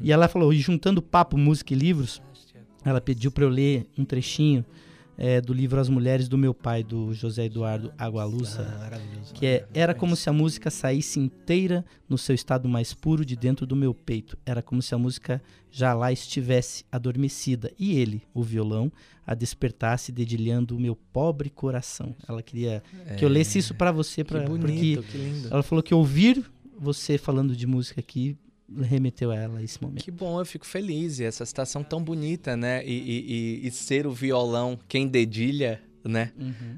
E 0.00 0.12
ela 0.12 0.28
falou, 0.28 0.52
e 0.52 0.58
juntando 0.60 1.02
papo, 1.02 1.36
música 1.36 1.72
e 1.72 1.76
livros, 1.76 2.22
ela 2.84 3.00
pediu 3.00 3.30
para 3.30 3.44
eu 3.44 3.48
ler 3.48 3.86
um 3.98 4.04
trechinho 4.04 4.64
é, 5.16 5.40
do 5.40 5.52
livro 5.52 5.80
As 5.80 5.88
Mulheres 5.88 6.28
do 6.28 6.36
Meu 6.36 6.52
Pai, 6.52 6.82
do 6.82 7.12
José 7.14 7.44
Eduardo 7.44 7.92
Agualusa. 7.98 8.62
Ah. 8.62 8.98
Que 9.32 9.46
é, 9.46 9.68
era 9.72 9.94
como 9.94 10.16
se 10.16 10.28
a 10.28 10.32
música 10.32 10.70
saísse 10.70 11.20
inteira 11.20 11.84
no 12.08 12.18
seu 12.18 12.34
estado 12.34 12.68
mais 12.68 12.92
puro 12.92 13.24
de 13.24 13.36
dentro 13.36 13.66
do 13.66 13.76
meu 13.76 13.94
peito. 13.94 14.36
Era 14.44 14.62
como 14.62 14.82
se 14.82 14.94
a 14.94 14.98
música 14.98 15.42
já 15.70 15.94
lá 15.94 16.12
estivesse 16.12 16.84
adormecida. 16.90 17.72
E 17.78 17.96
ele, 17.98 18.22
o 18.32 18.42
violão, 18.42 18.90
a 19.26 19.34
despertasse 19.34 20.12
dedilhando 20.12 20.76
o 20.76 20.80
meu 20.80 20.96
pobre 20.96 21.50
coração. 21.50 22.14
Ela 22.28 22.42
queria 22.42 22.82
que 23.16 23.24
eu 23.24 23.28
lesse 23.28 23.58
isso 23.58 23.74
pra 23.74 23.90
você, 23.92 24.22
Que 24.24 24.30
pra, 24.32 24.42
porque 24.42 24.66
bonito, 24.66 25.02
que 25.02 25.18
lindo. 25.18 25.48
ela 25.50 25.62
falou 25.62 25.82
que 25.82 25.94
ouvir 25.94 26.44
você 26.78 27.16
falando 27.16 27.56
de 27.56 27.66
música 27.66 28.00
aqui 28.00 28.36
remeteu 28.82 29.30
a 29.30 29.36
ela 29.36 29.58
a 29.58 29.62
esse 29.62 29.80
momento. 29.82 30.02
Que 30.04 30.10
bom, 30.10 30.38
eu 30.40 30.44
fico 30.46 30.66
feliz. 30.66 31.18
E 31.18 31.24
essa 31.24 31.44
citação 31.46 31.82
tão 31.84 32.02
bonita, 32.02 32.56
né? 32.56 32.84
E, 32.84 32.92
e- 32.92 33.32
e- 33.64 33.66
e 33.68 33.70
ser 33.70 34.06
o 34.06 34.12
violão 34.12 34.78
quem 34.88 35.06
dedilha, 35.08 35.80
né? 36.04 36.32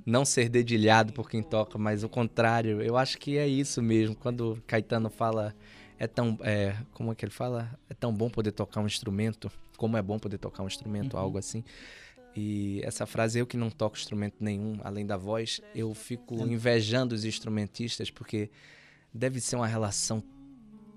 Não 0.05 0.25
ser 0.25 0.49
dedilhado 0.49 1.13
por 1.13 1.29
quem 1.29 1.43
toca, 1.43 1.77
mas 1.79 2.03
o 2.05 2.09
contrário. 2.09 2.81
Eu 2.83 2.97
acho 2.97 3.19
que 3.19 3.37
é 3.39 3.47
isso 3.49 3.83
mesmo. 3.83 4.15
Quando 4.15 4.63
Caetano 4.67 5.11
fala, 5.11 5.55
é 5.99 6.07
tão. 6.07 6.39
É, 6.43 6.77
como 6.93 7.11
é 7.13 7.15
que 7.15 7.25
ele 7.25 7.33
fala? 7.33 7.71
É 7.91 7.95
tão 7.95 8.13
bom 8.15 8.29
poder 8.31 8.53
tocar 8.53 8.81
um 8.81 8.87
instrumento. 8.87 9.51
Como 9.77 9.97
é 9.97 10.03
bom 10.03 10.19
poder 10.19 10.39
tocar 10.39 10.63
um 10.63 10.67
instrumento, 10.67 11.15
Uhum. 11.15 11.21
algo 11.21 11.39
assim. 11.39 11.63
E 12.37 12.81
essa 12.85 13.07
frase, 13.07 13.39
eu 13.39 13.47
que 13.47 13.57
não 13.57 13.71
toco 13.71 13.97
instrumento 13.97 14.37
nenhum, 14.41 14.79
além 14.85 15.07
da 15.07 15.17
voz, 15.17 15.61
eu 15.75 15.93
fico 15.95 16.35
invejando 16.47 17.15
os 17.15 17.25
instrumentistas, 17.25 18.11
porque 18.11 18.51
deve 19.13 19.41
ser 19.41 19.57
uma 19.57 19.67
relação 19.67 20.23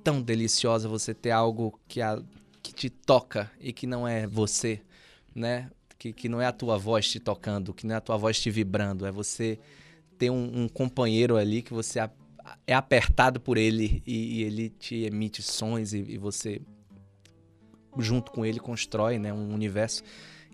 tão 0.03 0.21
deliciosa 0.21 0.87
você 0.87 1.13
ter 1.13 1.31
algo 1.31 1.79
que, 1.87 2.01
a, 2.01 2.21
que 2.61 2.73
te 2.73 2.89
toca 2.89 3.51
e 3.59 3.71
que 3.73 3.85
não 3.87 4.07
é 4.07 4.25
você, 4.27 4.81
né? 5.33 5.69
Que, 5.97 6.13
que 6.13 6.29
não 6.29 6.41
é 6.41 6.45
a 6.45 6.51
tua 6.51 6.77
voz 6.77 7.09
te 7.09 7.19
tocando, 7.19 7.73
que 7.73 7.85
não 7.85 7.93
é 7.95 7.97
a 7.97 8.01
tua 8.01 8.17
voz 8.17 8.39
te 8.39 8.49
vibrando, 8.49 9.05
é 9.05 9.11
você 9.11 9.59
ter 10.17 10.29
um, 10.29 10.63
um 10.63 10.67
companheiro 10.69 11.35
ali 11.37 11.61
que 11.61 11.73
você 11.73 11.99
a- 11.99 12.09
é 12.65 12.73
apertado 12.73 13.39
por 13.39 13.57
ele 13.57 14.01
e, 14.07 14.39
e 14.39 14.43
ele 14.43 14.69
te 14.69 15.03
emite 15.03 15.41
sons 15.41 15.93
e, 15.93 15.99
e 15.99 16.17
você 16.17 16.61
junto 17.97 18.31
com 18.31 18.45
ele 18.45 18.59
constrói, 18.59 19.17
né, 19.19 19.33
um 19.33 19.53
universo. 19.53 20.03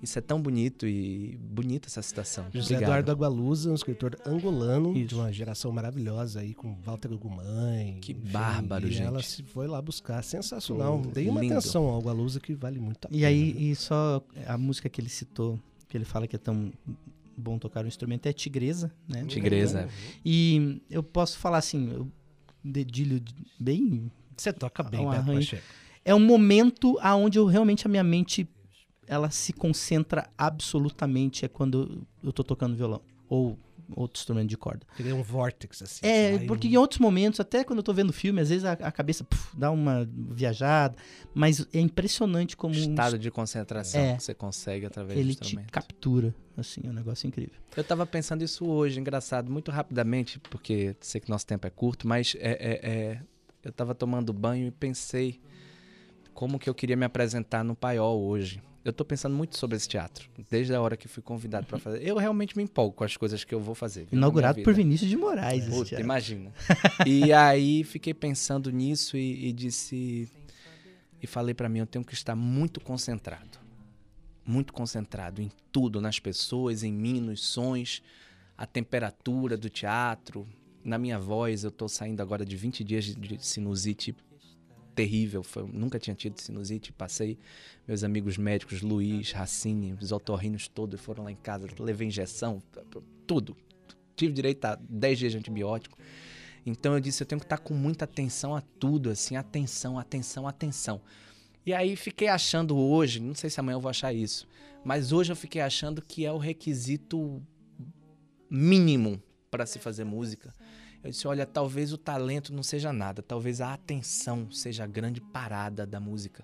Isso 0.05 0.19
é 0.19 0.21
tão 0.21 0.39
bonito 0.41 0.85
e 0.87 1.35
bonita 1.41 1.87
essa 1.87 2.01
citação. 2.01 2.45
José 2.53 2.75
Obrigado. 2.75 2.83
Eduardo 2.83 3.11
Agualusa, 3.11 3.71
um 3.71 3.75
escritor 3.75 4.15
angolano 4.25 4.95
Isso. 4.95 5.07
de 5.07 5.15
uma 5.15 5.33
geração 5.33 5.71
maravilhosa 5.71 6.41
aí 6.41 6.53
com 6.53 6.75
Walter 6.83 7.09
Gumãe. 7.17 7.97
Que 8.01 8.13
bárbaro, 8.13 8.87
e 8.87 8.97
Ela 8.97 9.19
gente. 9.19 9.31
se 9.31 9.43
foi 9.43 9.67
lá 9.67 9.81
buscar, 9.81 10.23
sensacional. 10.23 10.99
Pô, 11.01 11.09
Dei 11.09 11.27
uma 11.27 11.41
lindo. 11.41 11.55
atenção 11.55 11.85
ao 11.85 11.99
Agualusa 11.99 12.39
que 12.39 12.53
vale 12.53 12.79
muito 12.79 13.05
a 13.05 13.09
pena. 13.09 13.19
E 13.19 13.25
aí, 13.25 13.71
e 13.71 13.75
só 13.75 14.23
a 14.47 14.57
música 14.57 14.87
que 14.87 15.01
ele 15.01 15.09
citou, 15.09 15.59
que 15.89 15.97
ele 15.97 16.05
fala 16.05 16.27
que 16.27 16.35
é 16.35 16.39
tão 16.39 16.71
bom 17.35 17.57
tocar 17.57 17.83
o 17.83 17.87
instrumento, 17.87 18.27
é 18.27 18.31
Tigresa, 18.33 18.91
né? 19.09 19.25
Tigresa. 19.25 19.89
E 20.23 20.81
eu 20.89 21.01
posso 21.03 21.37
falar 21.39 21.57
assim, 21.57 21.91
eu 21.91 22.07
dedilho 22.63 23.19
de- 23.19 23.33
bem. 23.59 24.11
Você 24.37 24.53
toca 24.53 24.83
bem, 24.83 25.05
Um 25.05 25.09
Beto. 25.09 25.57
É 26.03 26.13
um 26.13 26.19
momento 26.19 26.97
aonde 27.01 27.39
eu 27.39 27.45
realmente 27.45 27.87
a 27.87 27.89
minha 27.89 28.03
mente 28.03 28.47
ela 29.07 29.29
se 29.29 29.53
concentra 29.53 30.29
absolutamente 30.37 31.45
é 31.45 31.47
quando 31.47 32.05
eu 32.23 32.31
tô 32.33 32.43
tocando 32.43 32.75
violão 32.75 33.01
ou 33.29 33.57
outro 33.95 34.19
instrumento 34.19 34.49
de 34.49 34.57
corda. 34.57 34.85
Cria 34.95 35.15
um 35.15 35.21
vórtex 35.21 35.81
assim. 35.83 36.05
É, 36.07 36.39
porque 36.47 36.67
em 36.67 36.75
outros 36.75 36.99
momentos, 36.99 37.39
até 37.39 37.63
quando 37.63 37.77
eu 37.79 37.83
tô 37.83 37.93
vendo 37.93 38.11
filme, 38.11 38.41
às 38.41 38.49
vezes 38.49 38.65
a, 38.65 38.71
a 38.71 38.91
cabeça 38.91 39.23
puf, 39.23 39.55
dá 39.55 39.69
uma 39.69 40.09
viajada, 40.31 40.95
mas 41.35 41.67
é 41.71 41.79
impressionante 41.79 42.57
como 42.57 42.73
um 42.73 42.77
Estado 42.77 43.19
de 43.19 43.29
concentração 43.29 44.01
É. 44.01 44.15
que 44.15 44.23
você 44.23 44.33
consegue 44.33 44.87
através 44.87 45.19
ele 45.19 45.29
do 45.29 45.35
te 45.35 45.43
instrumento. 45.43 45.71
captura, 45.71 46.33
assim, 46.57 46.81
é 46.83 46.89
um 46.89 46.93
negócio 46.93 47.27
incrível. 47.27 47.53
Eu 47.77 47.83
tava 47.83 48.07
pensando 48.07 48.43
isso 48.43 48.65
hoje, 48.65 48.99
engraçado, 48.99 49.51
muito 49.51 49.69
rapidamente, 49.69 50.39
porque 50.39 50.95
sei 50.99 51.21
que 51.21 51.29
nosso 51.29 51.45
tempo 51.45 51.67
é 51.67 51.69
curto, 51.69 52.07
mas 52.07 52.35
é, 52.39 52.51
é- 52.53 52.89
é, 52.89 53.21
eu 53.63 53.71
tava 53.71 53.93
tomando 53.93 54.33
banho 54.33 54.65
e 54.67 54.71
pensei 54.71 55.39
como 56.33 56.57
que 56.57 56.67
eu 56.69 56.73
queria 56.73 56.97
me 56.97 57.05
apresentar 57.05 57.63
no 57.63 57.75
Paiol 57.75 58.19
hoje. 58.23 58.61
Eu 58.85 58.93
tô 58.93 59.03
pensando 59.03 59.35
muito 59.35 59.57
sobre 59.57 59.75
esse 59.75 59.89
teatro, 59.89 60.29
desde 60.49 60.73
a 60.73 60.79
hora 60.79 60.95
que 60.95 61.07
fui 61.07 61.23
convidado 61.23 61.65
para 61.65 61.79
fazer. 61.79 62.07
Eu 62.07 62.15
realmente 62.17 62.55
me 62.55 62.61
empolgo 62.61 62.93
com 62.93 63.03
as 63.03 63.17
coisas 63.17 63.43
que 63.43 63.53
eu 63.53 63.59
vou 63.59 63.73
fazer. 63.73 64.07
Inaugurado 64.11 64.61
por. 64.61 64.75
Vinícius 64.75 65.09
de 65.09 65.17
Moraes. 65.17 65.65
Puta, 65.65 65.99
imagina. 65.99 66.53
e 67.03 67.33
aí 67.33 67.83
fiquei 67.83 68.13
pensando 68.13 68.71
nisso 68.71 69.17
e, 69.17 69.47
e 69.47 69.51
disse 69.51 70.29
e 71.25 71.27
falei 71.27 71.55
pra 71.55 71.67
mim, 71.67 71.79
eu 71.79 71.87
tenho 71.87 72.05
que 72.05 72.13
estar 72.13 72.35
muito 72.35 72.79
concentrado. 72.79 73.57
Muito 74.45 74.71
concentrado 74.71 75.41
em 75.41 75.51
tudo, 75.71 75.99
nas 75.99 76.19
pessoas, 76.19 76.83
em 76.83 76.93
mim, 76.93 77.19
nos 77.19 77.43
sons, 77.43 78.03
a 78.55 78.67
temperatura 78.67 79.57
do 79.57 79.67
teatro, 79.67 80.47
na 80.83 80.99
minha 80.99 81.17
voz. 81.17 81.63
Eu 81.63 81.71
tô 81.71 81.87
saindo 81.87 82.21
agora 82.21 82.45
de 82.45 82.55
20 82.55 82.83
dias 82.83 83.05
de 83.05 83.43
sinusite 83.43 84.15
terrível, 84.95 85.43
foi, 85.43 85.63
nunca 85.63 85.99
tinha 85.99 86.15
tido 86.15 86.39
sinusite, 86.39 86.93
passei 86.93 87.37
meus 87.87 88.03
amigos 88.03 88.37
médicos, 88.37 88.81
Luiz, 88.81 89.31
Racine, 89.31 89.93
os 89.93 90.11
otorrinos 90.11 90.67
todos 90.67 90.99
foram 91.01 91.25
lá 91.25 91.31
em 91.31 91.35
casa, 91.35 91.67
levei 91.79 92.07
injeção, 92.07 92.63
tudo, 93.27 93.55
tive 94.15 94.33
direito 94.33 94.63
a 94.65 94.79
10 94.89 95.19
dias 95.19 95.31
de 95.33 95.37
antibiótico. 95.37 95.97
Então 96.65 96.93
eu 96.93 96.99
disse, 96.99 97.21
eu 97.21 97.27
tenho 97.27 97.39
que 97.39 97.45
estar 97.45 97.59
com 97.59 97.75
muita 97.75 98.05
atenção 98.05 98.55
a 98.55 98.61
tudo, 98.61 99.11
assim, 99.11 99.35
atenção, 99.35 99.99
atenção, 99.99 100.47
atenção. 100.47 101.01
E 101.65 101.73
aí 101.73 101.95
fiquei 101.95 102.27
achando 102.27 102.77
hoje, 102.77 103.19
não 103.19 103.35
sei 103.35 103.49
se 103.49 103.59
amanhã 103.59 103.75
eu 103.75 103.81
vou 103.81 103.89
achar 103.89 104.13
isso, 104.13 104.47
mas 104.83 105.11
hoje 105.11 105.31
eu 105.31 105.35
fiquei 105.35 105.61
achando 105.61 106.01
que 106.01 106.25
é 106.25 106.31
o 106.31 106.37
requisito 106.37 107.41
mínimo 108.49 109.21
para 109.51 109.65
se 109.65 109.79
fazer 109.79 110.03
música. 110.03 110.53
Eu 111.05 111.11
disse, 111.11 111.27
olha, 111.27 111.45
talvez 111.45 111.93
o 111.93 111.99
talento 111.99 112.51
não 112.51 112.63
seja 112.63 112.91
nada, 112.91 113.21
talvez 113.21 113.61
a 113.61 113.75
atenção 113.75 114.49
seja 114.49 114.85
a 114.85 114.87
grande 114.87 115.21
parada 115.21 115.85
da 115.85 115.99
música. 115.99 116.43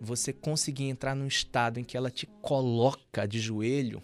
Você 0.00 0.32
conseguir 0.32 0.88
entrar 0.88 1.14
num 1.14 1.28
estado 1.28 1.78
em 1.78 1.84
que 1.84 1.96
ela 1.96 2.10
te 2.10 2.26
coloca 2.26 3.28
de 3.28 3.38
joelho, 3.38 4.02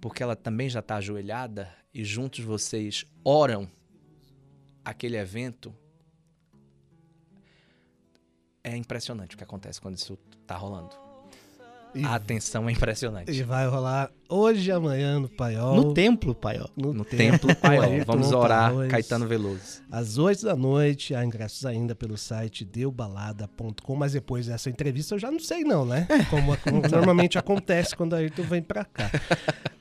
porque 0.00 0.20
ela 0.20 0.34
também 0.34 0.68
já 0.68 0.80
está 0.80 0.96
ajoelhada, 0.96 1.72
e 1.94 2.04
juntos 2.04 2.44
vocês 2.44 3.06
oram 3.24 3.70
aquele 4.84 5.16
evento. 5.16 5.72
É 8.64 8.76
impressionante 8.76 9.36
o 9.36 9.38
que 9.38 9.44
acontece 9.44 9.80
quando 9.80 9.96
isso 9.96 10.16
tá 10.44 10.56
rolando. 10.56 11.05
E, 11.96 12.04
A 12.04 12.14
atenção 12.14 12.68
é 12.68 12.72
impressionante. 12.72 13.30
e 13.32 13.42
vai 13.42 13.66
rolar 13.66 14.10
hoje 14.28 14.68
e 14.68 14.72
amanhã 14.72 15.18
no 15.18 15.28
Paiol. 15.28 15.76
No 15.76 15.94
templo, 15.94 16.34
pai, 16.34 16.60
ó. 16.60 16.68
no 16.76 16.92
No 16.92 17.04
templo, 17.04 17.54
Paiol. 17.56 18.04
Vamos 18.04 18.32
orar. 18.32 18.72
Caetano 18.88 19.26
Veloso. 19.26 19.82
Às 19.90 20.18
8 20.18 20.44
da 20.44 20.54
noite, 20.56 21.14
há 21.14 21.24
ingressos 21.24 21.64
ainda 21.64 21.94
pelo 21.94 22.16
site 22.16 22.64
deubalada.com, 22.64 23.94
mas 23.96 24.12
depois 24.12 24.46
dessa 24.46 24.68
entrevista 24.70 25.14
eu 25.14 25.18
já 25.18 25.30
não 25.30 25.40
sei 25.40 25.64
não, 25.64 25.84
né? 25.84 26.06
Como, 26.30 26.56
como 26.58 26.82
normalmente 26.88 27.38
acontece 27.38 27.94
quando 27.96 28.14
a 28.14 28.18
Ayrton 28.18 28.42
vem 28.42 28.62
pra 28.62 28.84
cá. 28.84 29.10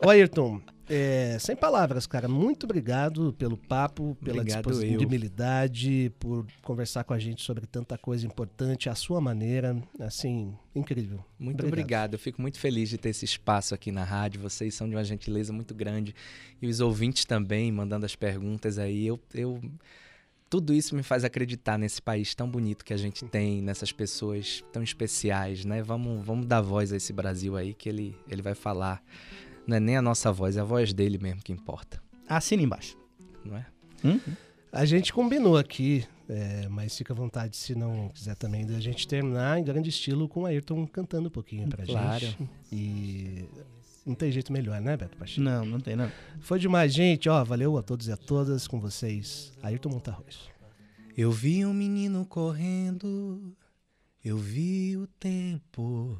Ô 0.03 0.09
Ayrton, 0.09 0.61
é, 0.87 1.37
sem 1.39 1.55
palavras, 1.55 2.05
cara, 2.05 2.27
muito 2.27 2.65
obrigado 2.65 3.33
pelo 3.33 3.57
papo, 3.57 4.15
pela 4.23 4.41
Obrigado 4.41 4.69
eu. 4.71 4.79
disponibilidade, 4.79 6.11
por 6.19 6.45
conversar 6.61 7.03
com 7.03 7.13
a 7.13 7.19
gente 7.19 7.41
sobre 7.43 7.65
tanta 7.65 7.97
coisa 7.97 8.25
importante, 8.25 8.87
a 8.87 8.95
sua 8.95 9.19
maneira, 9.19 9.75
assim, 9.99 10.53
incrível. 10.75 11.25
Muito 11.39 11.65
obrigado. 11.65 12.13
Eu 12.13 12.19
fico 12.19 12.41
muito 12.41 12.59
feliz 12.59 12.89
de 12.89 12.97
ter 12.97 13.09
esse 13.09 13.25
espaço 13.25 13.73
aqui 13.73 13.91
na 13.91 14.03
rádio. 14.03 14.41
Vocês 14.41 14.75
são 14.75 14.87
de 14.87 14.95
uma 14.95 15.03
gentileza 15.03 15.51
muito 15.51 15.73
grande. 15.73 16.13
E 16.61 16.67
os 16.67 16.79
ouvintes 16.79 17.25
também, 17.25 17.71
mandando 17.71 18.05
as 18.05 18.15
perguntas 18.15 18.77
aí. 18.77 19.07
Eu, 19.07 19.19
eu... 19.33 19.59
Tudo 20.49 20.73
isso 20.73 20.95
me 20.95 21.01
faz 21.01 21.23
acreditar 21.23 21.77
nesse 21.77 22.01
país 22.01 22.35
tão 22.35 22.47
bonito 22.47 22.85
que 22.85 22.93
a 22.93 22.97
gente 22.97 23.25
tem, 23.25 23.61
nessas 23.61 23.91
pessoas 23.91 24.63
tão 24.71 24.83
especiais, 24.83 25.65
né? 25.65 25.81
Vamos, 25.81 26.23
vamos 26.23 26.45
dar 26.45 26.61
voz 26.61 26.93
a 26.93 26.97
esse 26.97 27.11
Brasil 27.11 27.57
aí, 27.57 27.73
que 27.73 27.89
ele, 27.89 28.15
ele 28.29 28.41
vai 28.41 28.53
falar. 28.53 29.03
Não 29.67 29.77
é 29.77 29.79
nem 29.79 29.97
a 29.97 30.01
nossa 30.01 30.31
voz, 30.31 30.57
é 30.57 30.61
a 30.61 30.63
voz 30.63 30.93
dele 30.93 31.17
mesmo 31.17 31.41
que 31.41 31.51
importa, 31.51 32.01
Assina 32.27 32.61
embaixo. 32.63 32.97
não 33.43 33.57
é? 33.57 33.65
Hum? 34.03 34.19
A 34.71 34.83
gente 34.85 35.13
combinou 35.13 35.57
aqui, 35.57 36.05
é, 36.27 36.67
mas 36.69 36.97
fica 36.97 37.13
à 37.13 37.15
vontade 37.15 37.55
se 37.55 37.73
não 37.75 38.09
quiser 38.09 38.35
também, 38.35 38.65
da 38.65 38.79
gente 38.79 39.07
terminar 39.07 39.57
em 39.59 39.63
grande 39.63 39.89
estilo 39.89 40.27
com 40.27 40.41
o 40.41 40.45
Ayrton 40.45 40.85
cantando 40.85 41.27
um 41.29 41.31
pouquinho 41.31 41.67
pra 41.69 41.85
Claro. 41.85 42.19
gente. 42.19 42.49
E 42.71 43.45
não 44.05 44.13
tem 44.13 44.31
jeito 44.31 44.51
melhor, 44.51 44.79
né, 44.81 44.97
Beto 44.97 45.15
Pacheco? 45.17 45.41
Não, 45.41 45.65
não 45.65 45.79
tem, 45.79 45.95
não. 45.95 46.11
Foi 46.41 46.59
demais, 46.59 46.93
gente. 46.93 47.29
Ó, 47.29 47.43
valeu 47.43 47.77
a 47.77 47.81
todos 47.81 48.07
e 48.07 48.11
a 48.11 48.17
todas 48.17 48.67
com 48.67 48.79
vocês. 48.79 49.53
Ayrton 49.63 49.89
Montarroz. 49.89 50.49
Eu 51.17 51.31
vi 51.31 51.65
um 51.65 51.73
menino 51.73 52.25
correndo, 52.25 53.55
eu 54.23 54.37
vi 54.37 54.97
o 54.97 55.07
tempo 55.07 56.19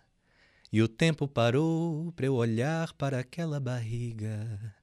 E 0.71 0.81
o 0.81 0.87
tempo 0.87 1.27
parou 1.27 2.13
para 2.13 2.27
eu 2.27 2.35
olhar 2.35 2.93
para 2.93 3.19
aquela 3.19 3.59
barriga. 3.59 4.73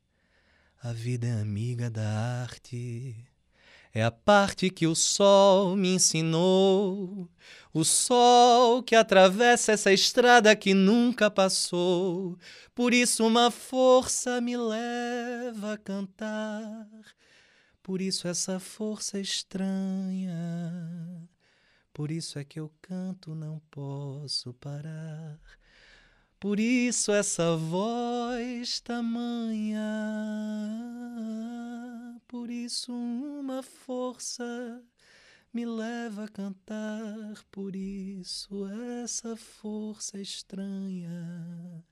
A 0.82 0.93
vida 0.93 1.26
é 1.26 1.41
amiga 1.41 1.89
da 1.89 2.07
arte. 2.43 3.16
É 3.95 4.05
a 4.05 4.11
parte 4.11 4.68
que 4.68 4.86
o 4.86 4.95
sol 4.95 5.74
me 5.74 5.95
ensinou. 5.95 7.26
O 7.72 7.84
sol 7.84 8.82
que 8.82 8.95
atravessa 8.95 9.72
essa 9.72 9.91
estrada 9.91 10.55
que 10.55 10.74
nunca 10.74 11.30
passou. 11.30 12.39
Por 12.74 12.93
isso 12.93 13.26
uma 13.26 13.51
força 13.51 14.43
me 14.43 14.59
leva 14.59 15.72
a 15.72 15.78
cantar. 15.78 16.86
Por 17.82 18.03
isso 18.03 18.28
essa 18.28 18.61
força 18.61 19.18
estranha. 19.18 20.36
Por 21.95 22.11
isso 22.11 22.39
é 22.39 22.45
que 22.45 22.61
eu 22.61 22.70
canto, 22.82 23.34
não 23.34 23.59
posso 23.70 24.53
parar. 24.53 25.41
Por 26.41 26.61
isso 26.61 27.11
essa 27.11 27.57
voz 27.57 28.78
tamanha. 28.80 29.82
Por 32.28 32.49
isso 32.49 32.93
uma 32.93 33.61
força 33.61 34.80
me 35.53 35.66
leva 35.66 36.24
a 36.24 36.28
cantar. 36.28 37.45
Por 37.51 37.74
isso 37.74 38.68
essa 39.03 39.36
força 39.36 40.20
estranha. 40.20 41.84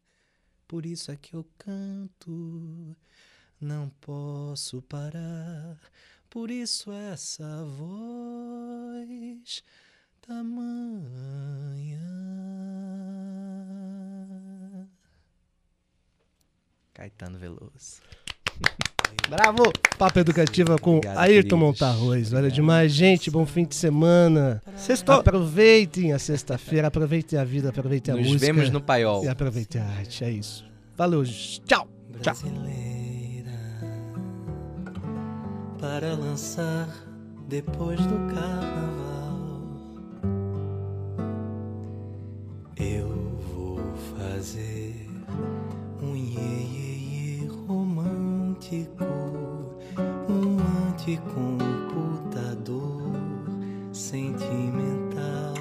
Por 0.69 0.87
isso 0.87 1.11
é 1.11 1.17
que 1.17 1.35
eu 1.35 1.45
canto, 1.59 2.97
não 3.61 3.89
posso 4.01 4.81
parar. 4.83 5.77
Por 6.31 6.53
isso 6.53 6.93
essa 6.93 7.65
voz 7.65 9.63
tamanha. 10.21 12.07
Caetano 16.97 17.39
Veloso. 17.39 18.01
Bravo! 19.29 19.71
Papo 19.99 20.19
Educativa 20.19 20.79
com 20.79 20.97
Obrigado, 20.97 21.19
Ayrton. 21.19 21.57
Montarroz. 21.57 22.33
Olha 22.33 22.51
demais, 22.51 22.93
gente. 22.93 23.31
Bom 23.31 23.45
fim 23.45 23.65
de 23.65 23.75
semana. 23.75 24.63
Sextou. 24.77 25.17
Aproveitem 25.17 26.13
a 26.13 26.19
sexta-feira, 26.19 26.89
aproveitem 26.89 27.39
a 27.39 27.45
vida, 27.45 27.69
aproveitem 27.69 28.15
a 28.15 28.17
Nos 28.17 28.27
música. 28.29 28.53
vemos 28.53 28.71
no 28.71 28.81
paiol. 28.81 29.25
E 29.25 29.29
aproveitem 29.29 29.81
a 29.81 29.85
arte. 29.85 30.25
É 30.25 30.31
isso. 30.31 30.65
Valeu. 30.97 31.23
Tchau. 31.25 31.87
Tchau. 32.23 32.35
para 35.79 36.15
lançar 36.15 36.89
depois 37.49 38.01
do 38.01 38.35
carnaval. 38.35 39.39
Eu 42.77 43.39
vou 43.55 43.79
fazer 44.19 44.76
romântico, 48.67 49.05
um 50.29 50.59
anticomputador 50.89 53.13
sentimental. 53.93 55.55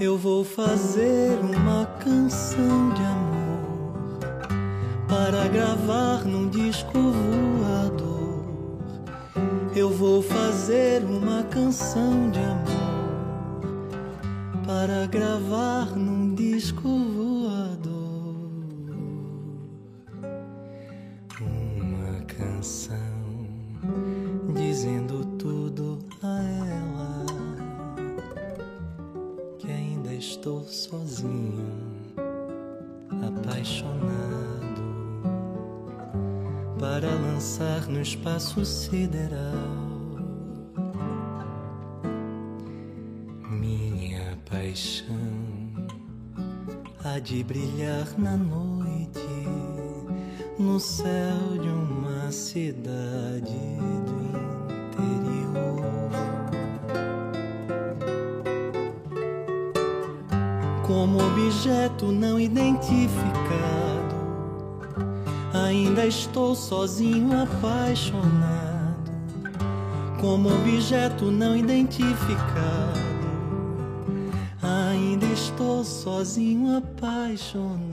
Eu 0.00 0.16
vou 0.16 0.42
fazer 0.44 1.38
uma 1.40 1.84
canção 2.02 2.94
de 2.94 3.02
amor 3.02 4.18
para 5.06 5.46
gravar 5.48 6.24
num 6.24 6.48
disco 6.48 6.98
voador. 6.98 8.46
Eu 9.76 9.90
vou 9.90 10.22
fazer 10.22 11.04
uma 11.04 11.42
canção 11.44 12.30
de 12.30 12.38
amor 12.38 12.80
para 14.66 15.06
gravar 15.06 15.94
num 15.96 16.34
disco 16.34 17.09
sozinho, 31.20 31.66
apaixonado, 33.26 34.00
para 36.78 37.10
lançar 37.10 37.86
no 37.88 38.00
espaço 38.00 38.64
sideral. 38.64 39.38
Minha 43.50 44.38
paixão 44.48 45.14
há 47.04 47.18
de 47.18 47.44
brilhar 47.44 48.06
na 48.18 48.36
noite 48.36 49.20
no 50.58 50.78
céu 50.78 51.58
de 51.60 51.68
uma 51.68 52.30
cidade 52.30 53.89
como 60.90 61.18
objeto 61.24 62.06
não 62.06 62.40
identificado. 62.40 63.30
Ainda 65.54 66.04
estou 66.04 66.52
sozinho, 66.56 67.30
apaixonado, 67.40 69.12
como 70.20 70.52
objeto 70.52 71.30
não 71.30 71.56
identificado. 71.56 72.98
Ainda 74.60 75.26
estou 75.26 75.84
sozinho, 75.84 76.76
apaixonado. 76.76 77.89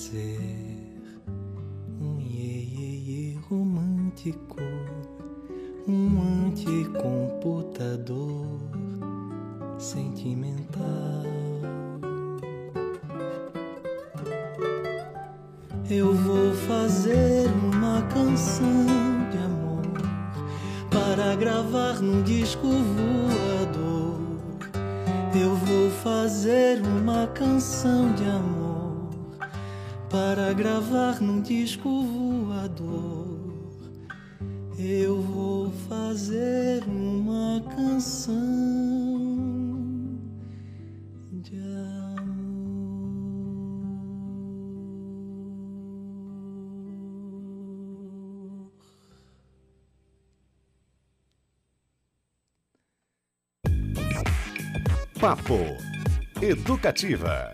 Fazer 0.00 0.69
Papo 55.20 55.76
Educativa. 56.40 57.52